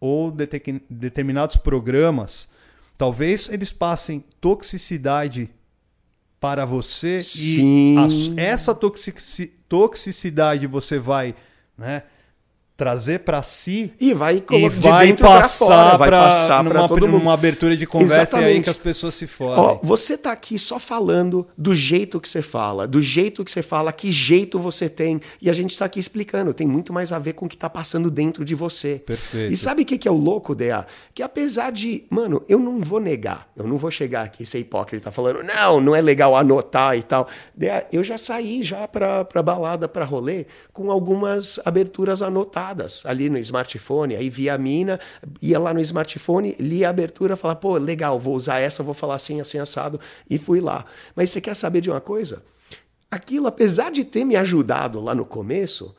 ou 0.00 0.34
determinados 0.88 1.56
programas, 1.56 2.48
talvez 2.96 3.48
eles 3.50 3.72
passem 3.72 4.24
toxicidade 4.40 5.50
para 6.40 6.64
você 6.64 7.22
Sim. 7.22 7.94
e 7.94 8.38
a, 8.38 8.42
essa 8.42 8.74
toxicidade 9.68 10.66
você 10.66 10.98
vai, 10.98 11.34
né? 11.76 12.02
Trazer 12.76 13.20
para 13.20 13.42
si 13.42 13.92
e 13.98 14.12
vai, 14.12 14.42
e 14.50 14.68
vai 14.68 15.14
passar 15.14 15.96
para 15.96 16.88
mundo. 16.88 17.06
Numa 17.06 17.32
abertura 17.32 17.76
de 17.76 17.86
conversa 17.86 18.22
Exatamente. 18.22 18.52
e 18.52 18.56
aí 18.56 18.62
que 18.62 18.68
as 18.68 18.76
pessoas 18.76 19.14
se 19.14 19.26
fodem. 19.26 19.64
Ó, 19.64 19.78
você 19.82 20.18
tá 20.18 20.32
aqui 20.32 20.58
só 20.58 20.78
falando 20.78 21.46
do 21.56 21.74
jeito 21.74 22.20
que 22.20 22.28
você 22.28 22.42
fala, 22.42 22.86
do 22.86 23.00
jeito 23.00 23.44
que 23.44 23.50
você 23.50 23.62
fala, 23.62 23.92
que 23.92 24.12
jeito 24.12 24.58
você 24.58 24.88
tem. 24.88 25.20
E 25.40 25.48
a 25.48 25.54
gente 25.54 25.70
está 25.70 25.86
aqui 25.86 25.98
explicando. 25.98 26.52
Tem 26.52 26.66
muito 26.66 26.92
mais 26.92 27.12
a 27.12 27.18
ver 27.18 27.32
com 27.32 27.46
o 27.46 27.48
que 27.48 27.56
tá 27.56 27.70
passando 27.70 28.10
dentro 28.10 28.44
de 28.44 28.54
você. 28.54 28.96
Perfeito. 29.06 29.52
E 29.52 29.56
sabe 29.56 29.82
o 29.82 29.84
que, 29.84 29.96
que 29.96 30.08
é 30.08 30.10
o 30.10 30.16
louco, 30.16 30.54
DA? 30.54 30.86
Que 31.14 31.22
apesar 31.22 31.72
de. 31.72 32.04
Mano, 32.10 32.42
eu 32.46 32.58
não 32.58 32.80
vou 32.80 33.00
negar. 33.00 33.48
Eu 33.56 33.66
não 33.66 33.78
vou 33.78 33.90
chegar 33.90 34.22
aqui 34.22 34.44
ser 34.44 34.58
hipócrita 34.58 35.10
falando, 35.10 35.42
não, 35.42 35.80
não 35.80 35.94
é 35.96 36.02
legal 36.02 36.36
anotar 36.36 36.96
e 36.96 37.02
tal. 37.02 37.26
DA, 37.54 37.86
eu 37.90 38.04
já 38.04 38.18
saí 38.18 38.62
já 38.62 38.86
pra 38.86 39.24
balada, 39.42 39.88
pra 39.88 40.04
rolê, 40.04 40.46
com 40.72 40.90
algumas 40.90 41.58
aberturas 41.64 42.20
anotadas 42.20 42.65
ali 43.04 43.28
no 43.28 43.38
smartphone, 43.38 44.16
aí 44.16 44.30
via 44.30 44.54
a 44.54 44.58
mina, 44.58 44.98
ia 45.40 45.58
lá 45.58 45.74
no 45.74 45.80
smartphone, 45.80 46.56
lia 46.58 46.86
a 46.86 46.90
abertura, 46.90 47.36
falava, 47.36 47.60
pô, 47.60 47.76
legal, 47.76 48.18
vou 48.18 48.34
usar 48.34 48.60
essa, 48.60 48.82
vou 48.82 48.94
falar 48.94 49.16
assim, 49.16 49.40
assim, 49.40 49.58
assado, 49.58 50.00
e 50.28 50.38
fui 50.38 50.60
lá. 50.60 50.84
Mas 51.14 51.30
você 51.30 51.40
quer 51.40 51.54
saber 51.54 51.80
de 51.80 51.90
uma 51.90 52.00
coisa? 52.00 52.42
Aquilo, 53.10 53.46
apesar 53.46 53.90
de 53.90 54.04
ter 54.04 54.24
me 54.24 54.36
ajudado 54.36 55.00
lá 55.00 55.14
no 55.14 55.24
começo, 55.24 55.94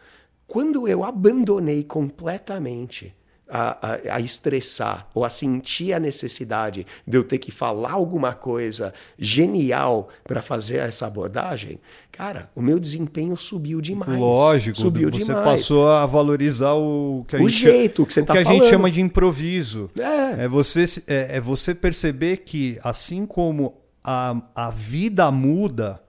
quando 0.46 0.88
eu 0.88 1.04
abandonei 1.04 1.84
completamente 1.84 3.14
a, 3.50 3.78
a, 3.82 4.16
a, 4.16 4.20
estressar 4.20 5.08
ou 5.14 5.24
a 5.24 5.30
sentir 5.30 5.94
a 5.94 6.00
necessidade 6.00 6.86
de 7.06 7.18
eu 7.18 7.24
ter 7.24 7.38
que 7.38 7.52
falar 7.52 7.92
alguma 7.92 8.34
coisa 8.34 8.94
genial 9.18 10.10
para 10.24 10.42
fazer 10.42 10.78
essa 10.78 11.08
abordagem, 11.08 11.80
cara, 12.12 12.50
o 12.56 12.62
meu 12.62 12.80
desempenho 12.80 13.38
subiu 13.38 13.80
demais. 13.80 14.20
Lógico, 14.20 14.78
subiu 14.78 15.10
você 15.10 15.26
demais. 15.26 15.46
passou 15.46 15.88
a 15.90 16.06
valorizar 16.06 16.74
o 16.74 17.26
que 17.28 17.36
a, 17.36 17.40
o 17.40 17.50
gente, 17.50 17.62
jeito 17.62 18.06
que 18.06 18.14
você 18.14 18.24
tá 18.24 18.34
que 18.34 18.40
a 18.40 18.44
falando. 18.44 18.62
gente 18.62 18.70
chama 18.70 18.92
de 18.92 19.02
improviso. 19.02 19.90
É. 19.98 20.46
É, 20.46 20.48
você, 20.48 20.86
é, 21.08 21.38
é 21.38 21.42
você 21.42 21.74
perceber 21.74 22.38
que 22.38 22.78
assim 22.84 23.26
como 23.26 23.76
a, 24.04 24.42
a 24.56 24.70
vida 24.70 25.30
muda 25.32 26.02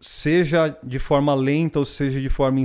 seja 0.00 0.76
de 0.82 0.98
forma 0.98 1.34
lenta 1.34 1.78
ou 1.78 1.84
seja 1.84 2.20
de 2.20 2.28
forma 2.28 2.58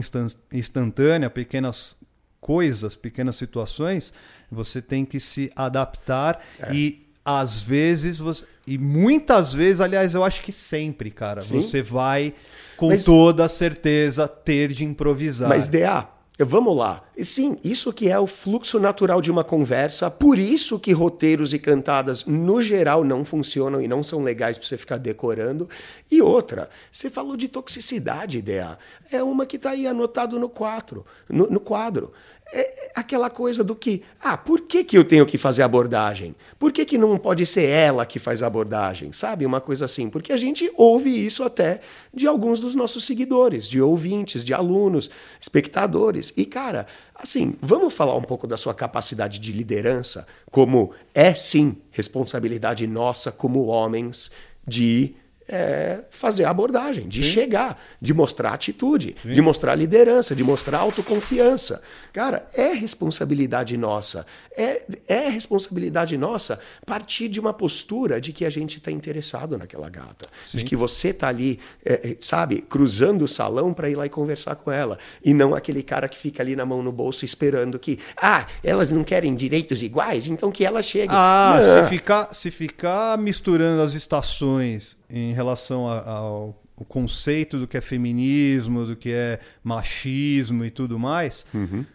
instantânea, 0.52 1.30
pequenas 1.30 1.96
coisas, 2.40 2.96
pequenas 2.96 3.36
situações, 3.36 4.14
você 4.52 4.82
tem 4.82 5.04
que 5.04 5.20
se 5.20 5.52
adaptar 5.56 6.44
é. 6.60 6.74
e 6.74 7.08
às 7.26 7.62
vezes 7.62 8.18
você, 8.18 8.46
e 8.66 8.78
muitas 8.78 9.54
vezes, 9.54 9.82
aliás, 9.82 10.16
eu 10.16 10.24
acho 10.24 10.42
que 10.42 10.52
sempre, 10.52 11.12
cara, 11.12 11.42
Sim. 11.42 11.56
você 11.56 11.82
vai 11.82 12.34
com 12.78 12.90
mas, 12.90 13.04
toda 13.04 13.48
certeza 13.48 14.28
ter 14.28 14.70
de 14.70 14.86
improvisar. 14.86 15.50
Mas 15.50 15.68
DA, 15.68 16.08
Vamos 16.40 16.78
lá. 16.78 17.04
E 17.18 17.26
sim, 17.26 17.58
isso 17.64 17.92
que 17.92 18.10
é 18.10 18.20
o 18.20 18.28
fluxo 18.28 18.80
natural 18.80 19.22
de 19.22 19.32
uma 19.32 19.44
conversa, 19.44 20.12
por 20.12 20.38
isso 20.38 20.78
que 20.78 20.92
roteiros 20.92 21.52
e 21.52 21.58
cantadas, 21.58 22.26
no 22.26 22.62
geral, 22.62 23.04
não 23.04 23.26
funcionam 23.26 23.82
e 23.82 23.88
não 23.88 24.04
são 24.04 24.22
legais 24.22 24.56
para 24.56 24.68
você 24.68 24.78
ficar 24.78 24.98
decorando. 24.98 25.68
E 26.12 26.22
outra, 26.22 26.70
você 26.92 27.10
falou 27.10 27.36
de 27.36 27.48
toxicidade, 27.48 28.38
ideia. 28.38 28.78
É 29.12 29.24
uma 29.24 29.48
que 29.48 29.56
está 29.56 29.72
aí 29.72 29.88
anotado 29.88 30.40
no 30.40 30.48
quadro. 30.48 31.04
No, 31.28 31.50
no 31.50 31.60
quadro 31.60 32.14
é 32.52 32.92
aquela 32.96 33.30
coisa 33.30 33.64
do 33.64 33.76
que, 33.76 34.04
ah, 34.22 34.38
por 34.38 34.62
que, 34.62 34.84
que 34.84 34.98
eu 34.98 35.04
tenho 35.04 35.26
que 35.26 35.38
fazer 35.38 35.64
abordagem? 35.64 36.36
Por 36.58 36.72
que, 36.72 36.86
que 36.86 36.98
não 36.98 37.18
pode 37.18 37.46
ser 37.46 37.66
ela 37.66 38.06
que 38.06 38.20
faz 38.20 38.42
abordagem? 38.42 39.12
Sabe? 39.14 39.46
Uma 39.46 39.62
coisa 39.62 39.86
assim. 39.86 40.10
Porque 40.10 40.32
a 40.32 40.38
gente 40.38 40.72
ouve 40.76 41.10
isso 41.10 41.44
até 41.44 41.82
de 42.14 42.26
alguns 42.26 42.60
dos 42.60 42.74
nossos 42.74 43.06
seguidores, 43.06 43.68
de 43.68 43.82
ouvintes, 43.82 44.44
de 44.44 44.54
alunos, 44.54 45.10
espectadores. 45.40 46.34
E, 46.36 46.46
cara, 46.46 46.88
assim, 47.14 47.56
vamos 47.62 47.94
falar 47.94 48.16
um 48.16 48.24
pouco 48.24 48.48
da 48.48 48.58
sua 48.58 48.74
capacidade 48.74 49.40
de 49.40 49.52
liderança, 49.52 50.26
como 50.50 50.92
é 51.14 51.34
sim 51.34 51.78
responsabilidade 51.92 52.88
nossa 52.88 53.32
como 53.32 53.66
homens 53.66 54.32
de 54.68 55.16
é, 55.48 56.02
fazer 56.10 56.44
a 56.44 56.50
abordagem, 56.50 57.08
de 57.08 57.24
Sim. 57.24 57.30
chegar, 57.30 57.82
de 58.02 58.14
mostrar 58.14 58.54
atitude, 58.54 59.16
Sim. 59.22 59.34
de 59.34 59.42
mostrar 59.42 59.76
liderança, 59.76 60.36
de 60.36 60.44
mostrar 60.44 60.80
autoconfiança. 60.80 61.82
Cara, 62.12 62.46
é 62.54 62.74
responsabilidade 62.74 63.78
nossa. 63.78 64.26
É, 64.56 64.82
é 65.08 65.30
responsabilidade 65.30 66.18
nossa 66.18 66.60
partir 66.86 67.30
de 67.30 67.40
uma 67.40 67.54
postura 67.54 68.20
de 68.20 68.34
que 68.34 68.46
a 68.46 68.50
gente 68.50 68.78
está 68.78 68.92
interessado 68.92 69.58
naquela 69.58 69.90
gata. 69.90 70.28
Sim. 70.46 70.60
De 70.60 70.64
que 70.64 70.76
você 70.76 71.10
está 71.10 71.30
ali, 71.30 71.60
é, 71.86 72.12
é, 72.12 72.18
sabe, 72.20 72.62
cruzando 72.62 73.24
o 73.24 73.28
salão 73.28 73.74
para 73.74 73.90
ir 73.90 73.96
lá 73.96 74.06
e 74.06 74.10
conversar 74.10 74.56
com 74.56 74.72
ela. 74.72 74.98
E 75.24 75.34
não 75.34 75.56
aquele 75.56 75.84
cara 75.84 76.10
que 76.10 76.18
fica 76.18 76.44
ali 76.44 76.56
na 76.56 76.66
mão 76.66 76.84
no 76.84 76.92
bolso 76.92 77.24
esperando 77.24 77.80
que, 77.80 78.00
ah, 78.22 78.46
elas 78.64 78.92
não 78.92 79.04
querem 79.04 79.36
direitos 79.36 79.82
iguais, 79.82 80.28
então 80.28 80.52
que 80.52 80.66
ela 80.66 80.82
chegue. 80.82 81.14
Ah, 81.16 81.60
se 81.62 81.84
ficar, 81.88 82.34
se 82.34 82.52
ficar 82.52 83.18
misturando 83.18 83.82
as 83.82 83.94
estações 83.94 84.98
em 85.10 85.34
relação 85.38 85.88
ao 85.88 86.62
conceito 86.88 87.58
do 87.58 87.68
que 87.68 87.78
é 87.78 87.82
feminismo, 87.82 88.86
do 88.86 88.96
que 88.96 89.12
é 89.14 89.40
machismo 89.64 90.66
e 90.66 90.70
tudo 90.70 91.00
mais, 91.00 91.46
uhum. 91.54 91.86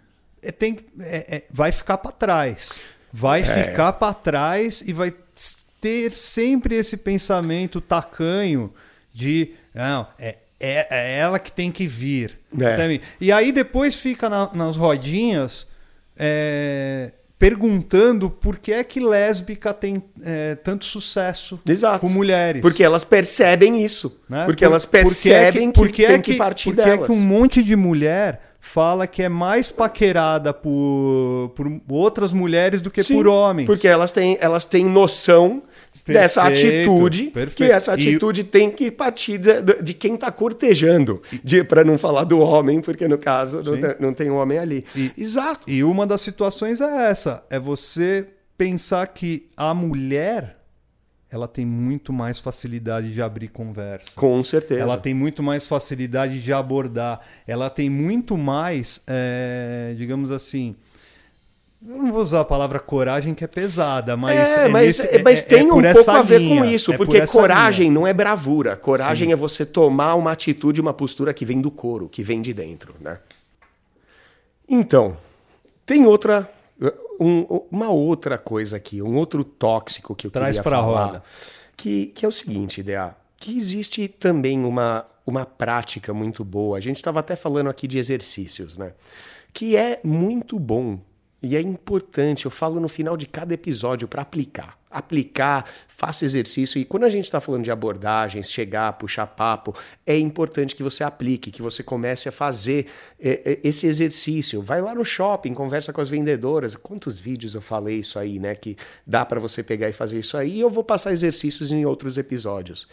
é, 0.41 0.51
tem, 0.51 0.79
é, 1.01 1.37
é, 1.37 1.45
vai 1.51 1.71
ficar 1.73 1.99
para 1.99 2.13
trás. 2.13 2.81
Vai 3.13 3.43
é. 3.43 3.45
ficar 3.45 3.93
para 3.95 4.15
trás 4.15 4.81
e 4.81 4.93
vai 4.93 5.13
ter 5.81 6.13
sempre 6.13 6.77
esse 6.77 6.97
pensamento 6.97 7.81
tacanho 7.81 8.73
de 9.13 9.53
não, 9.75 10.07
é, 10.19 10.37
é, 10.59 10.87
é 10.91 11.19
ela 11.19 11.39
que 11.39 11.53
tem 11.53 11.71
que 11.71 11.87
vir. 11.87 12.39
É. 12.61 13.01
E 13.21 13.33
aí 13.33 13.53
depois 13.53 13.97
fica 13.97 14.29
na, 14.29 14.53
nas 14.55 14.77
rodinhas 14.77 15.69
perguntando 17.43 18.31
por 18.31 18.57
que 18.57 18.73
é 18.73 18.85
que 18.85 19.01
lésbica 19.01 19.75
tem 19.75 20.01
é, 20.23 20.55
tanto 20.55 20.85
sucesso 20.85 21.61
Exato. 21.67 21.99
com 21.99 22.09
mulheres. 22.09 22.63
Porque 22.63 22.85
elas 22.85 23.03
percebem 23.03 23.85
isso. 23.85 24.17
Né? 24.29 24.45
Porque 24.45 24.65
por, 24.65 24.71
elas 24.71 24.87
percebem 24.87 25.73
porque 25.73 26.05
é 26.05 26.07
que, 26.07 26.13
que, 26.13 26.13
tem 26.13 26.23
que, 26.23 26.33
que 26.35 26.39
partir 26.39 26.71
porque 26.71 26.83
delas. 26.89 27.03
é 27.03 27.07
que 27.07 27.11
um 27.13 27.19
monte 27.19 27.61
de 27.65 27.75
mulher 27.75 28.52
fala 28.65 29.09
que 29.09 29.25
é 29.25 29.29
mais 29.29 29.73
paquerada 29.73 30.55
por, 30.55 31.53
por 31.57 31.81
outras 31.89 32.33
mulheres 32.33 32.81
do 32.81 32.93
que 32.93 33.03
Sim, 33.03 33.17
por 33.17 33.27
homens. 33.27 33.67
Porque 33.67 33.89
elas 33.89 34.13
têm, 34.13 34.39
elas 34.41 34.65
têm 34.65 34.85
noção 34.85 35.65
Perfeito, 35.93 36.19
dessa 36.19 36.43
atitude, 36.45 37.25
perfeito. 37.25 37.57
que 37.57 37.65
essa 37.65 37.93
atitude 37.93 38.41
e... 38.41 38.45
tem 38.45 38.71
que 38.71 38.91
partir 38.91 39.37
de, 39.37 39.83
de 39.83 39.93
quem 39.93 40.15
está 40.15 40.31
cortejando, 40.31 41.21
para 41.69 41.85
não 41.85 41.99
falar 41.99 42.25
do 42.25 42.39
homem, 42.39 42.81
porque 42.81 43.07
no 43.07 43.19
caso 43.19 43.61
não 43.63 43.79
tem, 43.79 43.97
não 43.99 44.15
tem, 44.15 44.31
um 44.31 44.37
homem 44.37 44.59
ali. 44.59 44.85
E, 44.97 45.13
Exato. 45.19 45.69
E 45.69 45.83
uma 45.85 46.07
das 46.07 46.23
situações 46.23 46.81
é 46.81 47.11
essa, 47.11 47.45
é 47.51 47.59
você 47.59 48.27
pensar 48.57 49.07
que 49.09 49.51
a 49.57 49.75
mulher 49.75 50.62
ela 51.33 51.49
tem 51.49 51.65
muito 51.65 52.13
mais 52.13 52.39
facilidade 52.39 53.15
de 53.15 53.23
abrir 53.23 53.49
conversa. 53.49 54.21
Com 54.21 54.45
certeza. 54.45 54.83
Ela 54.83 54.99
tem 54.99 55.15
muito 55.15 55.43
mais 55.43 55.67
facilidade 55.67 56.43
de 56.43 56.53
abordar. 56.53 57.21
Ela 57.47 57.71
tem 57.71 57.89
muito 57.89 58.37
mais, 58.37 59.03
é, 59.07 59.95
digamos 59.97 60.31
assim, 60.31 60.77
eu 61.89 61.97
não 61.97 62.13
vou 62.13 62.21
usar 62.21 62.41
a 62.41 62.45
palavra 62.45 62.79
coragem, 62.79 63.35
que 63.35 63.43
é 63.43 63.47
pesada, 63.49 64.17
mas. 64.17 64.57
É, 64.57 64.67
é 64.67 64.69
mas, 64.69 64.99
nesse, 64.99 65.17
é, 65.17 65.23
mas 65.23 65.41
é, 65.41 65.43
tem 65.43 65.61
é 65.61 65.65
um 65.65 65.83
pouco 65.83 66.11
a 66.11 66.23
ver 66.23 66.39
linha, 66.39 66.61
com 66.61 66.65
isso, 66.69 66.95
porque 66.97 67.21
por 67.23 67.29
coragem 67.29 67.89
linha. 67.89 67.95
não 67.99 68.07
é 68.07 68.13
bravura. 68.13 68.77
Coragem 68.77 69.29
Sim. 69.29 69.33
é 69.33 69.37
você 69.37 69.67
tomar 69.67 70.15
uma 70.15 70.31
atitude, 70.31 70.81
uma 70.81 70.95
postura 70.95 71.35
que 71.35 71.45
vem 71.45 71.61
do 71.61 71.71
couro, 71.71 72.09
que 72.09 72.23
vem 72.23 72.41
de 72.41 72.53
dentro, 72.53 72.95
né? 73.01 73.19
Então, 74.69 75.17
tem 75.85 76.07
outra. 76.07 76.49
Um, 77.21 77.43
uma 77.71 77.91
outra 77.91 78.37
coisa 78.37 78.77
aqui, 78.77 79.01
um 79.01 79.17
outro 79.17 79.45
tóxico 79.45 80.15
que 80.15 80.27
eu 80.27 80.31
Traz 80.31 80.59
queria 80.59 80.71
falar. 80.71 81.07
Roda. 81.07 81.23
Que, 81.77 82.07
que 82.07 82.25
é 82.25 82.29
o 82.29 82.33
seguinte, 82.33 82.81
Ideia, 82.81 83.17
que 83.37 83.57
existe 83.57 84.09
também 84.09 84.65
uma, 84.65 85.07
uma 85.27 85.45
prática 85.47 86.13
muito 86.13 86.45
boa. 86.45 86.79
A 86.79 86.81
gente 86.81 86.97
estava 86.97 87.21
até 87.21 87.37
falando 87.37 87.71
aqui 87.71 87.87
de 87.87 87.99
exercícios, 87.99 88.77
né? 88.77 88.93
Que 89.53 89.77
é 89.77 90.01
muito 90.03 90.59
bom 90.59 90.99
e 91.43 91.57
é 91.57 91.61
importante, 91.61 92.45
eu 92.45 92.51
falo 92.51 92.79
no 92.79 92.89
final 92.89 93.17
de 93.17 93.27
cada 93.27 93.53
episódio 93.53 94.07
para 94.07 94.23
aplicar. 94.23 94.79
Aplicar, 94.93 95.65
faça 95.89 96.25
exercício. 96.25 96.81
E 96.81 96.85
quando 96.85 97.05
a 97.05 97.09
gente 97.09 97.25
está 97.25 97.41
falando 97.41 97.65
de 97.65 97.71
abordagens, 97.71 98.51
chegar, 98.51 98.93
puxar 98.95 99.27
papo, 99.27 99.75
é 100.07 100.17
importante 100.19 100.75
que 100.75 100.83
você 100.83 101.03
aplique, 101.03 101.51
que 101.51 101.63
você 101.63 101.83
comece 101.83 102.29
a 102.29 102.33
fazer 102.33 102.87
é, 103.21 103.53
é, 103.53 103.61
esse 103.65 103.87
exercício. 103.87 104.61
Vai 104.61 104.83
lá 104.83 104.95
no 104.95 105.05
shopping, 105.05 105.55
conversa 105.55 105.93
com 105.93 106.01
as 106.01 106.09
vendedoras. 106.09 106.75
Quantos 106.75 107.19
vídeos 107.19 107.55
eu 107.55 107.61
falei 107.61 108.01
isso 108.01 108.19
aí, 108.19 108.39
né? 108.39 108.55
Que 108.55 108.77
dá 109.07 109.25
para 109.25 109.41
você 109.41 109.63
pegar 109.63 109.89
e 109.89 109.93
fazer 109.93 110.19
isso 110.19 110.37
aí. 110.37 110.57
E 110.57 110.61
eu 110.61 110.71
vou 110.71 110.85
passar 110.85 111.13
exercícios 111.13 111.73
em 111.73 111.85
outros 111.85 112.19
episódios. 112.19 112.87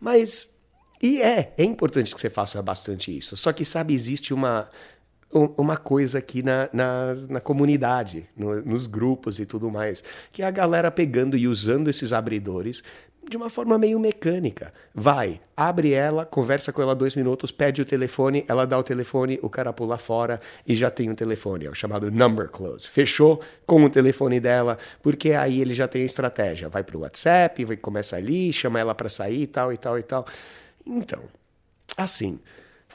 Mas 0.00 0.56
e 1.00 1.22
é, 1.22 1.52
é 1.56 1.64
importante 1.64 2.14
que 2.14 2.20
você 2.20 2.28
faça 2.28 2.60
bastante 2.60 3.16
isso. 3.16 3.36
Só 3.36 3.52
que, 3.52 3.64
sabe, 3.64 3.94
existe 3.94 4.34
uma, 4.34 4.68
uma 5.30 5.76
coisa 5.76 6.18
aqui 6.18 6.42
na, 6.42 6.70
na, 6.72 7.14
na 7.28 7.40
comunidade, 7.40 8.26
no, 8.36 8.62
nos 8.62 8.86
grupos 8.86 9.38
e 9.38 9.44
tudo 9.44 9.70
mais, 9.70 10.02
que 10.32 10.42
é 10.42 10.46
a 10.46 10.50
galera 10.50 10.90
pegando 10.90 11.36
e 11.36 11.46
usando 11.46 11.88
esses 11.88 12.12
abridores 12.12 12.82
de 13.28 13.36
uma 13.36 13.50
forma 13.50 13.78
meio 13.78 14.00
mecânica. 14.00 14.72
Vai, 14.94 15.40
abre 15.56 15.92
ela, 15.92 16.24
conversa 16.24 16.72
com 16.72 16.80
ela 16.80 16.94
dois 16.94 17.14
minutos, 17.14 17.50
pede 17.50 17.82
o 17.82 17.84
telefone, 17.84 18.44
ela 18.48 18.66
dá 18.66 18.78
o 18.78 18.82
telefone, 18.82 19.38
o 19.42 19.50
cara 19.50 19.72
pula 19.72 19.98
fora 19.98 20.40
e 20.66 20.74
já 20.74 20.90
tem 20.90 21.08
o 21.08 21.12
um 21.12 21.14
telefone. 21.14 21.66
É 21.66 21.70
o 21.70 21.74
chamado 21.74 22.10
number 22.10 22.48
close. 22.48 22.88
Fechou 22.88 23.40
com 23.66 23.84
o 23.84 23.90
telefone 23.90 24.40
dela, 24.40 24.78
porque 25.02 25.32
aí 25.32 25.60
ele 25.60 25.74
já 25.74 25.86
tem 25.86 26.02
a 26.02 26.06
estratégia. 26.06 26.68
Vai 26.68 26.82
para 26.82 26.96
o 26.96 27.00
WhatsApp, 27.00 27.64
vai, 27.64 27.76
começa 27.76 28.16
ali, 28.16 28.52
chama 28.52 28.80
ela 28.80 28.94
para 28.94 29.08
sair 29.08 29.42
e 29.42 29.46
tal 29.46 29.72
e 29.72 29.76
tal 29.76 29.98
e 29.98 30.02
tal. 30.02 30.26
Então, 30.86 31.24
assim, 31.96 32.40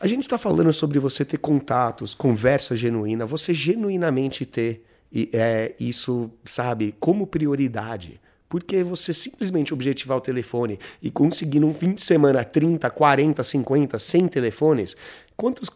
a 0.04 0.08
gente 0.08 0.24
está 0.24 0.38
falando 0.38 0.74
sobre 0.74 1.00
você 1.00 1.24
ter 1.24 1.38
contatos, 1.38 2.14
conversa 2.14 2.76
genuína, 2.76 3.26
você 3.26 3.54
genuinamente 3.54 4.46
ter 4.46 4.84
é, 5.32 5.74
isso, 5.80 6.30
sabe, 6.44 6.94
como 7.00 7.26
prioridade. 7.26 8.20
Porque 8.50 8.84
você 8.84 9.14
simplesmente 9.14 9.74
objetivar 9.74 10.18
o 10.18 10.22
telefone 10.22 10.78
e 11.02 11.10
conseguir 11.10 11.62
num 11.62 11.74
fim 11.74 11.94
de 11.94 12.02
semana 12.02 12.44
30, 12.44 12.90
40, 12.90 13.42
50, 13.44 13.98
100 13.98 14.28
telefones, 14.28 14.98
quantos, 15.38 15.72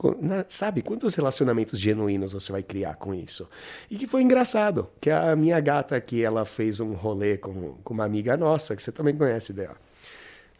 sabe, 0.50 0.82
quantos 0.82 1.16
relacionamentos 1.16 1.80
genuínos 1.80 2.34
você 2.34 2.52
vai 2.52 2.62
criar 2.62 2.96
com 2.96 3.16
isso? 3.16 3.50
E 3.90 3.98
que 3.98 4.08
foi 4.08 4.24
engraçado, 4.24 4.90
que 5.00 5.10
a 5.10 5.38
minha 5.38 5.60
gata 5.62 5.96
aqui, 5.96 6.22
ela 6.22 6.44
fez 6.44 6.82
um 6.82 6.92
rolê 6.92 7.38
com, 7.38 7.76
com 7.82 7.94
uma 7.94 8.04
amiga 8.04 8.36
nossa, 8.36 8.76
que 8.76 8.84
você 8.84 8.92
também 8.92 9.16
conhece 9.16 9.54
dela. 9.54 9.87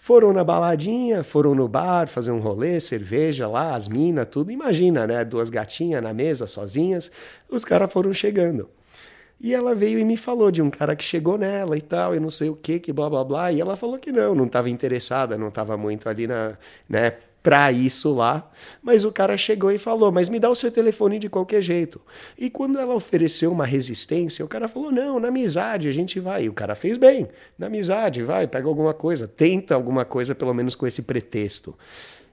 Foram 0.08 0.32
na 0.32 0.42
baladinha, 0.42 1.22
foram 1.22 1.54
no 1.54 1.68
bar 1.68 2.08
fazer 2.08 2.32
um 2.32 2.40
rolê, 2.40 2.80
cerveja 2.80 3.46
lá, 3.46 3.76
as 3.76 3.90
minas, 3.90 4.26
tudo. 4.32 4.50
Imagina, 4.50 5.06
né? 5.06 5.26
Duas 5.26 5.50
gatinhas 5.50 6.02
na 6.02 6.14
mesa, 6.14 6.48
sozinhas. 6.48 7.12
Os 7.50 7.66
caras 7.66 7.92
foram 7.92 8.14
chegando. 8.14 8.70
E 9.38 9.54
ela 9.54 9.76
veio 9.76 10.00
e 10.00 10.06
me 10.06 10.16
falou 10.16 10.50
de 10.50 10.62
um 10.62 10.70
cara 10.70 10.96
que 10.96 11.04
chegou 11.04 11.38
nela 11.38 11.78
e 11.78 11.82
tal, 11.82 12.16
e 12.16 12.22
não 12.22 12.30
sei 12.30 12.48
o 12.48 12.56
que, 12.56 12.80
que 12.80 12.94
blá 12.94 13.10
blá 13.10 13.22
blá. 13.22 13.52
E 13.52 13.60
ela 13.60 13.76
falou 13.76 14.00
que 14.00 14.14
não, 14.14 14.34
não 14.34 14.46
estava 14.46 14.70
interessada, 14.70 15.38
não 15.38 15.50
estava 15.50 15.76
muito 15.76 16.08
ali 16.08 16.26
na, 16.26 16.58
né, 16.88 17.12
para 17.48 17.72
isso 17.72 18.14
lá. 18.14 18.52
Mas 18.82 19.06
o 19.06 19.12
cara 19.12 19.38
chegou 19.38 19.72
e 19.72 19.78
falou: 19.78 20.12
Mas 20.12 20.28
me 20.28 20.38
dá 20.38 20.50
o 20.50 20.56
seu 20.56 20.70
telefone 20.70 21.18
de 21.18 21.30
qualquer 21.30 21.62
jeito. 21.62 22.02
E 22.38 22.50
quando 22.50 22.78
ela 22.78 22.94
ofereceu 22.94 23.50
uma 23.54 23.66
resistência, 23.66 24.44
o 24.44 24.50
cara 24.50 24.68
falou: 24.68 24.92
Não, 24.92 25.18
na 25.18 25.30
amizade 25.30 25.88
a 25.88 25.94
gente 25.94 26.20
vai. 26.20 26.44
E 26.44 26.50
o 26.50 26.54
cara 26.54 26.76
fez 26.76 26.98
bem. 26.98 27.30
Na 27.58 27.68
amizade, 27.68 28.22
vai, 28.22 28.48
pega 28.48 28.68
alguma 28.68 28.94
coisa, 28.94 29.30
tenta 29.30 29.76
alguma 29.76 30.04
coisa, 30.04 30.36
pelo 30.36 30.54
menos 30.54 30.76
com 30.76 30.86
esse 30.86 31.02
pretexto. 31.02 31.74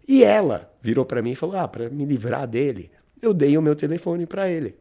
E 0.09 0.25
ela 0.25 0.69
virou 0.83 1.05
para 1.05 1.23
mim 1.23 1.31
e 1.31 1.37
falou: 1.37 1.59
Ah, 1.59 1.69
para 1.69 1.89
me 1.89 2.05
livrar 2.05 2.49
dele, 2.49 2.91
eu 3.23 3.33
dei 3.33 3.57
o 3.57 3.62
meu 3.62 3.77
telefone 3.77 4.27
para 4.27 4.51
ele. 4.51 4.75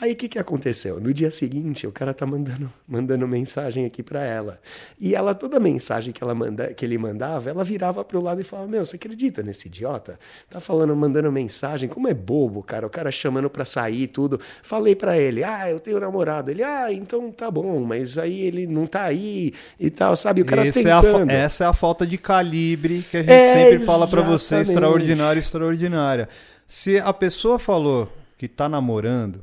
Aí 0.00 0.12
o 0.12 0.16
que, 0.16 0.28
que 0.28 0.38
aconteceu? 0.38 1.00
No 1.00 1.12
dia 1.12 1.28
seguinte, 1.28 1.84
o 1.84 1.90
cara 1.90 2.14
tá 2.14 2.24
mandando, 2.24 2.72
mandando 2.86 3.26
mensagem 3.26 3.84
aqui 3.84 4.00
para 4.00 4.24
ela. 4.24 4.60
E 4.98 5.12
ela, 5.12 5.34
toda 5.34 5.58
mensagem 5.58 6.12
que, 6.12 6.22
ela 6.22 6.36
manda, 6.36 6.72
que 6.72 6.84
ele 6.84 6.96
mandava, 6.96 7.50
ela 7.50 7.64
virava 7.64 8.04
pro 8.04 8.22
lado 8.22 8.40
e 8.40 8.44
falava: 8.44 8.68
Meu, 8.68 8.86
você 8.86 8.94
acredita 8.94 9.42
nesse 9.42 9.66
idiota? 9.66 10.16
Tá 10.48 10.60
falando, 10.60 10.94
mandando 10.94 11.32
mensagem, 11.32 11.88
como 11.88 12.06
é 12.06 12.14
bobo, 12.14 12.62
cara. 12.62 12.86
O 12.86 12.90
cara 12.90 13.10
chamando 13.10 13.50
pra 13.50 13.64
sair 13.64 14.06
tudo. 14.06 14.40
Falei 14.62 14.94
para 14.94 15.18
ele: 15.18 15.42
Ah, 15.42 15.68
eu 15.68 15.80
tenho 15.80 15.98
namorado. 15.98 16.48
Ele, 16.48 16.62
ah, 16.62 16.92
então 16.92 17.32
tá 17.32 17.50
bom, 17.50 17.80
mas 17.80 18.16
aí 18.18 18.42
ele 18.42 18.68
não 18.68 18.86
tá 18.86 19.02
aí 19.02 19.52
e 19.80 19.90
tal, 19.90 20.16
sabe? 20.16 20.42
O 20.42 20.44
cara 20.44 20.64
Esse 20.64 20.84
tentando. 20.84 21.28
É 21.28 21.34
a, 21.34 21.38
essa 21.38 21.64
é 21.64 21.66
a 21.66 21.72
falta 21.72 22.06
de 22.06 22.16
calibre 22.16 23.04
que 23.10 23.16
a 23.16 23.22
gente 23.22 23.32
é, 23.32 23.52
sempre 23.52 23.84
fala 23.84 24.06
para 24.06 24.22
você: 24.22 24.60
extraordinário, 24.60 25.40
extraordinária. 25.40 26.28
Se 26.68 26.98
a 26.98 27.12
pessoa 27.12 27.58
falou 27.58 28.12
que 28.36 28.46
tá 28.46 28.68
namorando 28.68 29.42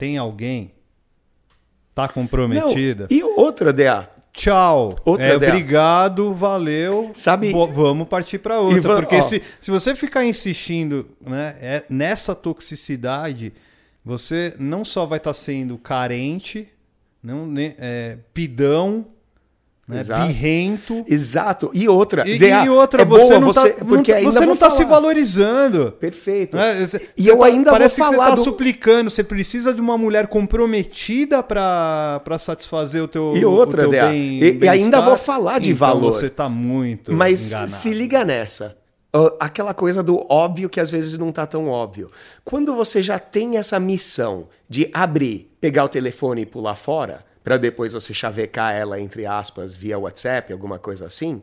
tem 0.00 0.16
alguém? 0.16 0.72
Tá 1.94 2.08
comprometida? 2.08 3.06
Não. 3.10 3.16
E 3.16 3.22
outra, 3.22 3.70
DA. 3.70 4.08
Tchau. 4.32 4.96
Outra 5.04 5.26
é, 5.26 5.36
obrigado, 5.36 6.32
valeu. 6.32 7.10
Sabe? 7.12 7.52
vamos 7.52 8.08
partir 8.08 8.38
para 8.38 8.58
outra. 8.58 8.96
porque 8.96 9.22
se, 9.22 9.42
se 9.60 9.70
você 9.70 9.94
ficar 9.94 10.24
insistindo 10.24 11.06
né, 11.20 11.54
é, 11.60 11.84
nessa 11.90 12.34
toxicidade, 12.34 13.52
você 14.02 14.54
não 14.58 14.86
só 14.86 15.04
vai 15.04 15.18
estar 15.18 15.30
tá 15.30 15.34
sendo 15.34 15.76
carente, 15.76 16.66
não, 17.22 17.46
né, 17.46 17.74
é, 17.78 18.16
pidão, 18.32 19.06
né? 19.90 20.00
Exato. 20.00 20.26
Birrento. 20.26 21.04
Exato. 21.06 21.70
E 21.74 21.88
outra. 21.88 22.28
E, 22.28 22.38
e 22.38 22.68
outra, 22.68 23.02
é 23.02 23.04
você, 23.04 23.38
boa, 23.38 23.40
não 23.40 23.52
tá, 23.52 23.68
porque 23.86 24.14
não, 24.14 24.32
você 24.32 24.46
não 24.46 24.54
está 24.54 24.70
se 24.70 24.84
valorizando. 24.84 25.92
Perfeito. 25.92 26.56
Né? 26.56 26.86
e 27.16 27.28
eu 27.28 27.38
tá, 27.38 27.46
ainda 27.46 27.70
parece 27.70 28.00
vou 28.00 28.10
falar 28.10 28.24
que 28.24 28.30
você 28.30 28.32
está 28.32 28.42
do... 28.42 28.44
suplicando. 28.44 29.10
Você 29.10 29.24
precisa 29.24 29.74
de 29.74 29.80
uma 29.80 29.98
mulher 29.98 30.28
comprometida 30.28 31.42
para 31.42 32.38
satisfazer 32.38 33.02
o 33.02 33.08
teu 33.08 33.36
E 33.36 33.44
outra, 33.44 33.82
teu 33.82 33.90
bem, 33.90 34.42
e, 34.42 34.52
bem 34.52 34.66
e 34.66 34.68
ainda 34.68 35.00
vou 35.00 35.16
falar 35.16 35.58
de 35.58 35.72
então 35.72 35.86
valor. 35.86 36.12
Você 36.12 36.26
está 36.26 36.48
muito 36.48 37.12
Mas 37.12 37.48
enganado. 37.48 37.70
se 37.70 37.92
liga 37.92 38.24
nessa. 38.24 38.76
Aquela 39.40 39.74
coisa 39.74 40.04
do 40.04 40.24
óbvio 40.32 40.68
que 40.68 40.78
às 40.78 40.88
vezes 40.88 41.18
não 41.18 41.32
tá 41.32 41.44
tão 41.44 41.66
óbvio. 41.66 42.10
Quando 42.44 42.74
você 42.76 43.02
já 43.02 43.18
tem 43.18 43.56
essa 43.56 43.80
missão 43.80 44.46
de 44.68 44.88
abrir, 44.92 45.50
pegar 45.60 45.84
o 45.84 45.88
telefone 45.88 46.42
e 46.42 46.46
pular 46.46 46.76
fora, 46.76 47.24
para 47.42 47.56
depois 47.56 47.92
você 47.92 48.12
chavecar 48.12 48.74
ela, 48.74 49.00
entre 49.00 49.26
aspas, 49.26 49.74
via 49.74 49.98
WhatsApp, 49.98 50.52
alguma 50.52 50.78
coisa 50.78 51.06
assim, 51.06 51.42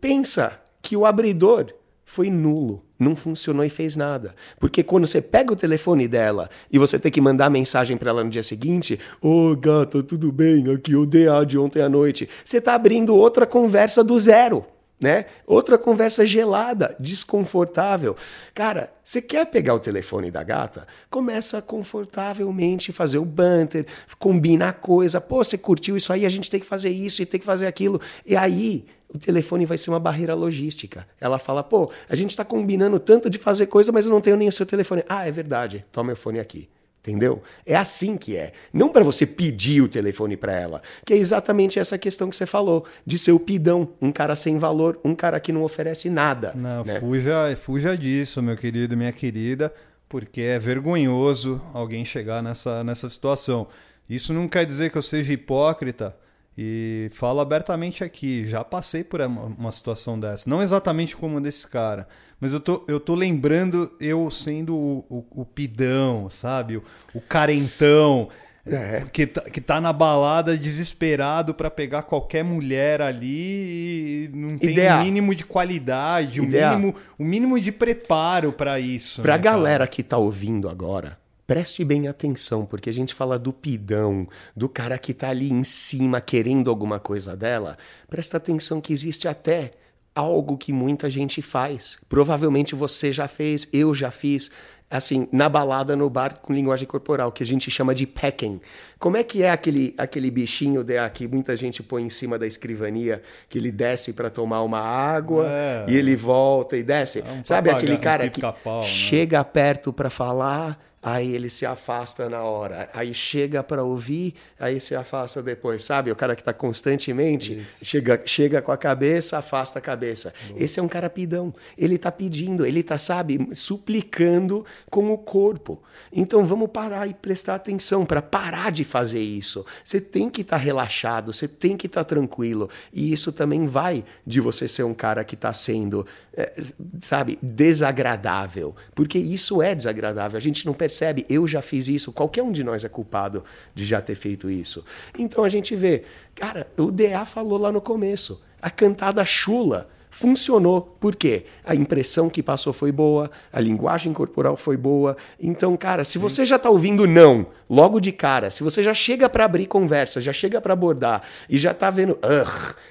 pensa 0.00 0.60
que 0.82 0.96
o 0.96 1.06
abridor 1.06 1.72
foi 2.04 2.28
nulo, 2.28 2.84
não 2.98 3.14
funcionou 3.14 3.64
e 3.64 3.68
fez 3.68 3.94
nada. 3.94 4.34
Porque 4.58 4.82
quando 4.82 5.06
você 5.06 5.22
pega 5.22 5.52
o 5.52 5.56
telefone 5.56 6.08
dela 6.08 6.50
e 6.70 6.78
você 6.78 6.98
tem 6.98 7.12
que 7.12 7.20
mandar 7.20 7.48
mensagem 7.48 7.96
para 7.96 8.10
ela 8.10 8.24
no 8.24 8.30
dia 8.30 8.42
seguinte, 8.42 8.98
ô 9.22 9.52
oh, 9.52 9.56
gata, 9.56 10.02
tudo 10.02 10.32
bem? 10.32 10.72
Aqui 10.72 10.96
o 10.96 11.06
DA 11.06 11.44
de 11.46 11.56
ontem 11.56 11.80
à 11.82 11.88
noite. 11.88 12.28
Você 12.44 12.58
está 12.58 12.74
abrindo 12.74 13.14
outra 13.14 13.46
conversa 13.46 14.02
do 14.02 14.18
zero 14.18 14.66
né? 15.00 15.24
Outra 15.46 15.78
conversa 15.78 16.26
gelada, 16.26 16.94
desconfortável. 17.00 18.16
Cara, 18.54 18.92
você 19.02 19.22
quer 19.22 19.46
pegar 19.46 19.74
o 19.74 19.80
telefone 19.80 20.30
da 20.30 20.42
gata? 20.42 20.86
Começa 21.08 21.62
confortavelmente 21.62 22.92
fazer 22.92 23.18
o 23.18 23.24
banter, 23.24 23.86
combina 24.18 24.68
a 24.68 24.72
coisa. 24.72 25.20
Pô, 25.20 25.42
você 25.42 25.56
curtiu 25.56 25.96
isso 25.96 26.12
aí, 26.12 26.26
a 26.26 26.28
gente 26.28 26.50
tem 26.50 26.60
que 26.60 26.66
fazer 26.66 26.90
isso 26.90 27.22
e 27.22 27.26
tem 27.26 27.40
que 27.40 27.46
fazer 27.46 27.66
aquilo. 27.66 28.00
E 28.26 28.36
aí, 28.36 28.84
o 29.12 29.18
telefone 29.18 29.66
vai 29.66 29.78
ser 29.78 29.90
uma 29.90 29.98
barreira 29.98 30.34
logística. 30.34 31.06
Ela 31.20 31.38
fala, 31.38 31.62
pô, 31.62 31.90
a 32.08 32.14
gente 32.14 32.30
está 32.30 32.44
combinando 32.44 33.00
tanto 33.00 33.28
de 33.30 33.38
fazer 33.38 33.66
coisa, 33.66 33.90
mas 33.90 34.06
eu 34.06 34.12
não 34.12 34.20
tenho 34.20 34.36
nem 34.36 34.48
o 34.48 34.52
seu 34.52 34.66
telefone. 34.66 35.02
Ah, 35.08 35.26
é 35.26 35.32
verdade, 35.32 35.84
toma 35.90 36.08
meu 36.08 36.16
fone 36.16 36.38
aqui. 36.38 36.68
Entendeu? 37.02 37.42
É 37.64 37.74
assim 37.74 38.16
que 38.18 38.36
é. 38.36 38.52
Não 38.72 38.90
para 38.90 39.02
você 39.02 39.24
pedir 39.24 39.80
o 39.80 39.88
telefone 39.88 40.36
para 40.36 40.52
ela, 40.52 40.82
que 41.04 41.14
é 41.14 41.16
exatamente 41.16 41.78
essa 41.78 41.96
questão 41.96 42.28
que 42.28 42.36
você 42.36 42.44
falou, 42.44 42.84
de 43.06 43.18
ser 43.18 43.32
o 43.32 43.40
pidão, 43.40 43.94
um 44.02 44.12
cara 44.12 44.36
sem 44.36 44.58
valor, 44.58 45.00
um 45.02 45.14
cara 45.14 45.40
que 45.40 45.50
não 45.50 45.62
oferece 45.62 46.10
nada. 46.10 46.52
Não, 46.54 46.84
né? 46.84 47.00
fuja, 47.00 47.56
fuja 47.56 47.96
disso, 47.96 48.42
meu 48.42 48.54
querido, 48.54 48.98
minha 48.98 49.12
querida, 49.12 49.72
porque 50.10 50.42
é 50.42 50.58
vergonhoso 50.58 51.60
alguém 51.72 52.04
chegar 52.04 52.42
nessa, 52.42 52.84
nessa 52.84 53.08
situação. 53.08 53.66
Isso 54.08 54.34
não 54.34 54.46
quer 54.46 54.66
dizer 54.66 54.90
que 54.90 54.98
eu 54.98 55.02
seja 55.02 55.32
hipócrita 55.32 56.14
e 56.58 57.10
falo 57.14 57.40
abertamente 57.40 58.04
aqui, 58.04 58.46
já 58.46 58.62
passei 58.62 59.02
por 59.02 59.22
uma, 59.22 59.44
uma 59.44 59.72
situação 59.72 60.20
dessa, 60.20 60.50
não 60.50 60.60
exatamente 60.60 61.16
como 61.16 61.40
desse 61.40 61.66
cara 61.66 62.06
mas 62.40 62.52
eu 62.54 62.60
tô, 62.60 62.82
eu 62.88 62.98
tô 62.98 63.14
lembrando 63.14 63.92
eu 64.00 64.30
sendo 64.30 64.74
o, 64.74 65.04
o, 65.10 65.42
o 65.42 65.44
pidão, 65.44 66.30
sabe? 66.30 66.78
O, 66.78 66.82
o 67.14 67.20
carentão. 67.20 68.28
É. 68.66 69.04
Que, 69.10 69.26
tá, 69.26 69.40
que 69.42 69.60
tá 69.60 69.80
na 69.80 69.92
balada 69.92 70.56
desesperado 70.56 71.54
para 71.54 71.70
pegar 71.70 72.02
qualquer 72.02 72.44
mulher 72.44 73.00
ali 73.00 74.26
e 74.26 74.30
não 74.32 74.58
tem 74.58 74.78
o 74.78 74.92
um 74.92 75.02
mínimo 75.02 75.34
de 75.34 75.44
qualidade, 75.44 76.40
o 76.40 76.44
um 76.44 76.46
mínimo, 76.46 76.94
um 77.18 77.24
mínimo 77.24 77.58
de 77.58 77.72
preparo 77.72 78.52
para 78.52 78.78
isso. 78.78 79.22
Pra 79.22 79.36
né, 79.36 79.42
galera 79.42 79.86
que 79.88 80.02
tá 80.02 80.18
ouvindo 80.18 80.68
agora, 80.68 81.18
preste 81.46 81.82
bem 81.84 82.06
atenção, 82.06 82.66
porque 82.66 82.90
a 82.90 82.92
gente 82.92 83.14
fala 83.14 83.38
do 83.38 83.52
pidão, 83.52 84.28
do 84.54 84.68
cara 84.68 84.98
que 84.98 85.14
tá 85.14 85.30
ali 85.30 85.50
em 85.50 85.64
cima 85.64 86.20
querendo 86.20 86.68
alguma 86.68 87.00
coisa 87.00 87.34
dela. 87.34 87.78
Presta 88.10 88.36
atenção 88.36 88.80
que 88.80 88.92
existe 88.92 89.26
até 89.26 89.72
algo 90.14 90.56
que 90.56 90.72
muita 90.72 91.08
gente 91.08 91.40
faz. 91.40 91.98
Provavelmente 92.08 92.74
você 92.74 93.12
já 93.12 93.28
fez, 93.28 93.68
eu 93.72 93.94
já 93.94 94.10
fiz, 94.10 94.50
assim, 94.90 95.28
na 95.32 95.48
balada, 95.48 95.94
no 95.96 96.10
bar, 96.10 96.38
com 96.40 96.52
linguagem 96.52 96.86
corporal, 96.86 97.32
que 97.32 97.42
a 97.42 97.46
gente 97.46 97.70
chama 97.70 97.94
de 97.94 98.06
pecking. 98.06 98.60
Como 99.00 99.16
é 99.16 99.24
que 99.24 99.42
é 99.42 99.50
aquele, 99.50 99.94
aquele 99.96 100.30
bichinho 100.30 100.84
de, 100.84 101.08
que 101.08 101.26
muita 101.26 101.56
gente 101.56 101.82
põe 101.82 102.02
em 102.02 102.10
cima 102.10 102.38
da 102.38 102.46
escrivania, 102.46 103.22
que 103.48 103.56
ele 103.56 103.72
desce 103.72 104.12
para 104.12 104.28
tomar 104.28 104.60
uma 104.62 104.78
água 104.78 105.46
é, 105.48 105.86
e 105.88 105.96
ele 105.96 106.14
volta 106.14 106.76
e 106.76 106.82
desce? 106.82 107.20
É 107.20 107.32
um 107.32 107.42
Sabe 107.42 107.70
aquele 107.70 107.96
cara 107.96 108.28
que 108.28 108.42
né? 108.42 108.52
chega 108.82 109.42
perto 109.42 109.90
para 109.90 110.10
falar 110.10 110.78
aí 111.02 111.34
ele 111.34 111.48
se 111.48 111.64
afasta 111.64 112.28
na 112.28 112.42
hora, 112.42 112.88
aí 112.92 113.14
chega 113.14 113.62
para 113.62 113.82
ouvir, 113.82 114.34
aí 114.58 114.78
se 114.80 114.94
afasta 114.94 115.42
depois, 115.42 115.84
sabe? 115.84 116.10
O 116.10 116.16
cara 116.16 116.34
que 116.34 116.42
está 116.42 116.52
constantemente 116.52 117.64
chega, 117.82 118.20
chega 118.26 118.60
com 118.60 118.70
a 118.70 118.76
cabeça, 118.76 119.38
afasta 119.38 119.78
a 119.78 119.82
cabeça. 119.82 120.32
Esse 120.56 120.78
é 120.78 120.82
um 120.82 120.88
cara 120.88 121.08
pidão. 121.08 121.54
Ele 121.76 121.94
está 121.94 122.12
pedindo, 122.12 122.66
ele 122.66 122.80
está, 122.80 122.98
sabe, 122.98 123.48
suplicando 123.54 124.64
com 124.90 125.10
o 125.10 125.18
corpo. 125.18 125.82
Então 126.12 126.44
vamos 126.44 126.70
parar 126.70 127.06
e 127.06 127.14
prestar 127.14 127.54
atenção 127.54 128.04
para 128.04 128.20
parar 128.20 128.70
de 128.70 128.84
fazer 128.90 129.20
isso. 129.20 129.64
Você 129.82 130.00
tem 130.00 130.28
que 130.28 130.42
estar 130.42 130.58
tá 130.58 130.62
relaxado, 130.62 131.32
você 131.32 131.48
tem 131.48 131.76
que 131.76 131.86
estar 131.86 132.04
tá 132.04 132.08
tranquilo. 132.08 132.68
E 132.92 133.12
isso 133.12 133.32
também 133.32 133.66
vai 133.66 134.04
de 134.26 134.40
você 134.40 134.68
ser 134.68 134.82
um 134.82 134.92
cara 134.92 135.24
que 135.24 135.34
está 135.34 135.52
sendo, 135.52 136.06
é, 136.36 136.52
sabe, 137.00 137.38
desagradável. 137.40 138.74
Porque 138.94 139.18
isso 139.18 139.62
é 139.62 139.74
desagradável. 139.74 140.36
A 140.36 140.40
gente 140.40 140.66
não 140.66 140.74
percebe 140.74 141.24
eu 141.28 141.46
já 141.46 141.62
fiz 141.62 141.88
isso, 141.88 142.12
qualquer 142.12 142.42
um 142.42 142.52
de 142.52 142.64
nós 142.64 142.84
é 142.84 142.88
culpado 142.88 143.44
de 143.74 143.84
já 143.84 144.00
ter 144.00 144.14
feito 144.14 144.50
isso. 144.50 144.84
Então 145.18 145.44
a 145.44 145.48
gente 145.48 145.76
vê, 145.76 146.04
cara, 146.34 146.66
o 146.76 146.90
DA 146.90 147.24
falou 147.24 147.58
lá 147.58 147.70
no 147.70 147.80
começo, 147.80 148.42
a 148.60 148.70
cantada 148.70 149.24
chula 149.24 149.88
funcionou. 150.10 150.82
Por 150.98 151.14
quê? 151.14 151.44
A 151.64 151.74
impressão 151.74 152.28
que 152.28 152.42
passou 152.42 152.72
foi 152.72 152.90
boa, 152.92 153.30
a 153.52 153.60
linguagem 153.60 154.12
corporal 154.12 154.56
foi 154.56 154.76
boa. 154.76 155.16
Então, 155.40 155.76
cara, 155.76 156.04
se 156.04 156.18
você 156.18 156.44
já 156.44 156.56
está 156.56 156.68
ouvindo 156.68 157.06
não, 157.06 157.46
logo 157.68 158.00
de 158.00 158.12
cara, 158.12 158.50
se 158.50 158.62
você 158.62 158.82
já 158.82 158.92
chega 158.92 159.28
para 159.28 159.44
abrir 159.44 159.66
conversa, 159.66 160.20
já 160.20 160.32
chega 160.32 160.60
para 160.60 160.72
abordar 160.72 161.22
e 161.48 161.58
já 161.58 161.70
está 161.70 161.88
vendo, 161.90 162.18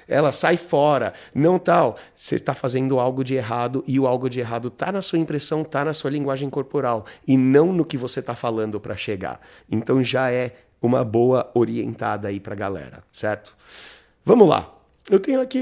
ela 0.08 0.32
sai 0.32 0.56
fora, 0.56 1.12
não 1.34 1.58
tal, 1.58 1.96
você 2.16 2.36
está 2.36 2.54
fazendo 2.54 2.98
algo 2.98 3.22
de 3.22 3.34
errado 3.34 3.84
e 3.86 4.00
o 4.00 4.06
algo 4.06 4.28
de 4.28 4.40
errado 4.40 4.68
está 4.68 4.90
na 4.90 5.02
sua 5.02 5.18
impressão, 5.18 5.62
está 5.62 5.84
na 5.84 5.92
sua 5.92 6.10
linguagem 6.10 6.48
corporal 6.48 7.04
e 7.26 7.36
não 7.36 7.72
no 7.72 7.84
que 7.84 7.98
você 7.98 8.20
está 8.20 8.34
falando 8.34 8.80
para 8.80 8.96
chegar. 8.96 9.40
Então 9.70 10.02
já 10.02 10.32
é 10.32 10.52
uma 10.80 11.04
boa 11.04 11.50
orientada 11.54 12.28
aí 12.28 12.40
para 12.40 12.54
galera, 12.54 13.04
certo? 13.12 13.54
Vamos 14.24 14.48
lá. 14.48 14.74
Eu 15.10 15.20
tenho 15.20 15.40
aqui 15.40 15.60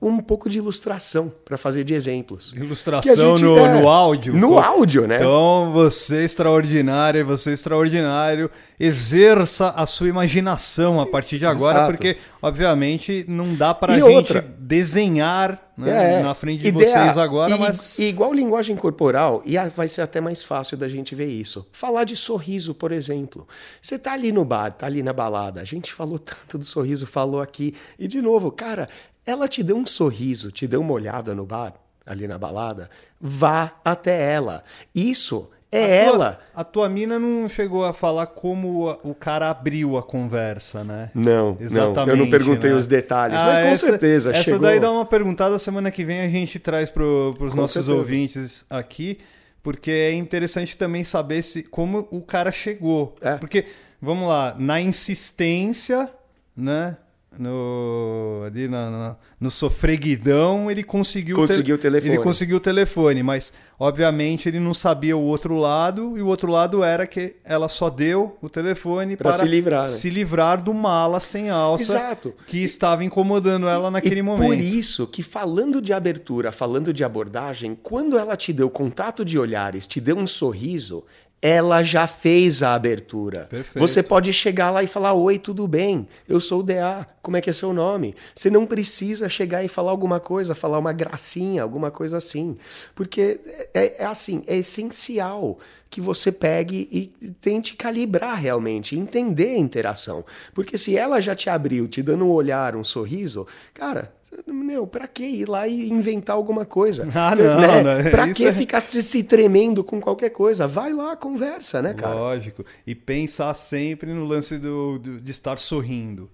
um 0.00 0.18
pouco 0.18 0.48
de 0.48 0.58
ilustração 0.58 1.30
para 1.44 1.58
fazer 1.58 1.84
de 1.84 1.92
exemplos. 1.92 2.52
Ilustração 2.54 3.36
no, 3.36 3.58
é, 3.58 3.80
no 3.80 3.88
áudio. 3.88 4.34
No 4.34 4.58
áudio, 4.58 5.06
né? 5.06 5.16
Então, 5.16 5.70
você 5.72 6.24
extraordinário, 6.24 7.26
você 7.26 7.52
extraordinário, 7.52 8.50
exerça 8.78 9.68
a 9.70 9.84
sua 9.84 10.08
imaginação 10.08 11.00
a 11.00 11.06
partir 11.06 11.38
de 11.38 11.44
agora, 11.44 11.80
Exato. 11.80 11.92
porque, 11.92 12.16
obviamente, 12.40 13.26
não 13.28 13.54
dá 13.54 13.74
para 13.74 13.92
a 13.92 13.98
gente 13.98 14.14
outra? 14.14 14.54
desenhar 14.58 15.70
né, 15.76 16.20
é, 16.20 16.22
na 16.22 16.34
frente 16.34 16.60
de 16.60 16.68
ideia, 16.68 16.86
vocês 16.86 17.18
agora, 17.18 17.54
e, 17.54 17.58
mas... 17.58 17.98
E 17.98 18.04
igual 18.04 18.32
linguagem 18.32 18.76
corporal, 18.76 19.42
e 19.44 19.56
vai 19.70 19.88
ser 19.88 20.02
até 20.02 20.20
mais 20.20 20.42
fácil 20.42 20.76
da 20.76 20.88
gente 20.88 21.14
ver 21.14 21.26
isso. 21.26 21.66
Falar 21.72 22.04
de 22.04 22.16
sorriso, 22.16 22.74
por 22.74 22.92
exemplo. 22.92 23.48
Você 23.80 23.98
tá 23.98 24.12
ali 24.12 24.30
no 24.30 24.44
bar, 24.44 24.70
tá 24.72 24.86
ali 24.86 25.02
na 25.02 25.12
balada, 25.12 25.60
a 25.60 25.64
gente 25.64 25.92
falou 25.92 26.18
tanto 26.20 26.58
do 26.58 26.64
sorriso, 26.64 27.06
falou 27.06 27.40
aqui, 27.40 27.74
e 27.98 28.06
de 28.06 28.20
novo, 28.20 28.50
cara, 28.50 28.88
ela 29.24 29.48
te 29.48 29.62
deu 29.62 29.76
um 29.76 29.86
sorriso, 29.86 30.50
te 30.50 30.66
deu 30.66 30.80
uma 30.80 30.92
olhada 30.92 31.34
no 31.34 31.46
bar, 31.46 31.74
ali 32.04 32.26
na 32.26 32.38
balada, 32.38 32.90
vá 33.20 33.72
até 33.84 34.32
ela. 34.32 34.64
Isso 34.94 35.48
É 35.72 35.84
a 35.84 35.88
ela. 35.88 36.32
Tua, 36.32 36.60
a 36.60 36.64
tua 36.64 36.88
mina 36.88 37.18
não 37.18 37.48
chegou 37.48 37.84
a 37.84 37.92
falar 37.92 38.26
como 38.26 38.90
o 39.04 39.14
cara 39.14 39.50
abriu 39.50 39.96
a 39.96 40.02
conversa, 40.02 40.82
né? 40.82 41.10
Não, 41.14 41.56
Exatamente, 41.60 41.96
não. 41.96 42.08
Eu 42.08 42.16
não 42.16 42.30
perguntei 42.30 42.70
né? 42.70 42.76
os 42.76 42.86
detalhes, 42.86 43.38
ah, 43.38 43.44
mas 43.46 43.58
com 43.58 43.64
essa, 43.66 43.86
certeza. 43.86 44.30
Essa 44.30 44.42
chegou... 44.42 44.60
daí 44.60 44.80
dá 44.80 44.90
uma 44.90 45.04
perguntada 45.04 45.58
semana 45.58 45.90
que 45.90 46.04
vem 46.04 46.20
a 46.22 46.28
gente 46.28 46.58
traz 46.58 46.90
para 46.90 47.04
os 47.04 47.54
nossos 47.54 47.84
certeza. 47.84 47.94
ouvintes 47.94 48.64
aqui, 48.68 49.18
porque 49.62 49.90
é 49.90 50.12
interessante 50.12 50.76
também 50.76 51.04
saber 51.04 51.42
se 51.42 51.62
como 51.62 52.08
o 52.10 52.20
cara 52.20 52.50
chegou. 52.50 53.14
É. 53.20 53.36
Porque, 53.36 53.66
vamos 54.02 54.28
lá, 54.28 54.56
na 54.58 54.80
insistência, 54.80 56.10
né? 56.56 56.96
No, 57.38 58.42
ali 58.44 58.66
na, 58.66 58.90
na, 58.90 59.16
no 59.38 59.50
sofreguidão, 59.50 60.70
ele 60.70 60.82
conseguiu, 60.82 61.36
conseguiu 61.36 61.76
o 61.76 61.78
telefone. 61.78 62.14
Ele 62.14 62.22
conseguiu 62.22 62.56
o 62.56 62.60
telefone, 62.60 63.22
mas 63.22 63.52
obviamente 63.78 64.48
ele 64.48 64.58
não 64.58 64.74
sabia 64.74 65.16
o 65.16 65.22
outro 65.22 65.56
lado, 65.56 66.18
e 66.18 66.22
o 66.22 66.26
outro 66.26 66.50
lado 66.50 66.82
era 66.82 67.06
que 67.06 67.36
ela 67.44 67.68
só 67.68 67.88
deu 67.88 68.36
o 68.42 68.48
telefone 68.48 69.16
pra 69.16 69.30
para 69.30 69.38
se 69.38 69.48
livrar, 69.48 69.82
né? 69.82 69.88
se 69.88 70.10
livrar 70.10 70.62
do 70.62 70.74
mala 70.74 71.20
sem 71.20 71.50
alça 71.50 71.92
Exato. 71.92 72.34
que 72.46 72.58
estava 72.58 73.04
incomodando 73.04 73.68
ela 73.68 73.90
naquele 73.90 74.20
e 74.20 74.22
momento. 74.22 74.48
Por 74.48 74.58
isso 74.58 75.06
que 75.06 75.22
falando 75.22 75.80
de 75.80 75.92
abertura, 75.92 76.50
falando 76.50 76.92
de 76.92 77.04
abordagem, 77.04 77.78
quando 77.80 78.18
ela 78.18 78.36
te 78.36 78.52
deu 78.52 78.68
contato 78.68 79.24
de 79.24 79.38
olhares, 79.38 79.86
te 79.86 80.00
deu 80.00 80.16
um 80.16 80.26
sorriso, 80.26 81.04
ela 81.42 81.82
já 81.82 82.06
fez 82.06 82.62
a 82.62 82.74
abertura. 82.74 83.46
Perfeito. 83.48 83.78
Você 83.78 84.02
pode 84.02 84.32
chegar 84.32 84.70
lá 84.70 84.82
e 84.82 84.86
falar: 84.86 85.14
Oi, 85.14 85.38
tudo 85.38 85.66
bem? 85.66 86.06
Eu 86.28 86.40
sou 86.40 86.60
o 86.60 86.62
DA, 86.62 87.06
como 87.22 87.36
é 87.36 87.40
que 87.40 87.48
é 87.48 87.52
seu 87.52 87.72
nome? 87.72 88.14
Você 88.34 88.50
não 88.50 88.66
precisa 88.66 89.28
chegar 89.28 89.64
e 89.64 89.68
falar 89.68 89.90
alguma 89.90 90.20
coisa, 90.20 90.54
falar 90.54 90.78
uma 90.78 90.92
gracinha, 90.92 91.62
alguma 91.62 91.90
coisa 91.90 92.18
assim. 92.18 92.56
Porque 92.94 93.40
é, 93.72 94.02
é 94.02 94.04
assim, 94.04 94.42
é 94.46 94.56
essencial 94.56 95.58
que 95.90 96.00
você 96.00 96.30
pegue 96.30 96.88
e 97.20 97.30
tente 97.40 97.74
calibrar 97.74 98.36
realmente, 98.36 98.96
entender 98.96 99.56
a 99.56 99.58
interação. 99.58 100.24
Porque 100.54 100.78
se 100.78 100.96
ela 100.96 101.20
já 101.20 101.34
te 101.34 101.50
abriu, 101.50 101.88
te 101.88 102.00
dando 102.00 102.24
um 102.24 102.30
olhar, 102.30 102.76
um 102.76 102.84
sorriso, 102.84 103.44
cara, 103.74 104.14
meu, 104.46 104.86
pra 104.86 105.08
que 105.08 105.24
ir 105.24 105.48
lá 105.48 105.66
e 105.66 105.90
inventar 105.90 106.36
alguma 106.36 106.64
coisa? 106.64 107.08
Ah, 107.12 107.34
não, 107.34 107.60
né? 107.60 108.04
não. 108.04 108.10
Pra 108.10 108.32
que 108.32 108.46
é... 108.46 108.52
ficar 108.52 108.80
se, 108.80 109.24
tremendo 109.24 109.82
com 109.82 110.00
qualquer 110.00 110.30
coisa? 110.30 110.68
Vai 110.68 110.92
lá, 110.92 111.16
conversa, 111.16 111.82
né, 111.82 111.92
cara? 111.92 112.14
Lógico. 112.14 112.64
E 112.86 112.94
pensar 112.94 113.52
sempre 113.54 114.14
no 114.14 114.24
lance 114.24 114.58
do, 114.58 114.98
do, 115.00 115.20
de 115.20 115.30
estar 115.32 115.58
sorrindo. 115.58 116.30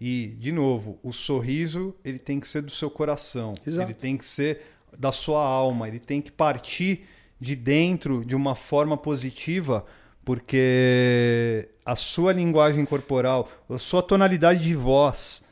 E, 0.00 0.28
de 0.38 0.52
novo, 0.52 0.98
o 1.02 1.12
sorriso 1.12 1.94
ele 2.04 2.20
tem 2.20 2.38
que 2.38 2.46
ser 2.46 2.62
do 2.62 2.70
seu 2.70 2.88
coração. 2.90 3.54
Exato. 3.66 3.88
Ele 3.88 3.94
tem 3.94 4.16
que 4.16 4.24
ser 4.24 4.60
da 4.96 5.10
sua 5.10 5.44
alma. 5.44 5.88
Ele 5.88 5.98
tem 5.98 6.20
que 6.20 6.30
partir 6.30 7.04
de 7.42 7.56
dentro 7.56 8.24
de 8.24 8.36
uma 8.36 8.54
forma 8.54 8.96
positiva, 8.96 9.84
porque 10.24 11.68
a 11.84 11.96
sua 11.96 12.32
linguagem 12.32 12.84
corporal, 12.84 13.48
a 13.68 13.78
sua 13.78 14.00
tonalidade 14.00 14.62
de 14.62 14.76
voz, 14.76 15.42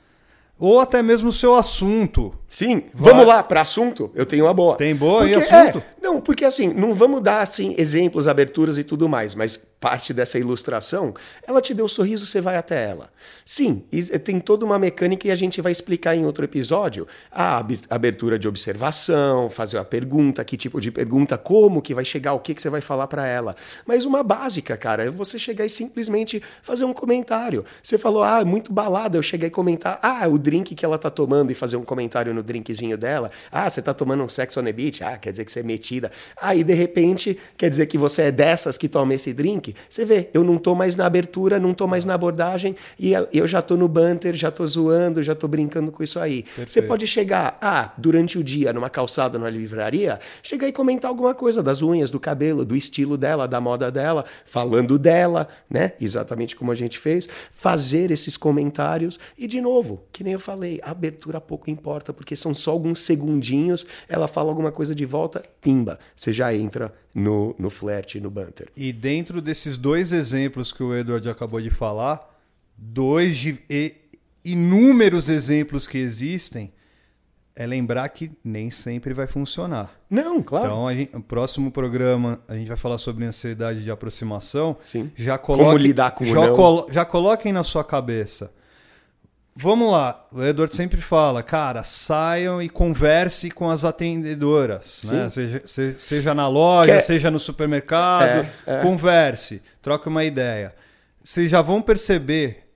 ou 0.57 0.79
até 0.79 1.03
mesmo 1.03 1.31
o 1.31 1.33
seu 1.33 1.57
assunto. 1.57 2.33
Sim, 2.51 2.83
Vai. 2.93 3.13
vamos 3.13 3.29
lá 3.29 3.45
para 3.45 3.61
assunto. 3.61 4.11
Eu 4.13 4.27
tenho 4.27 4.45
uma 4.45 4.53
boa. 4.53 4.77
Tem 4.77 4.93
boa 4.93 5.21
porque, 5.21 5.35
e 5.35 5.37
assunto? 5.37 5.79
É, 5.79 5.83
não, 6.03 6.21
porque 6.21 6.45
assim, 6.45 6.75
não 6.75 6.93
vamos 6.93 7.23
dar 7.23 7.43
assim 7.43 7.77
exemplos, 7.79 8.27
aberturas 8.27 8.77
e 8.77 8.83
tudo 8.83 9.09
mais, 9.09 9.37
mas 9.37 9.57
parte 9.57 10.13
dessa 10.13 10.37
ilustração, 10.37 11.15
ela 11.47 11.63
te 11.63 11.73
deu 11.73 11.85
um 11.85 11.89
sorriso, 11.89 12.27
você 12.27 12.41
vai 12.41 12.57
até 12.57 12.91
ela. 12.91 13.09
Sim, 13.47 13.85
tem 14.25 14.41
toda 14.41 14.67
uma 14.67 14.79
mecânica 14.79 15.29
e 15.29 15.31
a 15.31 15.35
gente 15.35 15.61
vai 15.63 15.73
explicar 15.73 16.15
em 16.15 16.27
outro 16.27 16.45
episódio 16.45 17.07
a 17.31 17.65
abertura 17.89 18.39
de 18.39 18.47
observação, 18.47 19.49
fazer 19.49 19.79
uma 19.79 19.85
pergunta, 19.85 20.45
que 20.45 20.57
tipo 20.57 20.81
de 20.81 20.91
pergunta, 20.91 21.39
como 21.39 21.81
que 21.81 21.95
vai 21.95 22.05
chegar, 22.05 22.35
o 22.35 22.41
que 22.41 22.53
que 22.53 22.61
você 22.61 22.69
vai 22.69 22.81
falar 22.81 23.07
para 23.07 23.27
ela. 23.27 23.55
Mas 23.87 24.05
uma 24.05 24.23
básica, 24.23 24.77
cara, 24.77 25.05
é 25.05 25.09
você 25.09 25.39
chegar 25.39 25.65
e 25.65 25.71
simplesmente 25.71 26.43
fazer 26.63 26.85
um 26.85 26.93
comentário. 26.93 27.65
Você 27.83 27.97
falou: 27.97 28.23
"Ah, 28.23 28.45
muito 28.45 28.73
balada". 28.73 29.17
Eu 29.17 29.23
cheguei 29.23 29.49
a 29.49 29.53
comentar: 29.53 29.99
"Ah, 30.03 30.27
o 30.29 30.37
drink 30.37 30.75
que 30.75 30.85
ela 30.85 30.99
tá 30.99 31.09
tomando" 31.09 31.53
e 31.53 31.55
fazer 31.55 31.77
um 31.77 31.85
comentário 31.85 32.35
no 32.35 32.40
drinkzinho 32.43 32.97
dela. 32.97 33.31
"Ah, 33.51 33.69
você 33.69 33.83
tá 33.83 33.93
tomando 33.93 34.23
um 34.23 34.29
sex 34.29 34.57
on 34.57 34.65
the 34.65 34.73
beach". 34.73 35.03
Ah, 35.03 35.17
quer 35.17 35.31
dizer 35.31 35.45
que 35.45 35.53
você 35.53 35.61
é 35.61 35.63
metida. 35.63 36.11
Aí 36.41 36.65
de 36.65 36.75
repente 36.75 37.39
quer 37.57 37.69
dizer 37.71 37.87
que 37.87 37.99
você 37.99 38.23
é 38.23 38.33
dessas 38.33 38.77
que 38.79 38.89
toma 38.89 39.15
esse 39.15 39.33
drink 39.33 39.75
você 39.89 40.05
vê, 40.05 40.29
eu 40.33 40.45
não 40.45 40.59
tô 40.59 40.75
mais 40.75 40.97
na 40.97 41.07
abertura, 41.07 41.59
não 41.59 41.75
tô 41.75 41.87
mais 41.87 42.05
na 42.05 42.15
abordagem 42.15 42.77
e 42.99 43.13
eu 43.33 43.47
já 43.47 43.61
tô 43.63 43.77
no 43.77 43.89
banter, 43.89 44.35
já 44.35 44.51
tô 44.51 44.67
zoando, 44.67 45.23
já 45.23 45.35
tô 45.35 45.49
brincando 45.49 45.91
com 45.91 46.03
isso 46.03 46.19
aí. 46.19 46.43
Perfeito. 46.43 46.73
Você 46.73 46.83
pode 46.83 47.07
chegar, 47.07 47.59
ah, 47.61 47.93
durante 47.97 48.39
o 48.39 48.45
dia, 48.45 48.73
numa 48.73 48.91
calçada, 48.91 49.39
numa 49.39 49.51
livraria, 49.51 50.19
chegar 50.43 50.69
e 50.69 50.73
comentar 50.73 51.09
alguma 51.09 51.35
coisa 51.35 51.63
das 51.63 51.83
unhas, 51.83 52.11
do 52.11 52.21
cabelo, 52.21 52.65
do 52.65 52.77
estilo 52.77 53.17
dela, 53.17 53.47
da 53.47 53.61
moda 53.61 53.91
dela, 53.91 54.25
falando 54.45 54.99
dela, 54.99 55.49
né? 55.69 55.93
Exatamente 56.01 56.55
como 56.57 56.71
a 56.71 56.75
gente 56.75 56.99
fez, 56.99 57.29
fazer 57.53 58.11
esses 58.11 58.37
comentários 58.37 59.19
e 59.37 59.47
de 59.47 59.61
novo, 59.61 60.03
que 60.13 60.23
nem 60.23 60.35
eu 60.35 60.41
falei, 60.41 60.81
a 60.83 60.91
abertura 60.91 61.41
pouco 61.41 61.71
importa, 61.71 62.13
porque 62.13 62.30
são 62.37 62.55
só 62.55 62.71
alguns 62.71 63.01
segundinhos, 63.01 63.87
ela 64.09 64.29
fala 64.29 64.51
alguma 64.51 64.73
coisa 64.73 64.95
de 64.95 65.05
volta, 65.05 65.43
pimba, 65.61 65.99
você 66.15 66.33
já 66.33 66.55
entra 66.55 66.93
no, 67.15 67.55
no 67.59 67.71
flerte, 67.71 68.21
no 68.21 68.31
banter. 68.31 68.69
E 68.77 68.93
dentro 68.93 69.41
desses 69.41 69.77
dois 69.77 70.13
exemplos 70.13 70.73
que 70.73 70.83
o 70.83 70.95
Edward 70.95 71.29
acabou 71.29 71.61
de 71.61 71.71
falar, 71.71 72.39
dois 72.77 73.37
de 73.37 73.59
inúmeros 74.45 75.29
exemplos 75.29 75.87
que 75.87 75.99
existem, 75.99 76.73
é 77.55 77.67
lembrar 77.67 78.09
que 78.09 78.31
nem 78.43 78.71
sempre 78.71 79.13
vai 79.13 79.27
funcionar. 79.27 79.93
Não, 80.09 80.43
claro. 80.43 80.67
Então, 80.67 80.93
gente, 80.93 81.13
no 81.13 81.23
próximo 81.23 81.71
programa, 81.71 82.41
a 82.49 82.55
gente 82.55 82.69
vai 82.69 82.77
falar 82.77 82.97
sobre 82.97 83.25
ansiedade 83.25 83.85
de 83.85 83.91
aproximação. 83.91 84.77
Sim. 84.83 85.11
Já 85.15 85.37
coloque, 85.37 85.65
Como 85.65 85.79
lidar 85.79 86.13
com 86.13 86.25
já, 86.25 86.49
colo, 86.53 86.87
já 86.91 87.05
coloquem 87.05 87.53
na 87.53 87.63
sua 87.63 87.85
cabeça 87.85 88.53
Vamos 89.63 89.93
lá, 89.93 90.27
o 90.33 90.43
Eduardo 90.43 90.75
sempre 90.75 91.03
fala, 91.03 91.43
cara, 91.43 91.85
saiam 91.85 92.63
e 92.63 92.69
converse 92.69 93.51
com 93.51 93.69
as 93.69 93.85
atendedoras, 93.85 95.03
né? 95.05 95.29
seja, 95.29 95.99
seja, 95.99 96.35
na 96.35 96.49
loja, 96.49 96.95
Quer... 96.95 97.01
seja 97.03 97.31
no 97.31 97.39
supermercado, 97.39 98.49
é, 98.67 98.79
é. 98.79 98.81
converse, 98.81 99.61
troque 99.83 100.09
uma 100.09 100.25
ideia. 100.25 100.75
Vocês 101.23 101.51
já 101.51 101.61
vão 101.61 101.83
perceber, 101.83 102.71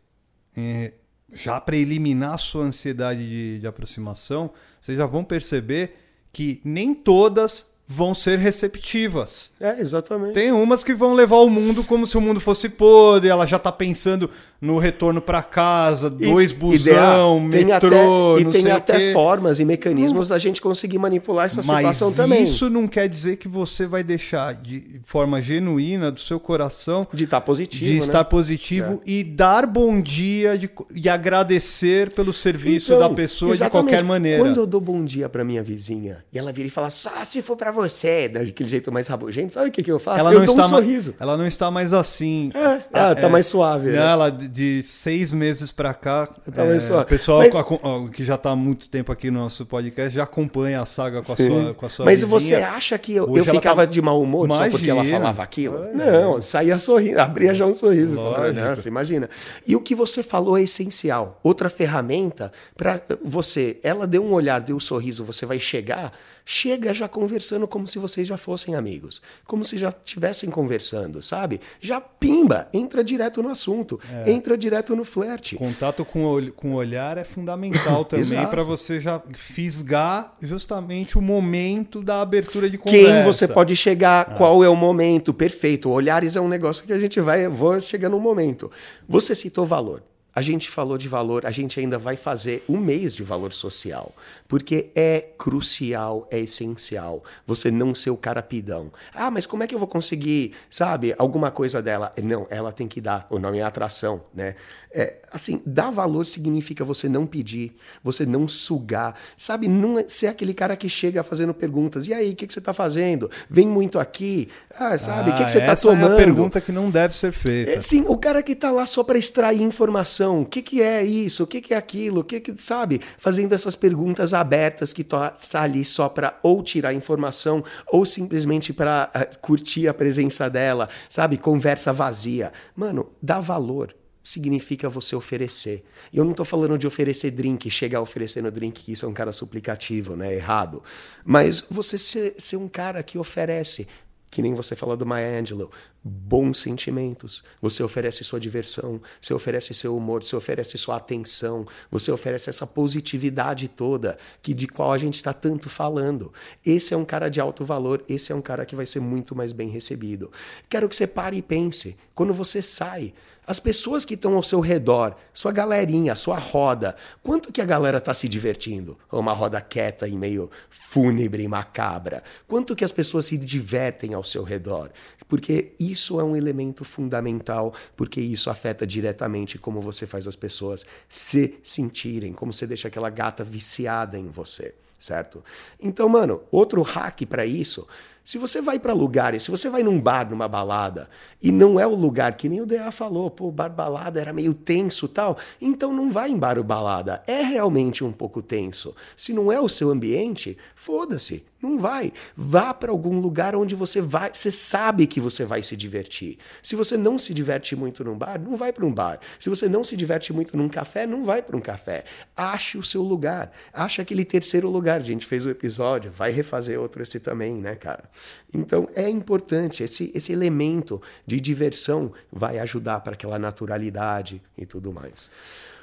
eh, 0.54 0.92
já 1.32 1.58
para 1.58 1.74
eliminar 1.74 2.34
a 2.34 2.38
sua 2.38 2.64
ansiedade 2.64 3.26
de, 3.26 3.60
de 3.60 3.66
aproximação, 3.66 4.50
vocês 4.78 4.98
já 4.98 5.06
vão 5.06 5.24
perceber 5.24 5.96
que 6.30 6.60
nem 6.62 6.92
todas 6.92 7.72
vão 7.86 8.14
ser 8.14 8.38
receptivas. 8.38 9.52
É, 9.60 9.78
exatamente. 9.80 10.32
Tem 10.32 10.50
umas 10.50 10.82
que 10.82 10.94
vão 10.94 11.14
levar 11.14 11.36
o 11.36 11.50
mundo 11.50 11.84
como 11.84 12.06
se 12.06 12.16
o 12.16 12.20
mundo 12.20 12.40
fosse 12.40 12.68
podre, 12.68 13.28
ela 13.28 13.46
já 13.46 13.58
tá 13.58 13.70
pensando 13.70 14.30
no 14.64 14.78
retorno 14.78 15.20
para 15.20 15.42
casa, 15.42 16.08
dois 16.08 16.52
e, 16.52 16.54
busão, 16.54 17.38
metrô, 17.38 18.36
até, 18.36 18.40
E 18.40 18.44
tem 18.50 18.70
até 18.70 19.12
formas 19.12 19.60
e 19.60 19.64
mecanismos 19.64 20.28
da 20.28 20.38
gente 20.38 20.60
conseguir 20.60 20.98
manipular 20.98 21.46
essa 21.46 21.62
situação 21.62 22.12
também. 22.14 22.40
Mas 22.40 22.50
isso 22.50 22.70
não 22.70 22.88
quer 22.88 23.06
dizer 23.06 23.36
que 23.36 23.46
você 23.46 23.86
vai 23.86 24.02
deixar 24.02 24.54
de 24.54 25.00
forma 25.04 25.42
genuína 25.42 26.10
do 26.10 26.18
seu 26.18 26.40
coração 26.40 27.06
de 27.12 27.24
estar 27.24 27.42
positivo, 27.42 27.84
de 27.84 27.92
né? 27.92 27.98
estar 27.98 28.24
positivo 28.24 29.02
é. 29.06 29.10
e 29.10 29.22
dar 29.22 29.66
bom 29.66 30.00
dia 30.00 30.56
de, 30.56 30.70
e 30.94 31.08
agradecer 31.10 32.12
pelo 32.14 32.32
serviço 32.32 32.94
então, 32.94 33.08
da 33.08 33.14
pessoa 33.14 33.54
de 33.54 33.68
qualquer 33.68 34.02
maneira. 34.02 34.38
Quando 34.38 34.60
eu 34.60 34.66
dou 34.66 34.80
bom 34.80 35.04
dia 35.04 35.28
para 35.28 35.44
minha 35.44 35.62
vizinha 35.62 36.24
e 36.32 36.38
ela 36.38 36.52
vira 36.52 36.68
e 36.68 36.70
fala 36.70 36.88
só 36.88 37.10
se 37.28 37.42
for 37.42 37.56
para 37.56 37.70
você, 37.70 38.28
daquele 38.28 38.68
jeito 38.68 38.90
mais 38.90 39.08
rabugento, 39.08 39.52
sabe 39.52 39.68
o 39.68 39.72
que, 39.72 39.82
que 39.82 39.92
eu 39.92 39.98
faço? 39.98 40.20
Ela 40.20 40.32
eu 40.32 40.38
não 40.38 40.46
dou 40.46 40.54
está 40.54 40.66
um 40.66 40.68
sorriso. 40.70 41.14
Ela 41.20 41.36
não 41.36 41.46
está 41.46 41.70
mais 41.70 41.92
assim. 41.92 42.50
É, 42.54 42.82
ah, 42.92 43.10
é, 43.10 43.14
tá 43.14 43.28
mais 43.28 43.46
suave. 43.46 43.90
Né? 43.90 43.98
Ela 43.98 44.30
de 44.54 44.84
seis 44.84 45.32
meses 45.32 45.72
para 45.72 45.92
cá, 45.92 46.28
tá 46.28 46.64
é, 46.64 47.00
o 47.00 47.04
pessoal 47.04 47.40
Mas... 47.40 48.10
que 48.14 48.24
já 48.24 48.36
está 48.36 48.50
há 48.50 48.56
muito 48.56 48.88
tempo 48.88 49.10
aqui 49.10 49.28
no 49.28 49.40
nosso 49.40 49.66
podcast 49.66 50.14
já 50.14 50.22
acompanha 50.22 50.80
a 50.80 50.86
saga 50.86 51.22
com 51.22 51.32
a 51.32 51.36
sua, 51.36 51.74
com 51.74 51.86
a 51.86 51.88
sua 51.88 52.04
Mas 52.04 52.20
vizinha. 52.20 52.40
você 52.40 52.54
acha 52.54 52.96
que 52.96 53.16
eu, 53.16 53.36
eu 53.36 53.44
ficava 53.44 53.84
tá... 53.84 53.92
de 53.92 54.00
mau 54.00 54.22
humor 54.22 54.46
imagina. 54.46 54.66
só 54.66 54.70
porque 54.70 54.88
ela 54.88 55.04
falava 55.04 55.42
aquilo? 55.42 55.82
É. 55.82 55.92
Não, 55.92 56.40
saía 56.40 56.78
sorrindo, 56.78 57.18
abria 57.18 57.52
já 57.52 57.66
um 57.66 57.74
sorriso. 57.74 58.14
Falava, 58.14 58.52
Nossa, 58.52 58.86
imagina. 58.86 59.28
E 59.66 59.74
o 59.74 59.80
que 59.80 59.92
você 59.92 60.22
falou 60.22 60.56
é 60.56 60.62
essencial. 60.62 61.40
Outra 61.42 61.68
ferramenta 61.68 62.52
para 62.76 63.02
você, 63.24 63.80
ela 63.82 64.06
deu 64.06 64.24
um 64.24 64.32
olhar, 64.32 64.60
deu 64.60 64.76
um 64.76 64.80
sorriso, 64.80 65.24
você 65.24 65.44
vai 65.44 65.58
chegar 65.58 66.12
chega 66.44 66.92
já 66.92 67.08
conversando 67.08 67.66
como 67.66 67.88
se 67.88 67.98
vocês 67.98 68.26
já 68.26 68.36
fossem 68.36 68.74
amigos, 68.74 69.22
como 69.46 69.64
se 69.64 69.78
já 69.78 69.88
estivessem 69.88 70.50
conversando, 70.50 71.22
sabe? 71.22 71.60
Já 71.80 72.00
pimba, 72.00 72.68
entra 72.72 73.02
direto 73.02 73.42
no 73.42 73.48
assunto, 73.48 73.98
é. 74.10 74.30
entra 74.30 74.56
direto 74.56 74.94
no 74.94 75.04
flerte. 75.04 75.56
Contato 75.56 76.04
com 76.04 76.24
o, 76.24 76.52
com 76.52 76.72
o 76.72 76.74
olhar 76.74 77.16
é 77.16 77.24
fundamental 77.24 78.04
também 78.06 78.46
para 78.46 78.62
você 78.62 79.00
já 79.00 79.22
fisgar 79.32 80.34
justamente 80.40 81.16
o 81.16 81.22
momento 81.22 82.02
da 82.02 82.20
abertura 82.20 82.68
de 82.68 82.76
conversa. 82.76 83.06
Quem 83.06 83.24
você 83.24 83.48
pode 83.48 83.74
chegar, 83.74 84.32
é. 84.32 84.34
qual 84.36 84.62
é 84.62 84.68
o 84.68 84.76
momento, 84.76 85.32
perfeito. 85.32 85.90
Olhares 85.90 86.36
é 86.36 86.40
um 86.40 86.48
negócio 86.48 86.84
que 86.84 86.92
a 86.92 86.98
gente 86.98 87.20
vai, 87.20 87.48
vou 87.48 87.80
chegar 87.80 88.08
no 88.08 88.20
momento. 88.20 88.70
Você 89.08 89.34
citou 89.34 89.64
valor. 89.64 90.02
A 90.34 90.42
gente 90.42 90.68
falou 90.68 90.98
de 90.98 91.06
valor, 91.06 91.46
a 91.46 91.50
gente 91.50 91.78
ainda 91.78 91.96
vai 91.96 92.16
fazer 92.16 92.64
um 92.68 92.76
mês 92.76 93.14
de 93.14 93.22
valor 93.22 93.52
social, 93.52 94.12
porque 94.48 94.90
é 94.94 95.20
crucial, 95.38 96.26
é 96.30 96.40
essencial 96.40 97.22
você 97.46 97.70
não 97.70 97.94
ser 97.94 98.10
o 98.10 98.16
cara 98.16 98.42
pidão. 98.42 98.90
Ah, 99.14 99.30
mas 99.30 99.46
como 99.46 99.62
é 99.62 99.66
que 99.66 99.74
eu 99.74 99.78
vou 99.78 99.86
conseguir, 99.86 100.52
sabe, 100.68 101.14
alguma 101.18 101.50
coisa 101.50 101.80
dela? 101.80 102.12
Não, 102.20 102.46
ela 102.50 102.72
tem 102.72 102.88
que 102.88 103.00
dar, 103.00 103.26
o 103.30 103.38
nome 103.38 103.58
é 103.58 103.62
atração, 103.62 104.22
né? 104.34 104.56
É, 104.96 105.16
assim, 105.32 105.60
dar 105.66 105.90
valor 105.90 106.24
significa 106.24 106.84
você 106.84 107.08
não 107.08 107.26
pedir, 107.26 107.76
você 108.02 108.24
não 108.24 108.46
sugar, 108.46 109.16
sabe? 109.36 109.66
Não 109.68 109.98
é 109.98 110.04
ser 110.08 110.28
aquele 110.28 110.54
cara 110.54 110.76
que 110.76 110.88
chega 110.88 111.22
fazendo 111.22 111.52
perguntas. 111.52 112.06
E 112.06 112.14
aí, 112.14 112.30
o 112.30 112.36
que, 112.36 112.46
que 112.46 112.52
você 112.52 112.60
está 112.60 112.72
fazendo? 112.72 113.28
Vem 113.50 113.66
muito 113.66 113.98
aqui? 113.98 114.48
Ah, 114.78 114.96
sabe? 114.96 115.30
O 115.30 115.32
ah, 115.32 115.36
que, 115.36 115.44
que 115.44 115.50
você 115.50 115.58
está 115.58 115.74
tomando? 115.74 116.04
Essa 116.04 116.10
é 116.10 116.14
a 116.14 116.16
pergunta 116.16 116.60
que 116.60 116.70
não 116.70 116.90
deve 116.90 117.16
ser 117.16 117.32
feita. 117.32 117.72
É, 117.72 117.80
sim, 117.80 118.04
o 118.06 118.16
cara 118.16 118.42
que 118.42 118.52
está 118.52 118.70
lá 118.70 118.86
só 118.86 119.02
para 119.02 119.18
extrair 119.18 119.62
informação 119.62 120.23
o 120.28 120.46
que, 120.46 120.62
que 120.62 120.82
é 120.82 121.02
isso, 121.02 121.44
o 121.44 121.46
que, 121.46 121.60
que 121.60 121.74
é 121.74 121.76
aquilo, 121.76 122.20
o 122.20 122.24
que, 122.24 122.40
que 122.40 122.60
sabe? 122.60 123.00
Fazendo 123.18 123.52
essas 123.52 123.74
perguntas 123.74 124.32
abertas 124.32 124.92
que 124.92 125.02
está 125.02 125.62
ali 125.62 125.84
só 125.84 126.08
para 126.08 126.38
ou 126.42 126.62
tirar 126.62 126.92
informação 126.92 127.64
ou 127.88 128.04
simplesmente 128.04 128.72
para 128.72 129.10
uh, 129.14 129.18
eh, 129.18 129.30
curtir 129.40 129.88
a 129.88 129.94
presença 129.94 130.48
dela, 130.48 130.88
sabe? 131.08 131.36
Conversa 131.36 131.92
vazia. 131.92 132.52
Mano, 132.76 133.10
dá 133.22 133.40
valor 133.40 133.94
significa 134.24 134.88
você 134.88 135.14
oferecer. 135.14 135.84
E 136.10 136.16
eu 136.16 136.24
não 136.24 136.30
estou 136.30 136.46
falando 136.46 136.78
de 136.78 136.86
oferecer 136.86 137.30
drink, 137.30 137.68
chegar 137.68 138.00
oferecendo 138.00 138.50
drink, 138.50 138.82
que 138.82 138.92
isso 138.92 139.04
é 139.04 139.08
um 139.08 139.12
cara 139.12 139.32
suplicativo, 139.32 140.16
né? 140.16 140.34
Errado. 140.34 140.82
Mas 141.22 141.60
você 141.70 141.98
ser, 141.98 142.34
ser 142.38 142.56
um 142.56 142.66
cara 142.66 143.02
que 143.02 143.18
oferece 143.18 143.86
que 144.34 144.42
nem 144.42 144.52
você 144.52 144.74
fala 144.74 144.96
do 144.96 145.06
Maya 145.06 145.38
Angelou, 145.38 145.70
bons 146.02 146.58
sentimentos. 146.58 147.44
Você 147.62 147.84
oferece 147.84 148.24
sua 148.24 148.40
diversão, 148.40 149.00
você 149.20 149.32
oferece 149.32 149.72
seu 149.72 149.96
humor, 149.96 150.24
você 150.24 150.34
oferece 150.34 150.76
sua 150.76 150.96
atenção, 150.96 151.64
você 151.88 152.10
oferece 152.10 152.50
essa 152.50 152.66
positividade 152.66 153.68
toda 153.68 154.18
que 154.42 154.52
de 154.52 154.66
qual 154.66 154.90
a 154.90 154.98
gente 154.98 155.14
está 155.14 155.32
tanto 155.32 155.68
falando. 155.68 156.32
Esse 156.66 156.92
é 156.92 156.96
um 156.96 157.04
cara 157.04 157.28
de 157.28 157.40
alto 157.40 157.64
valor, 157.64 158.04
esse 158.08 158.32
é 158.32 158.34
um 158.34 158.42
cara 158.42 158.66
que 158.66 158.74
vai 158.74 158.86
ser 158.86 158.98
muito 158.98 159.36
mais 159.36 159.52
bem 159.52 159.68
recebido. 159.68 160.32
Quero 160.68 160.88
que 160.88 160.96
você 160.96 161.06
pare 161.06 161.36
e 161.36 161.42
pense, 161.42 161.96
quando 162.12 162.34
você 162.34 162.60
sai, 162.60 163.14
as 163.46 163.60
pessoas 163.60 164.04
que 164.04 164.14
estão 164.14 164.36
ao 164.36 164.42
seu 164.42 164.60
redor, 164.60 165.16
sua 165.32 165.52
galerinha, 165.52 166.14
sua 166.14 166.38
roda, 166.38 166.96
quanto 167.22 167.52
que 167.52 167.60
a 167.60 167.64
galera 167.64 167.98
está 167.98 168.14
se 168.14 168.28
divertindo? 168.28 168.98
Uma 169.12 169.32
roda 169.32 169.60
quieta 169.60 170.08
e 170.08 170.16
meio 170.16 170.50
fúnebre 170.70 171.42
e 171.42 171.48
macabra. 171.48 172.22
Quanto 172.46 172.74
que 172.74 172.84
as 172.84 172.92
pessoas 172.92 173.26
se 173.26 173.36
divertem 173.36 174.14
ao 174.14 174.24
seu 174.24 174.42
redor? 174.42 174.90
Porque 175.28 175.72
isso 175.78 176.20
é 176.20 176.24
um 176.24 176.36
elemento 176.36 176.84
fundamental, 176.84 177.74
porque 177.96 178.20
isso 178.20 178.48
afeta 178.48 178.86
diretamente 178.86 179.58
como 179.58 179.80
você 179.80 180.06
faz 180.06 180.26
as 180.26 180.36
pessoas 180.36 180.84
se 181.08 181.58
sentirem, 181.62 182.32
como 182.32 182.52
você 182.52 182.66
deixa 182.66 182.88
aquela 182.88 183.10
gata 183.10 183.44
viciada 183.44 184.18
em 184.18 184.28
você, 184.28 184.74
certo? 184.98 185.44
Então, 185.80 186.08
mano, 186.08 186.42
outro 186.50 186.82
hack 186.82 187.26
para 187.26 187.44
isso 187.44 187.86
se 188.24 188.38
você 188.38 188.62
vai 188.62 188.78
para 188.78 188.94
lugares, 188.94 189.42
se 189.42 189.50
você 189.50 189.68
vai 189.68 189.82
num 189.82 190.00
bar, 190.00 190.30
numa 190.30 190.48
balada, 190.48 191.10
e 191.42 191.52
não 191.52 191.78
é 191.78 191.86
o 191.86 191.94
lugar 191.94 192.34
que 192.34 192.48
nem 192.48 192.62
o 192.62 192.66
DA 192.66 192.90
falou, 192.90 193.30
pô, 193.30 193.52
bar 193.52 193.68
balada 193.68 194.18
era 194.18 194.32
meio 194.32 194.54
tenso 194.54 195.06
tal, 195.06 195.36
então 195.60 195.92
não 195.92 196.10
vai 196.10 196.30
em 196.30 196.38
bar 196.38 196.56
ou 196.56 196.64
balada. 196.64 197.22
É 197.26 197.42
realmente 197.42 198.02
um 198.02 198.10
pouco 198.10 198.40
tenso. 198.40 198.96
Se 199.14 199.34
não 199.34 199.52
é 199.52 199.60
o 199.60 199.68
seu 199.68 199.90
ambiente, 199.90 200.56
foda-se. 200.74 201.44
Não 201.64 201.78
vai. 201.78 202.12
Vá 202.36 202.74
para 202.74 202.90
algum 202.90 203.18
lugar 203.18 203.56
onde 203.56 203.74
você 203.74 204.00
vai, 204.00 204.30
você 204.32 204.50
sabe 204.50 205.06
que 205.06 205.18
você 205.18 205.46
vai 205.46 205.62
se 205.62 205.74
divertir. 205.74 206.36
Se 206.62 206.76
você 206.76 206.94
não 206.94 207.18
se 207.18 207.32
diverte 207.32 207.74
muito 207.74 208.04
num 208.04 208.18
bar, 208.18 208.38
não 208.38 208.54
vai 208.54 208.70
para 208.70 208.84
um 208.84 208.92
bar. 208.92 209.18
Se 209.38 209.48
você 209.48 209.66
não 209.66 209.82
se 209.82 209.96
diverte 209.96 210.30
muito 210.30 210.56
num 210.58 210.68
café, 210.68 211.06
não 211.06 211.24
vai 211.24 211.42
para 211.42 211.56
um 211.56 211.60
café. 211.60 212.04
Ache 212.36 212.76
o 212.76 212.82
seu 212.82 213.00
lugar. 213.00 213.50
Ache 213.72 214.02
aquele 214.02 214.26
terceiro 214.26 214.68
lugar. 214.68 215.00
A 215.00 215.04
gente 215.04 215.26
fez 215.26 215.46
o 215.46 215.50
episódio, 215.50 216.12
vai 216.12 216.30
refazer 216.30 216.78
outro 216.78 217.02
esse 217.02 217.18
também, 217.18 217.54
né, 217.54 217.74
cara? 217.74 218.04
Então 218.52 218.86
é 218.94 219.08
importante 219.08 219.82
esse 219.82 220.12
esse 220.14 220.32
elemento 220.32 221.00
de 221.26 221.40
diversão 221.40 222.12
vai 222.30 222.58
ajudar 222.58 223.00
para 223.00 223.14
aquela 223.14 223.38
naturalidade 223.38 224.42
e 224.56 224.66
tudo 224.66 224.92
mais. 224.92 225.30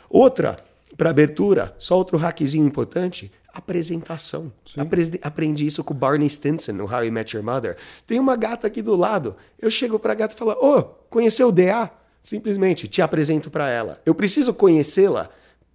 Outra 0.10 0.58
para 0.98 1.10
abertura, 1.10 1.74
só 1.80 1.98
outro 1.98 2.18
hackzinho 2.18 2.68
importante, 2.68 3.32
apresentação. 3.54 4.52
Apre 4.78 5.20
aprendi 5.22 5.66
isso 5.66 5.84
com 5.84 5.94
o 5.94 5.98
Barney 5.98 6.30
Stinson 6.30 6.74
no 6.74 6.86
How 6.86 7.06
I 7.06 7.12
Met 7.12 7.36
Your 7.36 7.46
Mother. 7.46 7.78
Tem 8.08 8.20
uma 8.20 8.36
gata 8.36 8.68
aqui 8.68 8.82
do 8.82 8.96
lado. 8.96 9.36
Eu 9.60 9.70
chego 9.70 10.00
para 10.00 10.14
a 10.14 10.16
gata 10.16 10.36
e 10.36 10.38
falo: 10.38 10.52
"Ô, 10.52 10.78
oh, 10.78 10.84
conheceu 11.10 11.50
o 11.50 11.52
DA?" 11.52 11.90
Simplesmente 12.24 12.88
te 12.88 13.02
apresento 13.02 13.50
para 13.50 13.70
ela. 13.70 14.00
Eu 14.06 14.14
preciso 14.14 14.54
conhecê-la 14.54 15.30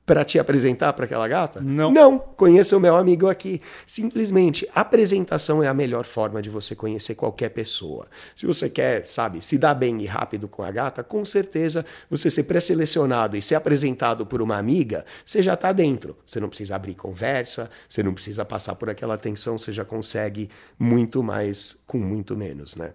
para 0.06 0.24
te 0.24 0.38
apresentar 0.38 0.92
para 0.92 1.04
aquela 1.04 1.26
gata? 1.26 1.60
Não. 1.60 1.90
Não, 1.90 2.16
conheça 2.16 2.76
o 2.76 2.80
meu 2.80 2.96
amigo 2.96 3.28
aqui. 3.28 3.60
Simplesmente, 3.84 4.66
apresentação 4.72 5.62
é 5.62 5.66
a 5.66 5.74
melhor 5.74 6.04
forma 6.04 6.40
de 6.40 6.48
você 6.48 6.76
conhecer 6.76 7.16
qualquer 7.16 7.48
pessoa. 7.48 8.06
Se 8.36 8.46
você 8.46 8.70
quer, 8.70 9.04
sabe, 9.04 9.42
se 9.42 9.58
dar 9.58 9.74
bem 9.74 10.00
e 10.00 10.06
rápido 10.06 10.46
com 10.46 10.62
a 10.62 10.70
gata, 10.70 11.02
com 11.02 11.24
certeza 11.24 11.84
você 12.08 12.30
ser 12.30 12.44
pré-selecionado 12.44 13.36
e 13.36 13.42
ser 13.42 13.56
apresentado 13.56 14.24
por 14.24 14.40
uma 14.40 14.56
amiga, 14.56 15.04
você 15.24 15.42
já 15.42 15.54
está 15.54 15.72
dentro. 15.72 16.16
Você 16.24 16.38
não 16.38 16.48
precisa 16.48 16.76
abrir 16.76 16.94
conversa, 16.94 17.68
você 17.88 18.00
não 18.02 18.14
precisa 18.14 18.44
passar 18.44 18.76
por 18.76 18.88
aquela 18.88 19.14
atenção, 19.14 19.58
você 19.58 19.72
já 19.72 19.84
consegue 19.84 20.48
muito 20.78 21.20
mais 21.20 21.76
com 21.84 21.98
muito 21.98 22.36
menos, 22.36 22.76
né? 22.76 22.92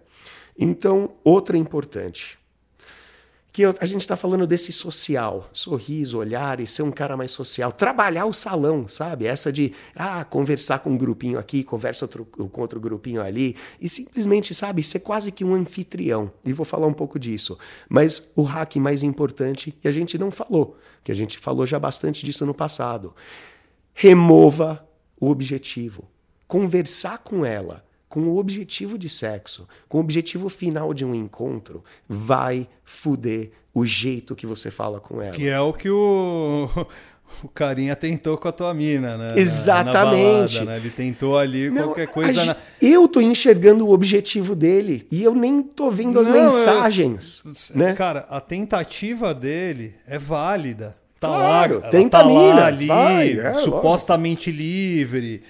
Então, 0.58 1.12
outra 1.24 1.58
importante 1.58 2.41
que 3.52 3.64
a 3.64 3.86
gente 3.86 4.00
está 4.00 4.16
falando 4.16 4.46
desse 4.46 4.72
social, 4.72 5.50
sorriso, 5.52 6.16
olhar 6.16 6.58
e 6.58 6.66
ser 6.66 6.82
um 6.82 6.90
cara 6.90 7.18
mais 7.18 7.30
social, 7.30 7.70
trabalhar 7.70 8.24
o 8.24 8.32
salão, 8.32 8.88
sabe? 8.88 9.26
Essa 9.26 9.52
de 9.52 9.74
ah, 9.94 10.24
conversar 10.24 10.78
com 10.78 10.90
um 10.90 10.96
grupinho 10.96 11.38
aqui, 11.38 11.62
conversa 11.62 12.06
outro, 12.06 12.24
com 12.24 12.60
outro 12.62 12.80
grupinho 12.80 13.20
ali, 13.20 13.54
e 13.78 13.90
simplesmente, 13.90 14.54
sabe, 14.54 14.82
ser 14.82 15.00
quase 15.00 15.30
que 15.30 15.44
um 15.44 15.54
anfitrião. 15.54 16.32
E 16.42 16.50
vou 16.50 16.64
falar 16.64 16.86
um 16.86 16.94
pouco 16.94 17.18
disso. 17.18 17.58
Mas 17.90 18.32
o 18.34 18.42
hack 18.42 18.76
mais 18.76 19.02
importante, 19.02 19.76
e 19.84 19.86
a 19.86 19.92
gente 19.92 20.16
não 20.16 20.30
falou, 20.30 20.78
que 21.04 21.12
a 21.12 21.14
gente 21.14 21.38
falou 21.38 21.66
já 21.66 21.78
bastante 21.78 22.24
disso 22.24 22.46
no 22.46 22.54
passado, 22.54 23.14
remova 23.92 24.82
o 25.20 25.28
objetivo. 25.28 26.08
Conversar 26.48 27.18
com 27.18 27.44
ela 27.44 27.84
com 28.12 28.24
o 28.24 28.36
objetivo 28.36 28.98
de 28.98 29.08
sexo, 29.08 29.66
com 29.88 29.96
o 29.96 30.00
objetivo 30.02 30.50
final 30.50 30.92
de 30.92 31.02
um 31.02 31.14
encontro, 31.14 31.82
vai 32.06 32.68
fuder 32.84 33.52
o 33.72 33.86
jeito 33.86 34.34
que 34.34 34.46
você 34.46 34.70
fala 34.70 35.00
com 35.00 35.22
ela. 35.22 35.32
Que 35.32 35.48
é 35.48 35.58
o 35.58 35.72
que 35.72 35.88
o, 35.88 36.68
o 37.42 37.48
carinha 37.48 37.96
tentou 37.96 38.36
com 38.36 38.46
a 38.48 38.52
tua 38.52 38.74
mina, 38.74 39.16
né? 39.16 39.28
Exatamente. 39.34 39.94
Na, 39.94 40.04
na 40.04 40.10
balada, 40.10 40.64
né? 40.66 40.76
Ele 40.76 40.90
tentou 40.90 41.38
ali 41.38 41.70
Não, 41.70 41.84
qualquer 41.84 42.06
coisa. 42.08 42.44
Na... 42.44 42.56
Eu 42.82 43.08
tô 43.08 43.18
enxergando 43.18 43.86
o 43.86 43.92
objetivo 43.94 44.54
dele 44.54 45.06
e 45.10 45.24
eu 45.24 45.34
nem 45.34 45.62
tô 45.62 45.90
vendo 45.90 46.20
as 46.20 46.28
Não, 46.28 46.34
mensagens. 46.34 47.42
Eu... 47.70 47.78
Né? 47.78 47.94
Cara, 47.94 48.26
a 48.28 48.42
tentativa 48.42 49.32
dele 49.32 49.94
é 50.06 50.18
válida. 50.18 50.98
Tá 51.18 51.28
claro, 51.28 51.80
lá, 51.80 51.88
tenta 51.88 52.18
tá 52.18 52.24
mina, 52.26 52.66
ali, 52.66 52.86
vai, 52.88 53.38
é, 53.38 53.54
supostamente 53.54 54.50
lógico. 54.50 54.62
livre 54.62 55.42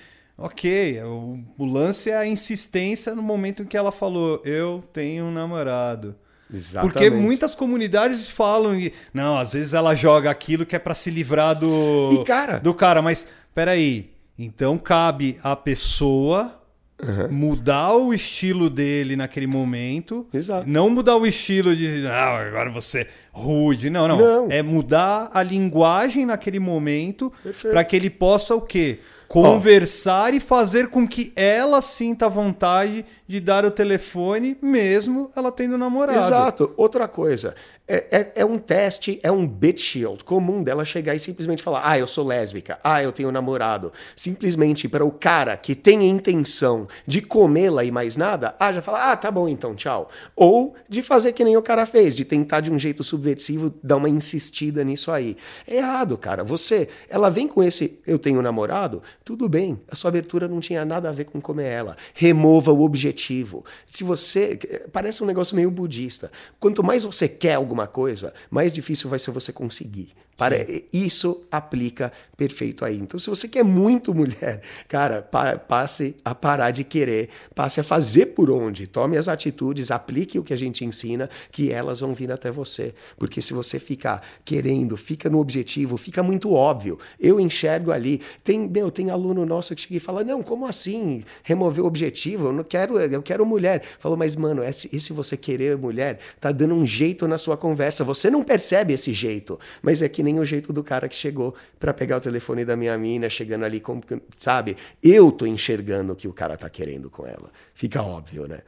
Ok, 0.44 1.00
o, 1.04 1.38
o, 1.56 1.64
lance 1.64 2.10
é 2.10 2.16
a 2.16 2.26
insistência 2.26 3.14
no 3.14 3.22
momento 3.22 3.62
em 3.62 3.66
que 3.66 3.76
ela 3.76 3.92
falou: 3.92 4.42
Eu 4.44 4.82
tenho 4.92 5.26
um 5.26 5.32
namorado. 5.32 6.16
Exatamente. 6.52 6.92
Porque 6.92 7.10
muitas 7.10 7.54
comunidades 7.54 8.28
falam 8.28 8.76
que. 8.76 8.92
Não, 9.14 9.38
às 9.38 9.52
vezes 9.52 9.72
ela 9.72 9.94
joga 9.94 10.30
aquilo 10.30 10.66
que 10.66 10.74
é 10.74 10.78
para 10.78 10.94
se 10.94 11.10
livrar 11.10 11.58
do. 11.58 12.10
E 12.12 12.24
cara? 12.24 12.58
Do 12.58 12.74
cara, 12.74 13.00
mas 13.00 13.28
peraí. 13.54 14.10
Então 14.36 14.76
cabe 14.76 15.38
a 15.42 15.54
pessoa 15.54 16.58
Uhum. 17.02 17.32
mudar 17.32 17.96
o 17.96 18.14
estilo 18.14 18.70
dele 18.70 19.16
naquele 19.16 19.48
momento. 19.48 20.24
Exato. 20.32 20.68
Não 20.68 20.88
mudar 20.88 21.16
o 21.16 21.26
estilo 21.26 21.74
de 21.74 22.06
ah, 22.06 22.46
agora 22.46 22.70
você 22.70 23.00
é 23.00 23.06
rude. 23.32 23.90
Não, 23.90 24.06
não, 24.06 24.18
não. 24.18 24.48
É 24.48 24.62
mudar 24.62 25.28
a 25.34 25.42
linguagem 25.42 26.24
naquele 26.24 26.60
momento 26.60 27.32
para 27.60 27.82
que 27.82 27.96
ele 27.96 28.08
possa 28.08 28.54
o 28.54 28.60
quê? 28.60 29.00
Conversar 29.32 30.34
oh. 30.34 30.36
e 30.36 30.40
fazer 30.40 30.88
com 30.88 31.08
que 31.08 31.32
ela 31.34 31.80
sinta 31.80 32.28
vontade 32.28 33.02
de 33.26 33.40
dar 33.40 33.64
o 33.64 33.70
telefone, 33.70 34.58
mesmo 34.60 35.30
ela 35.34 35.50
tendo 35.50 35.78
namorado. 35.78 36.18
Exato. 36.18 36.74
Outra 36.76 37.08
coisa, 37.08 37.54
é, 37.92 38.06
é, 38.10 38.32
é, 38.36 38.44
um 38.44 38.56
teste, 38.56 39.20
é 39.22 39.30
um 39.30 39.46
bit 39.46 39.78
shield 39.78 40.24
comum 40.24 40.62
dela 40.62 40.82
chegar 40.82 41.14
e 41.14 41.20
simplesmente 41.20 41.62
falar: 41.62 41.82
ah, 41.84 41.98
eu 41.98 42.08
sou 42.08 42.26
lésbica, 42.26 42.78
ah, 42.82 43.02
eu 43.02 43.12
tenho 43.12 43.30
namorado. 43.30 43.92
Simplesmente 44.16 44.88
para 44.88 45.04
o 45.04 45.12
cara 45.12 45.54
que 45.58 45.74
tem 45.74 46.08
intenção 46.08 46.88
de 47.06 47.20
comê-la 47.20 47.84
e 47.84 47.90
mais 47.90 48.16
nada, 48.16 48.56
ah, 48.58 48.72
já 48.72 48.80
fala: 48.80 49.12
ah, 49.12 49.16
tá 49.16 49.30
bom 49.30 49.46
então, 49.46 49.74
tchau. 49.74 50.08
Ou 50.34 50.74
de 50.88 51.02
fazer 51.02 51.34
que 51.34 51.44
nem 51.44 51.54
o 51.54 51.60
cara 51.60 51.84
fez, 51.84 52.16
de 52.16 52.24
tentar 52.24 52.60
de 52.60 52.72
um 52.72 52.78
jeito 52.78 53.04
subversivo 53.04 53.74
dar 53.84 53.98
uma 53.98 54.08
insistida 54.08 54.82
nisso 54.82 55.12
aí. 55.12 55.36
É 55.68 55.76
errado, 55.76 56.16
cara. 56.16 56.42
Você, 56.42 56.88
ela 57.10 57.28
vem 57.28 57.46
com 57.46 57.62
esse 57.62 58.00
eu 58.06 58.18
tenho 58.18 58.40
namorado, 58.40 59.02
tudo 59.22 59.46
bem, 59.50 59.78
a 59.86 59.94
sua 59.94 60.08
abertura 60.08 60.48
não 60.48 60.60
tinha 60.60 60.82
nada 60.82 61.10
a 61.10 61.12
ver 61.12 61.26
com 61.26 61.42
comer 61.42 61.68
ela. 61.68 61.96
Remova 62.14 62.72
o 62.72 62.80
objetivo. 62.80 63.66
Se 63.86 64.02
você. 64.02 64.58
Parece 64.90 65.22
um 65.22 65.26
negócio 65.26 65.54
meio 65.54 65.70
budista. 65.70 66.32
Quanto 66.58 66.82
mais 66.82 67.04
você 67.04 67.28
quer 67.28 67.54
alguma 67.54 67.81
alguma 67.82 67.86
coisa, 67.86 68.32
mais 68.50 68.72
difícil 68.72 69.10
vai 69.10 69.18
ser 69.18 69.30
você 69.30 69.52
conseguir. 69.52 70.10
Para, 70.36 70.56
isso 70.92 71.44
aplica 71.50 72.12
perfeito 72.36 72.84
aí. 72.84 72.98
Então, 72.98 73.18
se 73.18 73.30
você 73.30 73.46
quer 73.46 73.64
muito 73.64 74.12
mulher, 74.14 74.62
cara, 74.88 75.22
pa, 75.22 75.56
passe 75.56 76.16
a 76.24 76.34
parar 76.34 76.70
de 76.70 76.82
querer, 76.84 77.28
passe 77.54 77.80
a 77.80 77.84
fazer 77.84 78.26
por 78.26 78.50
onde. 78.50 78.86
Tome 78.86 79.16
as 79.16 79.28
atitudes, 79.28 79.90
aplique 79.90 80.38
o 80.38 80.42
que 80.42 80.52
a 80.52 80.56
gente 80.56 80.84
ensina, 80.84 81.30
que 81.50 81.70
elas 81.70 82.00
vão 82.00 82.14
vir 82.14 82.32
até 82.32 82.50
você. 82.50 82.94
Porque 83.16 83.40
se 83.40 83.52
você 83.52 83.78
ficar 83.78 84.22
querendo, 84.44 84.96
fica 84.96 85.30
no 85.30 85.38
objetivo, 85.38 85.96
fica 85.96 86.22
muito 86.22 86.52
óbvio. 86.52 86.98
Eu 87.20 87.38
enxergo 87.38 87.92
ali. 87.92 88.20
Tem, 88.42 88.58
meu, 88.68 88.90
tem 88.90 89.10
aluno 89.10 89.46
nosso 89.46 89.74
que 89.74 89.82
chega 89.82 89.96
e 89.96 90.00
fala: 90.00 90.24
Não, 90.24 90.42
como 90.42 90.66
assim? 90.66 91.22
Remover 91.42 91.84
o 91.84 91.86
objetivo? 91.86 92.48
Eu 92.48 92.52
não 92.52 92.64
quero, 92.64 92.98
eu 92.98 93.22
quero 93.22 93.46
mulher. 93.46 93.82
Falou, 93.98 94.16
mas, 94.16 94.34
mano, 94.34 94.62
esse, 94.62 94.94
esse 94.94 95.12
você 95.12 95.36
querer 95.36 95.76
mulher 95.76 96.18
tá 96.40 96.50
dando 96.50 96.74
um 96.74 96.86
jeito 96.86 97.28
na 97.28 97.38
sua 97.38 97.56
conversa. 97.56 98.04
Você 98.04 98.30
não 98.30 98.42
percebe 98.42 98.92
esse 98.92 99.12
jeito, 99.12 99.58
mas 99.82 100.02
é 100.02 100.08
que 100.08 100.21
nem 100.22 100.38
o 100.38 100.44
jeito 100.44 100.72
do 100.72 100.82
cara 100.82 101.08
que 101.08 101.16
chegou 101.16 101.54
para 101.78 101.92
pegar 101.92 102.18
o 102.18 102.20
telefone 102.20 102.64
da 102.64 102.76
minha 102.76 102.96
mina, 102.96 103.28
chegando 103.28 103.64
ali, 103.64 103.80
como, 103.80 104.02
sabe? 104.36 104.76
Eu 105.02 105.32
tô 105.32 105.46
enxergando 105.46 106.12
o 106.12 106.16
que 106.16 106.28
o 106.28 106.32
cara 106.32 106.56
tá 106.56 106.68
querendo 106.68 107.10
com 107.10 107.26
ela. 107.26 107.50
Fica 107.74 108.02
óbvio, 108.02 108.46
né? 108.46 108.60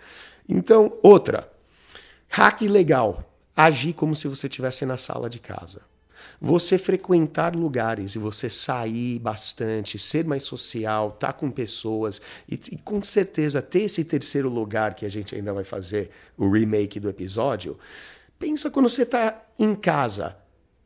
Então, 0.49 0.99
outra. 1.03 1.51
Hack 2.29 2.63
legal. 2.63 3.31
Agir 3.57 3.93
como 3.93 4.17
se 4.17 4.27
você 4.27 4.49
estivesse 4.49 4.85
na 4.85 4.97
sala 4.97 5.31
de 5.31 5.39
casa. 5.39 5.83
Você 6.41 6.79
frequentar 6.79 7.55
lugares 7.55 8.15
e 8.15 8.19
você 8.19 8.49
sair 8.49 9.19
bastante, 9.19 9.99
ser 9.99 10.25
mais 10.25 10.43
social, 10.43 11.09
estar 11.09 11.29
tá 11.29 11.33
com 11.33 11.51
pessoas 11.51 12.21
e, 12.49 12.55
e, 12.55 12.79
com 12.79 13.03
certeza 13.03 13.63
ter 13.63 13.83
esse 13.83 14.05
terceiro 14.05 14.49
lugar 14.49 14.95
que 14.95 15.07
a 15.07 15.09
gente 15.09 15.35
ainda 15.35 15.53
vai 15.53 15.65
fazer 15.65 16.11
o 16.37 16.51
remake 16.51 16.99
do 16.99 17.09
episódio. 17.09 17.79
Pensa 18.39 18.71
quando 18.71 18.89
você 18.89 19.03
está 19.03 19.41
em 19.59 19.75
casa, 19.75 20.37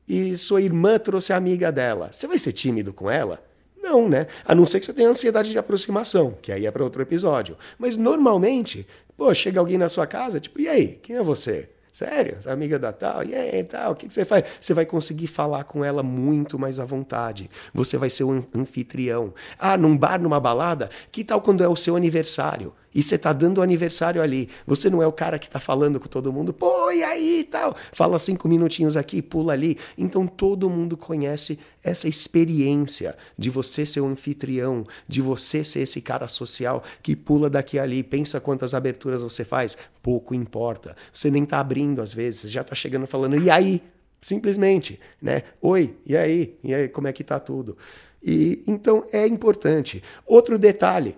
e 0.09 0.37
sua 0.37 0.63
irmã 0.63 0.99
trouxe 0.99 1.33
a 1.33 1.37
amiga 1.37 1.71
dela. 1.71 2.11
Você 2.13 2.27
vai 2.27 2.39
ser 2.39 2.53
tímido 2.53 2.93
com 2.93 3.11
ela? 3.11 3.43
Não, 3.81 4.09
né? 4.09 4.27
A 4.45 4.55
não 4.55 4.67
ser 4.67 4.81
que 4.81 4.87
você 4.87 4.93
tenha 4.93 5.09
ansiedade 5.09 5.51
de 5.51 5.59
aproximação, 5.59 6.37
que 6.43 6.51
aí 6.51 6.67
é 6.67 6.71
para 6.71 6.85
outro 6.85 7.03
episódio. 7.03 7.57
Mas 7.79 7.97
normalmente, 7.97 8.87
pô, 9.17 9.33
chega 9.35 9.61
alguém 9.61 9.79
na 9.79 9.89
sua 9.89 10.07
casa, 10.07 10.41
tipo, 10.41 10.61
e 10.61 10.69
aí, 10.69 10.99
quem 11.03 11.17
é 11.17 11.23
você? 11.23 11.69
Sério? 11.99 12.39
Amiga 12.47 12.79
da 12.79 12.93
tal? 12.93 13.25
E 13.25 13.35
aí, 13.35 13.65
tal? 13.65 13.91
O 13.91 13.97
que, 13.97 14.07
que 14.07 14.15
você 14.15 14.25
faz? 14.25 14.45
Você 14.61 14.73
vai 14.73 14.87
conseguir 14.87 15.27
falar 15.27 15.65
com 15.65 15.85
ela 15.85 16.01
muito 16.01 16.57
mais 16.57 16.79
à 16.79 16.85
vontade. 16.85 17.51
Você 17.75 17.97
vai 17.97 18.09
ser 18.09 18.23
um 18.23 18.45
anfitrião. 18.55 19.35
Ah, 19.59 19.77
num 19.77 19.97
bar, 19.97 20.21
numa 20.21 20.39
balada? 20.39 20.91
Que 21.11 21.25
tal 21.25 21.41
quando 21.41 21.65
é 21.65 21.69
o 21.69 21.75
seu 21.75 21.97
aniversário? 21.97 22.73
E 22.95 23.03
você 23.03 23.19
tá 23.19 23.33
dando 23.33 23.59
o 23.59 23.63
aniversário 23.63 24.23
ali. 24.23 24.49
Você 24.67 24.89
não 24.89 25.03
é 25.03 25.07
o 25.07 25.13
cara 25.13 25.39
que 25.39 25.49
tá 25.49 25.61
falando 25.61 26.01
com 26.01 26.09
todo 26.09 26.33
mundo, 26.33 26.53
pô, 26.53 26.91
e 26.91 27.03
aí 27.03 27.47
tal. 27.51 27.77
Fala 27.93 28.19
cinco 28.19 28.49
minutinhos 28.49 28.97
aqui, 28.97 29.21
pula 29.21 29.53
ali. 29.53 29.79
Então 29.97 30.27
todo 30.27 30.71
mundo 30.71 30.97
conhece 30.97 31.59
essa 31.83 32.09
experiência 32.09 33.17
de 33.37 33.51
você 33.51 33.87
ser 33.87 34.01
um 34.01 34.09
anfitrião, 34.09 34.87
de 35.07 35.21
você 35.21 35.63
ser 35.63 35.81
esse 35.81 36.01
cara 36.01 36.27
social 36.27 36.83
que 37.03 37.15
pula 37.15 37.49
daqui 37.49 37.77
e 37.77 37.81
ali. 37.81 38.03
Pensa 38.03 38.41
quantas 38.41 38.75
aberturas 38.75 39.23
você 39.23 39.45
faz. 39.45 39.77
Pouco 40.03 40.35
importa. 40.35 40.97
Você 41.13 41.31
nem 41.31 41.45
tá 41.45 41.61
abrindo 41.61 42.01
às 42.01 42.13
vezes, 42.13 42.51
já 42.51 42.65
tá 42.65 42.75
chegando 42.75 43.07
falando, 43.07 43.37
e 43.37 43.51
aí? 43.51 43.83
Simplesmente, 44.21 44.99
né? 45.23 45.45
Oi, 45.63 45.95
e 46.05 46.17
aí? 46.17 46.59
E 46.65 46.75
aí, 46.75 46.89
como 46.89 47.07
é 47.07 47.13
que 47.13 47.23
tá 47.23 47.39
tudo? 47.39 47.77
E 48.23 48.65
então 48.67 49.05
é 49.13 49.25
importante. 49.27 50.03
Outro 50.27 50.59
detalhe, 50.59 51.17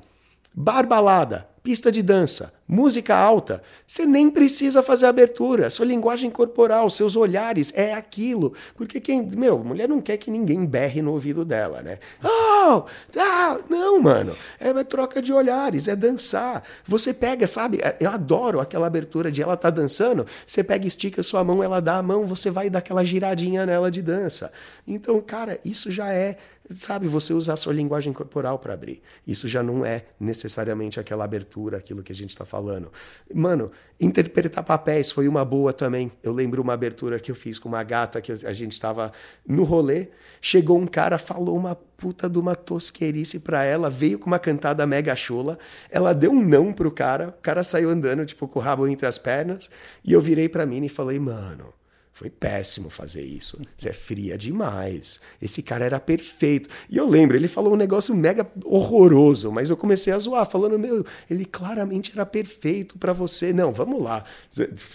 bar 0.52 0.86
balada 0.86 1.48
pista 1.62 1.92
de 1.92 2.02
dança, 2.02 2.52
música 2.66 3.14
alta, 3.14 3.62
você 3.86 4.06
nem 4.06 4.30
precisa 4.30 4.82
fazer 4.82 5.06
abertura. 5.06 5.68
Sua 5.68 5.84
linguagem 5.84 6.30
corporal, 6.30 6.88
seus 6.88 7.16
olhares 7.16 7.72
é 7.76 7.92
aquilo. 7.94 8.54
Porque 8.74 9.00
quem, 9.00 9.22
meu, 9.36 9.58
mulher 9.58 9.88
não 9.88 10.00
quer 10.00 10.16
que 10.16 10.30
ninguém 10.30 10.64
berre 10.64 11.02
no 11.02 11.12
ouvido 11.12 11.44
dela, 11.44 11.82
né? 11.82 11.98
Oh, 12.24 12.84
ah, 13.18 13.58
não, 13.68 14.00
mano. 14.00 14.34
É 14.58 14.72
troca 14.84 15.20
de 15.20 15.32
olhares, 15.32 15.88
é 15.88 15.94
dançar. 15.94 16.62
Você 16.86 17.12
pega, 17.12 17.46
sabe? 17.46 17.80
Eu 17.98 18.10
adoro 18.10 18.60
aquela 18.60 18.86
abertura 18.86 19.30
de 19.30 19.42
ela 19.42 19.56
tá 19.56 19.68
dançando. 19.68 20.26
Você 20.46 20.64
pega, 20.64 20.86
estica 20.86 21.22
sua 21.22 21.44
mão, 21.44 21.62
ela 21.62 21.80
dá 21.80 21.96
a 21.96 22.02
mão, 22.02 22.26
você 22.26 22.50
vai 22.50 22.70
dar 22.70 22.78
aquela 22.78 23.04
giradinha 23.04 23.66
nela 23.66 23.90
de 23.90 24.00
dança. 24.00 24.50
Então, 24.86 25.20
cara, 25.20 25.58
isso 25.64 25.90
já 25.90 26.12
é 26.12 26.38
sabe, 26.74 27.06
você 27.06 27.32
usar 27.32 27.54
a 27.54 27.56
sua 27.56 27.72
linguagem 27.72 28.12
corporal 28.12 28.58
para 28.58 28.74
abrir. 28.74 29.02
Isso 29.26 29.48
já 29.48 29.62
não 29.62 29.84
é 29.84 30.06
necessariamente 30.18 31.00
aquela 31.00 31.24
abertura, 31.24 31.78
aquilo 31.78 32.02
que 32.02 32.12
a 32.12 32.14
gente 32.14 32.30
está 32.30 32.44
falando. 32.44 32.92
Mano, 33.34 33.70
interpretar 34.00 34.64
papéis 34.64 35.10
foi 35.10 35.28
uma 35.28 35.44
boa 35.44 35.72
também. 35.72 36.12
Eu 36.22 36.32
lembro 36.32 36.62
uma 36.62 36.72
abertura 36.72 37.18
que 37.18 37.30
eu 37.30 37.34
fiz 37.34 37.58
com 37.58 37.68
uma 37.68 37.82
gata 37.82 38.20
que 38.20 38.32
a 38.32 38.52
gente 38.52 38.72
estava 38.72 39.12
no 39.46 39.64
rolê, 39.64 40.08
chegou 40.40 40.78
um 40.78 40.86
cara, 40.86 41.18
falou 41.18 41.56
uma 41.56 41.74
puta 41.74 42.28
de 42.28 42.38
uma 42.38 42.54
tosqueirice 42.54 43.40
pra 43.40 43.64
ela, 43.64 43.90
veio 43.90 44.18
com 44.18 44.26
uma 44.26 44.38
cantada 44.38 44.86
mega 44.86 45.14
chula, 45.14 45.58
ela 45.90 46.14
deu 46.14 46.30
um 46.30 46.42
não 46.42 46.72
pro 46.72 46.90
cara, 46.90 47.28
o 47.28 47.42
cara 47.42 47.62
saiu 47.62 47.90
andando, 47.90 48.24
tipo, 48.24 48.48
com 48.48 48.58
o 48.58 48.62
rabo 48.62 48.86
entre 48.88 49.06
as 49.06 49.18
pernas, 49.18 49.70
e 50.04 50.12
eu 50.12 50.20
virei 50.20 50.48
pra 50.48 50.64
mim 50.64 50.84
e 50.84 50.88
falei, 50.88 51.18
mano 51.18 51.79
foi 52.12 52.28
péssimo 52.28 52.90
fazer 52.90 53.22
isso. 53.22 53.58
Você 53.76 53.88
é 53.88 53.92
fria 53.92 54.36
demais. 54.36 55.20
Esse 55.40 55.62
cara 55.62 55.86
era 55.86 55.98
perfeito. 55.98 56.68
E 56.90 56.96
eu 56.96 57.08
lembro, 57.08 57.36
ele 57.36 57.48
falou 57.48 57.72
um 57.72 57.76
negócio 57.76 58.14
mega 58.14 58.46
horroroso, 58.64 59.50
mas 59.50 59.70
eu 59.70 59.76
comecei 59.76 60.12
a 60.12 60.18
zoar, 60.18 60.44
falando: 60.44 60.78
Meu, 60.78 61.04
ele 61.30 61.44
claramente 61.44 62.12
era 62.14 62.26
perfeito 62.26 62.98
para 62.98 63.12
você. 63.12 63.52
Não, 63.52 63.72
vamos 63.72 64.02
lá, 64.02 64.24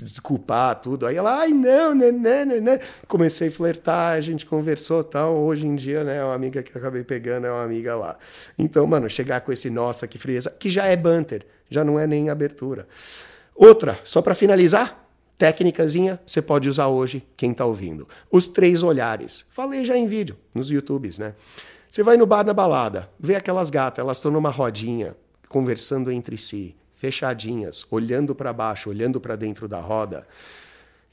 desculpar 0.04 0.80
tudo. 0.82 1.08
Aí 1.08 1.16
ela, 1.16 1.40
ai, 1.40 1.50
não, 1.50 1.96
né, 1.96 2.12
né, 2.12 2.46
né, 2.46 2.60
né. 2.60 2.80
Comecei 3.08 3.48
a 3.48 3.52
flertar, 3.52 4.14
a 4.14 4.22
gente 4.22 4.46
conversou 4.46 5.04
tal. 5.04 5.36
Hoje 5.36 5.66
em 5.66 5.76
dia, 5.76 6.04
né, 6.04 6.24
uma 6.24 6.36
amiga 6.36 6.62
que 6.62 6.76
eu 6.76 6.80
acabei 6.80 7.04
pegando 7.04 7.48
é 7.48 7.52
uma 7.52 7.64
amiga 7.64 7.96
lá. 7.96 8.18
Então, 8.58 8.86
mano, 8.86 9.10
chegar 9.10 9.42
com 9.42 9.52
esse 9.52 9.70
nossa, 9.70 10.08
que 10.08 10.18
frieza, 10.20 10.52
que 10.52 10.70
já 10.70 10.86
é 10.86 10.96
banter, 10.96 11.46
já 11.70 11.84
não 11.84 12.00
é 12.00 12.06
nem 12.06 12.30
abertura. 12.30 12.88
Outra, 13.56 13.98
só 14.04 14.22
para 14.22 14.36
finalizar, 14.36 15.05
Técnicazinha 15.38 16.20
você 16.26 16.42
pode 16.42 16.70
usar 16.70 16.88
hoje, 16.88 17.26
quem 17.36 17.52
está 17.52 17.66
ouvindo. 17.66 18.08
Os 18.32 18.48
três 18.48 18.84
olhares. 18.84 19.46
Falei 19.50 19.84
já 19.84 19.98
em 19.98 20.08
vídeo, 20.08 20.38
nos 20.54 20.70
YouTubes, 20.72 21.20
né? 21.20 21.34
Você 21.90 22.04
vai 22.04 22.18
no 22.18 22.26
bar 22.26 22.46
na 22.46 22.54
balada, 22.54 23.10
vê 23.20 23.36
aquelas 23.36 23.70
gatas, 23.70 24.04
elas 24.04 24.18
estão 24.18 24.32
numa 24.32 24.50
rodinha, 24.50 25.16
conversando 25.48 26.12
entre 26.12 26.38
si, 26.38 26.76
fechadinhas, 26.96 27.86
olhando 27.90 28.34
para 28.34 28.52
baixo, 28.52 28.90
olhando 28.90 29.20
para 29.20 29.36
dentro 29.36 29.68
da 29.68 29.80
roda. 29.80 30.28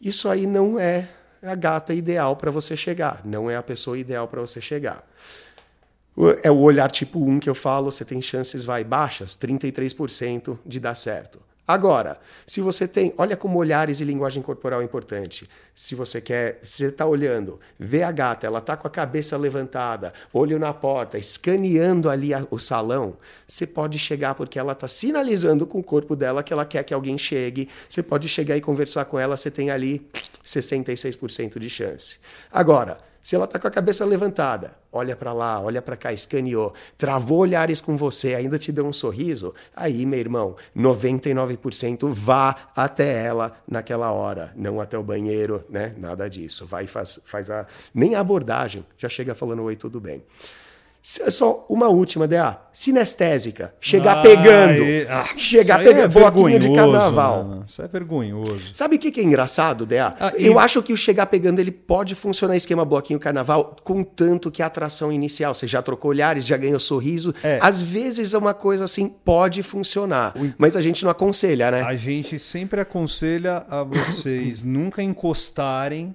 Isso 0.00 0.28
aí 0.28 0.46
não 0.46 0.78
é 0.78 1.08
a 1.42 1.54
gata 1.54 1.92
ideal 1.92 2.36
para 2.36 2.50
você 2.50 2.76
chegar, 2.76 3.20
não 3.24 3.50
é 3.50 3.56
a 3.56 3.62
pessoa 3.62 3.98
ideal 3.98 4.26
para 4.28 4.40
você 4.40 4.60
chegar. 4.60 5.06
É 6.42 6.50
o 6.50 6.58
olhar 6.58 6.90
tipo 6.90 7.24
1 7.24 7.40
que 7.40 7.48
eu 7.48 7.54
falo, 7.54 7.90
você 7.90 8.04
tem 8.04 8.20
chances 8.20 8.64
vai 8.64 8.84
baixas, 8.84 9.34
33% 9.34 10.58
de 10.64 10.78
dar 10.78 10.94
certo. 10.94 11.40
Agora, 11.66 12.18
se 12.44 12.60
você 12.60 12.88
tem, 12.88 13.14
olha 13.16 13.36
como 13.36 13.56
olhares 13.56 14.00
e 14.00 14.04
linguagem 14.04 14.42
corporal 14.42 14.80
é 14.80 14.84
importante. 14.84 15.48
Se 15.72 15.94
você 15.94 16.20
quer, 16.20 16.58
se 16.62 16.78
você 16.78 16.86
está 16.88 17.06
olhando, 17.06 17.60
vê 17.78 18.02
a 18.02 18.10
gata, 18.10 18.46
ela 18.46 18.58
está 18.58 18.76
com 18.76 18.88
a 18.88 18.90
cabeça 18.90 19.36
levantada, 19.36 20.12
olho 20.32 20.58
na 20.58 20.74
porta, 20.74 21.18
escaneando 21.18 22.10
ali 22.10 22.34
a, 22.34 22.44
o 22.50 22.58
salão, 22.58 23.16
você 23.46 23.64
pode 23.64 23.96
chegar 23.98 24.34
porque 24.34 24.58
ela 24.58 24.72
está 24.72 24.88
sinalizando 24.88 25.64
com 25.64 25.78
o 25.78 25.84
corpo 25.84 26.16
dela 26.16 26.42
que 26.42 26.52
ela 26.52 26.66
quer 26.66 26.82
que 26.82 26.92
alguém 26.92 27.16
chegue. 27.16 27.68
Você 27.88 28.02
pode 28.02 28.28
chegar 28.28 28.56
e 28.56 28.60
conversar 28.60 29.04
com 29.04 29.18
ela, 29.18 29.36
você 29.36 29.50
tem 29.50 29.70
ali 29.70 30.04
66% 30.44 31.60
de 31.60 31.70
chance. 31.70 32.18
Agora, 32.50 32.98
se 33.22 33.36
ela 33.36 33.44
está 33.44 33.58
com 33.58 33.68
a 33.68 33.70
cabeça 33.70 34.04
levantada, 34.04 34.74
olha 34.90 35.14
para 35.14 35.32
lá, 35.32 35.60
olha 35.60 35.80
para 35.80 35.96
cá, 35.96 36.12
escaneou, 36.12 36.74
travou 36.98 37.38
olhares 37.38 37.80
com 37.80 37.96
você, 37.96 38.34
ainda 38.34 38.58
te 38.58 38.72
deu 38.72 38.86
um 38.86 38.92
sorriso, 38.92 39.54
aí, 39.74 40.04
meu 40.04 40.18
irmão, 40.18 40.56
99% 40.76 42.12
vá 42.12 42.56
até 42.74 43.24
ela 43.24 43.52
naquela 43.66 44.10
hora, 44.10 44.52
não 44.56 44.80
até 44.80 44.98
o 44.98 45.02
banheiro, 45.02 45.64
né? 45.68 45.94
Nada 45.96 46.28
disso. 46.28 46.66
Vai 46.66 46.86
faz, 46.86 47.20
faz 47.24 47.50
a. 47.50 47.66
Nem 47.94 48.14
a 48.14 48.20
abordagem, 48.20 48.84
já 48.98 49.08
chega 49.08 49.34
falando 49.34 49.62
oi, 49.62 49.76
tudo 49.76 50.00
bem. 50.00 50.22
Só 51.02 51.66
uma 51.68 51.88
última, 51.88 52.28
DA. 52.28 52.58
Sinestésica. 52.72 53.74
Chegar 53.80 54.18
ah, 54.18 54.22
pegando. 54.22 54.84
E... 54.84 55.06
Ah, 55.08 55.24
chegar 55.36 55.78
pegando. 55.80 56.04
É 56.04 56.08
bloquinho 56.08 56.60
de 56.60 56.72
carnaval. 56.72 57.44
Mano. 57.44 57.64
Isso 57.66 57.82
é 57.82 57.88
vergonhoso. 57.88 58.70
Sabe 58.72 58.96
o 58.96 58.98
que, 59.00 59.10
que 59.10 59.20
é 59.20 59.24
engraçado, 59.24 59.84
DA? 59.84 60.14
Ah, 60.18 60.32
Eu 60.36 60.54
e... 60.54 60.58
acho 60.58 60.80
que 60.80 60.92
o 60.92 60.96
chegar 60.96 61.26
pegando 61.26 61.58
ele 61.58 61.72
pode 61.72 62.14
funcionar 62.14 62.56
esquema 62.56 62.84
bloquinho 62.84 63.18
carnaval, 63.18 63.76
contanto 63.82 64.48
que 64.48 64.62
a 64.62 64.66
atração 64.66 65.12
inicial. 65.12 65.52
Você 65.54 65.66
já 65.66 65.82
trocou 65.82 66.12
olhares, 66.12 66.46
já 66.46 66.56
ganhou 66.56 66.78
sorriso. 66.78 67.34
É. 67.42 67.58
Às 67.60 67.82
vezes 67.82 68.32
é 68.32 68.38
uma 68.38 68.54
coisa 68.54 68.84
assim, 68.84 69.08
pode 69.08 69.60
funcionar. 69.64 70.34
Mas 70.56 70.76
a 70.76 70.80
gente 70.80 71.02
não 71.02 71.10
aconselha, 71.10 71.70
né? 71.72 71.82
A 71.82 71.96
gente 71.96 72.38
sempre 72.38 72.80
aconselha 72.80 73.66
a 73.68 73.82
vocês 73.82 74.62
nunca 74.62 75.02
encostarem 75.02 76.12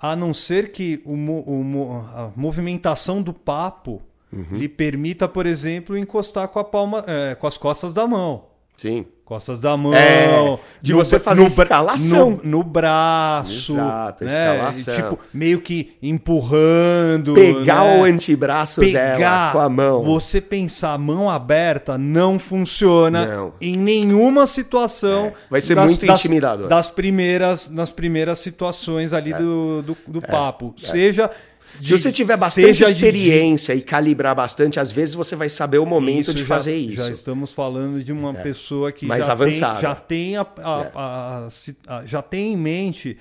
a 0.00 0.14
não 0.14 0.32
ser 0.32 0.70
que 0.72 1.02
o, 1.04 1.14
o, 1.14 1.96
a 2.14 2.32
movimentação 2.36 3.20
do 3.20 3.32
papo 3.32 4.00
uhum. 4.32 4.56
lhe 4.56 4.68
permita, 4.68 5.28
por 5.28 5.46
exemplo, 5.46 5.96
encostar 5.96 6.48
com 6.48 6.58
a 6.58 6.64
palma, 6.64 7.04
é, 7.06 7.34
com 7.34 7.46
as 7.46 7.56
costas 7.56 7.92
da 7.92 8.06
mão. 8.06 8.47
Sim. 8.78 9.04
Costas 9.24 9.60
da 9.60 9.76
mão. 9.76 9.92
É, 9.92 10.58
de 10.80 10.92
no, 10.92 10.98
você 10.98 11.18
fazer 11.18 11.42
no, 11.42 11.48
escalação. 11.48 12.40
No, 12.42 12.58
no, 12.58 12.62
braço. 12.62 13.72
Exato, 13.74 14.24
né? 14.24 14.30
escalação. 14.30 14.94
Tipo, 14.94 15.18
meio 15.34 15.60
que 15.60 15.96
empurrando. 16.00 17.34
Pegar 17.34 17.84
né? 17.84 18.00
o 18.00 18.04
antebraço 18.04 18.80
Pegar, 18.80 19.18
dela 19.18 19.52
com 19.52 19.58
a 19.58 19.68
mão. 19.68 20.02
Você 20.02 20.40
pensar 20.40 20.96
mão 20.96 21.28
aberta 21.28 21.98
não 21.98 22.38
funciona 22.38 23.26
não. 23.26 23.52
em 23.60 23.76
nenhuma 23.76 24.46
situação. 24.46 25.26
É. 25.26 25.34
Vai 25.50 25.60
ser 25.60 25.74
das, 25.74 25.90
muito 25.90 26.06
das, 26.06 26.20
intimidador. 26.20 26.68
Das 26.68 26.88
primeiras, 26.88 27.68
nas 27.68 27.90
primeiras 27.90 28.38
situações 28.38 29.12
ali 29.12 29.34
é. 29.34 29.36
do, 29.36 29.82
do, 29.82 29.96
do 30.06 30.18
é. 30.20 30.26
papo. 30.26 30.72
Seja 30.78 31.30
de, 31.80 31.88
Se 31.88 31.98
você 31.98 32.12
tiver 32.12 32.36
bastante 32.36 32.82
experiência 32.82 33.74
de... 33.74 33.82
e 33.82 33.84
calibrar 33.84 34.34
bastante, 34.34 34.80
às 34.80 34.90
vezes 34.90 35.14
você 35.14 35.36
vai 35.36 35.48
saber 35.48 35.78
o 35.78 35.86
momento 35.86 36.22
isso 36.22 36.34
de 36.34 36.42
já, 36.42 36.46
fazer 36.46 36.76
isso. 36.76 36.96
Já 36.96 37.10
estamos 37.10 37.52
falando 37.52 38.02
de 38.02 38.12
uma 38.12 38.30
é. 38.30 38.42
pessoa 38.42 38.90
que 38.92 39.06
Mais 39.06 39.26
já 39.26 39.32
avançada. 39.32 39.74
tem, 39.74 39.82
já 39.82 39.94
tem 39.94 40.36
a, 40.36 40.42
a, 40.42 40.80
é. 40.80 40.92
a, 40.94 41.48
a, 41.98 42.06
já 42.06 42.22
tem 42.22 42.52
em 42.54 42.56
mente 42.56 43.18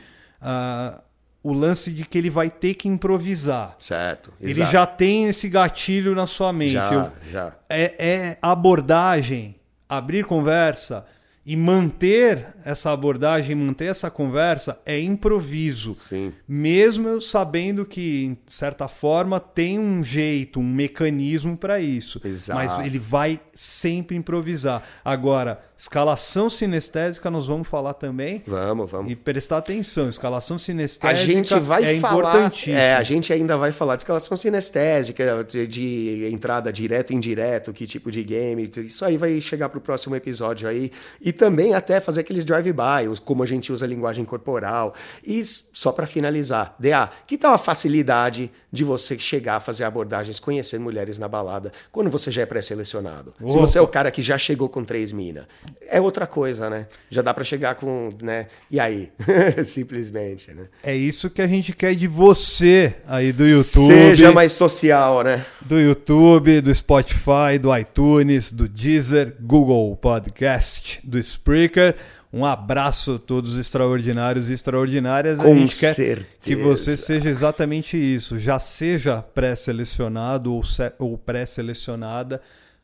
o 1.44 1.54
lance 1.54 1.92
de 1.92 2.06
que 2.06 2.18
ele 2.18 2.30
vai 2.30 2.50
ter 2.50 2.74
que 2.74 2.88
improvisar. 2.88 3.76
Certo. 3.80 4.34
Ele 4.42 4.52
exato. 4.52 4.72
já 4.72 4.86
tem 4.86 5.28
esse 5.28 5.48
gatilho 5.48 6.14
na 6.14 6.28
sua 6.28 6.52
mente. 6.52 6.74
Já, 6.74 6.94
Eu, 6.94 7.12
já. 7.32 7.54
É, 7.70 7.94
é 7.98 8.38
abordagem, 8.42 9.56
abrir 9.88 10.26
conversa 10.26 11.06
e 11.50 11.56
manter 11.56 12.46
essa 12.66 12.92
abordagem, 12.92 13.56
manter 13.56 13.86
essa 13.86 14.12
conversa 14.12 14.82
é 14.86 15.00
improviso. 15.00 15.96
Sim. 15.98 16.34
Mesmo 16.46 17.22
sabendo 17.22 17.86
que, 17.86 18.38
de 18.46 18.54
certa 18.54 18.90
forma, 18.90 19.40
tem 19.40 19.80
um 19.80 20.04
jeito, 20.04 20.60
um 20.60 20.70
mecanismo 20.70 21.56
para 21.56 21.80
isso. 21.80 22.20
Exato. 22.26 22.60
Mas 22.60 22.86
ele 22.86 23.00
vai 23.00 23.40
sempre 23.54 24.18
improvisar. 24.18 24.84
Agora, 25.06 25.64
escalação 25.78 26.50
sinestésica 26.50 27.32
nós 27.32 27.48
vamos 27.48 27.66
falar 27.66 27.94
também. 27.94 28.44
Vamos, 28.46 28.92
vamos. 28.92 29.10
E 29.10 29.16
prestar 29.16 29.60
atenção, 29.60 30.10
escalação 30.10 30.60
sinestésica 30.60 31.08
a 31.08 31.14
gente 31.14 31.58
vai 31.60 31.96
é 31.96 32.00
falar, 32.02 32.14
importantíssimo. 32.14 32.76
É, 32.76 32.96
a 32.96 33.04
gente 33.04 33.32
ainda 33.32 33.56
vai 33.56 33.72
falar 33.72 33.96
de 33.96 34.02
escalação 34.02 34.36
sinestésica, 34.36 35.46
de, 35.46 35.66
de 35.66 36.30
entrada 36.30 36.74
direto 36.74 37.14
e 37.14 37.16
indireto, 37.16 37.72
que 37.72 37.88
tipo 37.88 38.12
de 38.12 38.22
game. 38.22 38.70
Isso 38.80 39.06
aí 39.06 39.16
vai 39.16 39.40
chegar 39.40 39.70
para 39.70 39.78
o 39.78 39.82
próximo 39.82 40.14
episódio 40.14 40.68
aí. 40.68 40.92
E 41.22 41.37
também 41.38 41.74
até 41.74 42.02
fazer 42.02 42.22
aqueles 42.22 42.44
drive-by, 42.44 43.18
como 43.24 43.44
a 43.44 43.46
gente 43.46 43.72
usa 43.72 43.86
a 43.86 43.88
linguagem 43.88 44.26
corporal. 44.26 44.94
E 45.26 45.42
só 45.46 45.94
para 45.94 46.06
finalizar, 46.06 46.76
DA, 46.78 47.10
que 47.26 47.38
tal 47.38 47.54
a 47.54 47.58
facilidade 47.58 48.52
de 48.72 48.84
você 48.84 49.18
chegar 49.18 49.56
a 49.56 49.60
fazer 49.60 49.86
abordagens 49.86 50.40
conhecendo 50.40 50.84
mulheres 50.84 51.18
na 51.18 51.28
balada 51.28 51.72
quando 51.92 52.10
você 52.10 52.30
já 52.30 52.42
é 52.42 52.46
pré-selecionado? 52.46 53.34
Se 53.48 53.58
você 53.58 53.78
é 53.78 53.82
o 53.82 53.88
cara 53.88 54.12
que 54.12 54.22
já 54.22 54.38
chegou 54.38 54.68
com 54.68 54.84
três 54.84 55.12
minas, 55.12 55.46
é 55.88 56.02
outra 56.02 56.28
coisa, 56.28 56.70
né? 56.70 56.88
Já 57.10 57.22
dá 57.22 57.34
para 57.34 57.44
chegar 57.44 57.76
com, 57.76 58.10
né? 58.22 58.48
E 58.70 58.80
aí? 58.80 59.12
Simplesmente, 59.64 60.52
né? 60.52 60.68
É 60.84 60.96
isso 60.96 61.30
que 61.30 61.42
a 61.42 61.48
gente 61.48 61.74
quer 61.74 61.96
de 61.96 62.08
você 62.08 62.96
aí 63.08 63.32
do 63.32 63.48
YouTube. 63.48 63.88
Seja 63.88 64.32
mais 64.32 64.54
social, 64.54 65.24
né? 65.24 65.46
Do 65.62 65.80
YouTube, 65.80 66.62
do 66.62 66.74
Spotify, 66.74 67.58
do 67.62 67.76
iTunes, 67.76 68.52
do 68.52 68.68
Deezer, 68.68 69.36
Google 69.40 69.96
Podcast, 69.96 71.00
do 71.04 71.22
Spreaker. 71.28 71.96
Um 72.32 72.46
abraço 72.46 73.16
a 73.16 73.20
todos 73.20 73.54
os 73.54 73.60
extraordinários 73.60 74.50
e 74.50 74.54
extraordinárias. 74.54 75.40
Com 75.40 75.54
a 75.54 75.56
gente 75.56 75.76
certeza. 75.76 76.22
quer 76.22 76.28
que 76.42 76.56
você 76.56 76.98
seja 76.98 77.30
exatamente 77.30 77.98
isso. 77.98 78.38
Já 78.38 78.60
seja 78.60 79.22
pré-selecionado 79.22 80.54
ou, 80.54 80.62
ou 81.00 81.18
pré-selecionada 81.18 82.42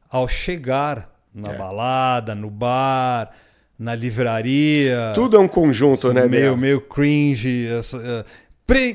ao 0.10 0.28
chegar 0.28 1.12
na 1.34 1.52
é. 1.52 1.58
balada, 1.58 2.34
no 2.34 2.50
bar, 2.50 3.32
na 3.78 3.96
livraria. 3.96 5.12
Tudo 5.14 5.36
é 5.36 5.40
um 5.40 5.48
conjunto, 5.48 6.14
né? 6.14 6.26
Meio, 6.26 6.56
meio 6.56 6.80
cringe. 6.80 7.68
Essa, 7.68 7.98
uh, 7.98 8.26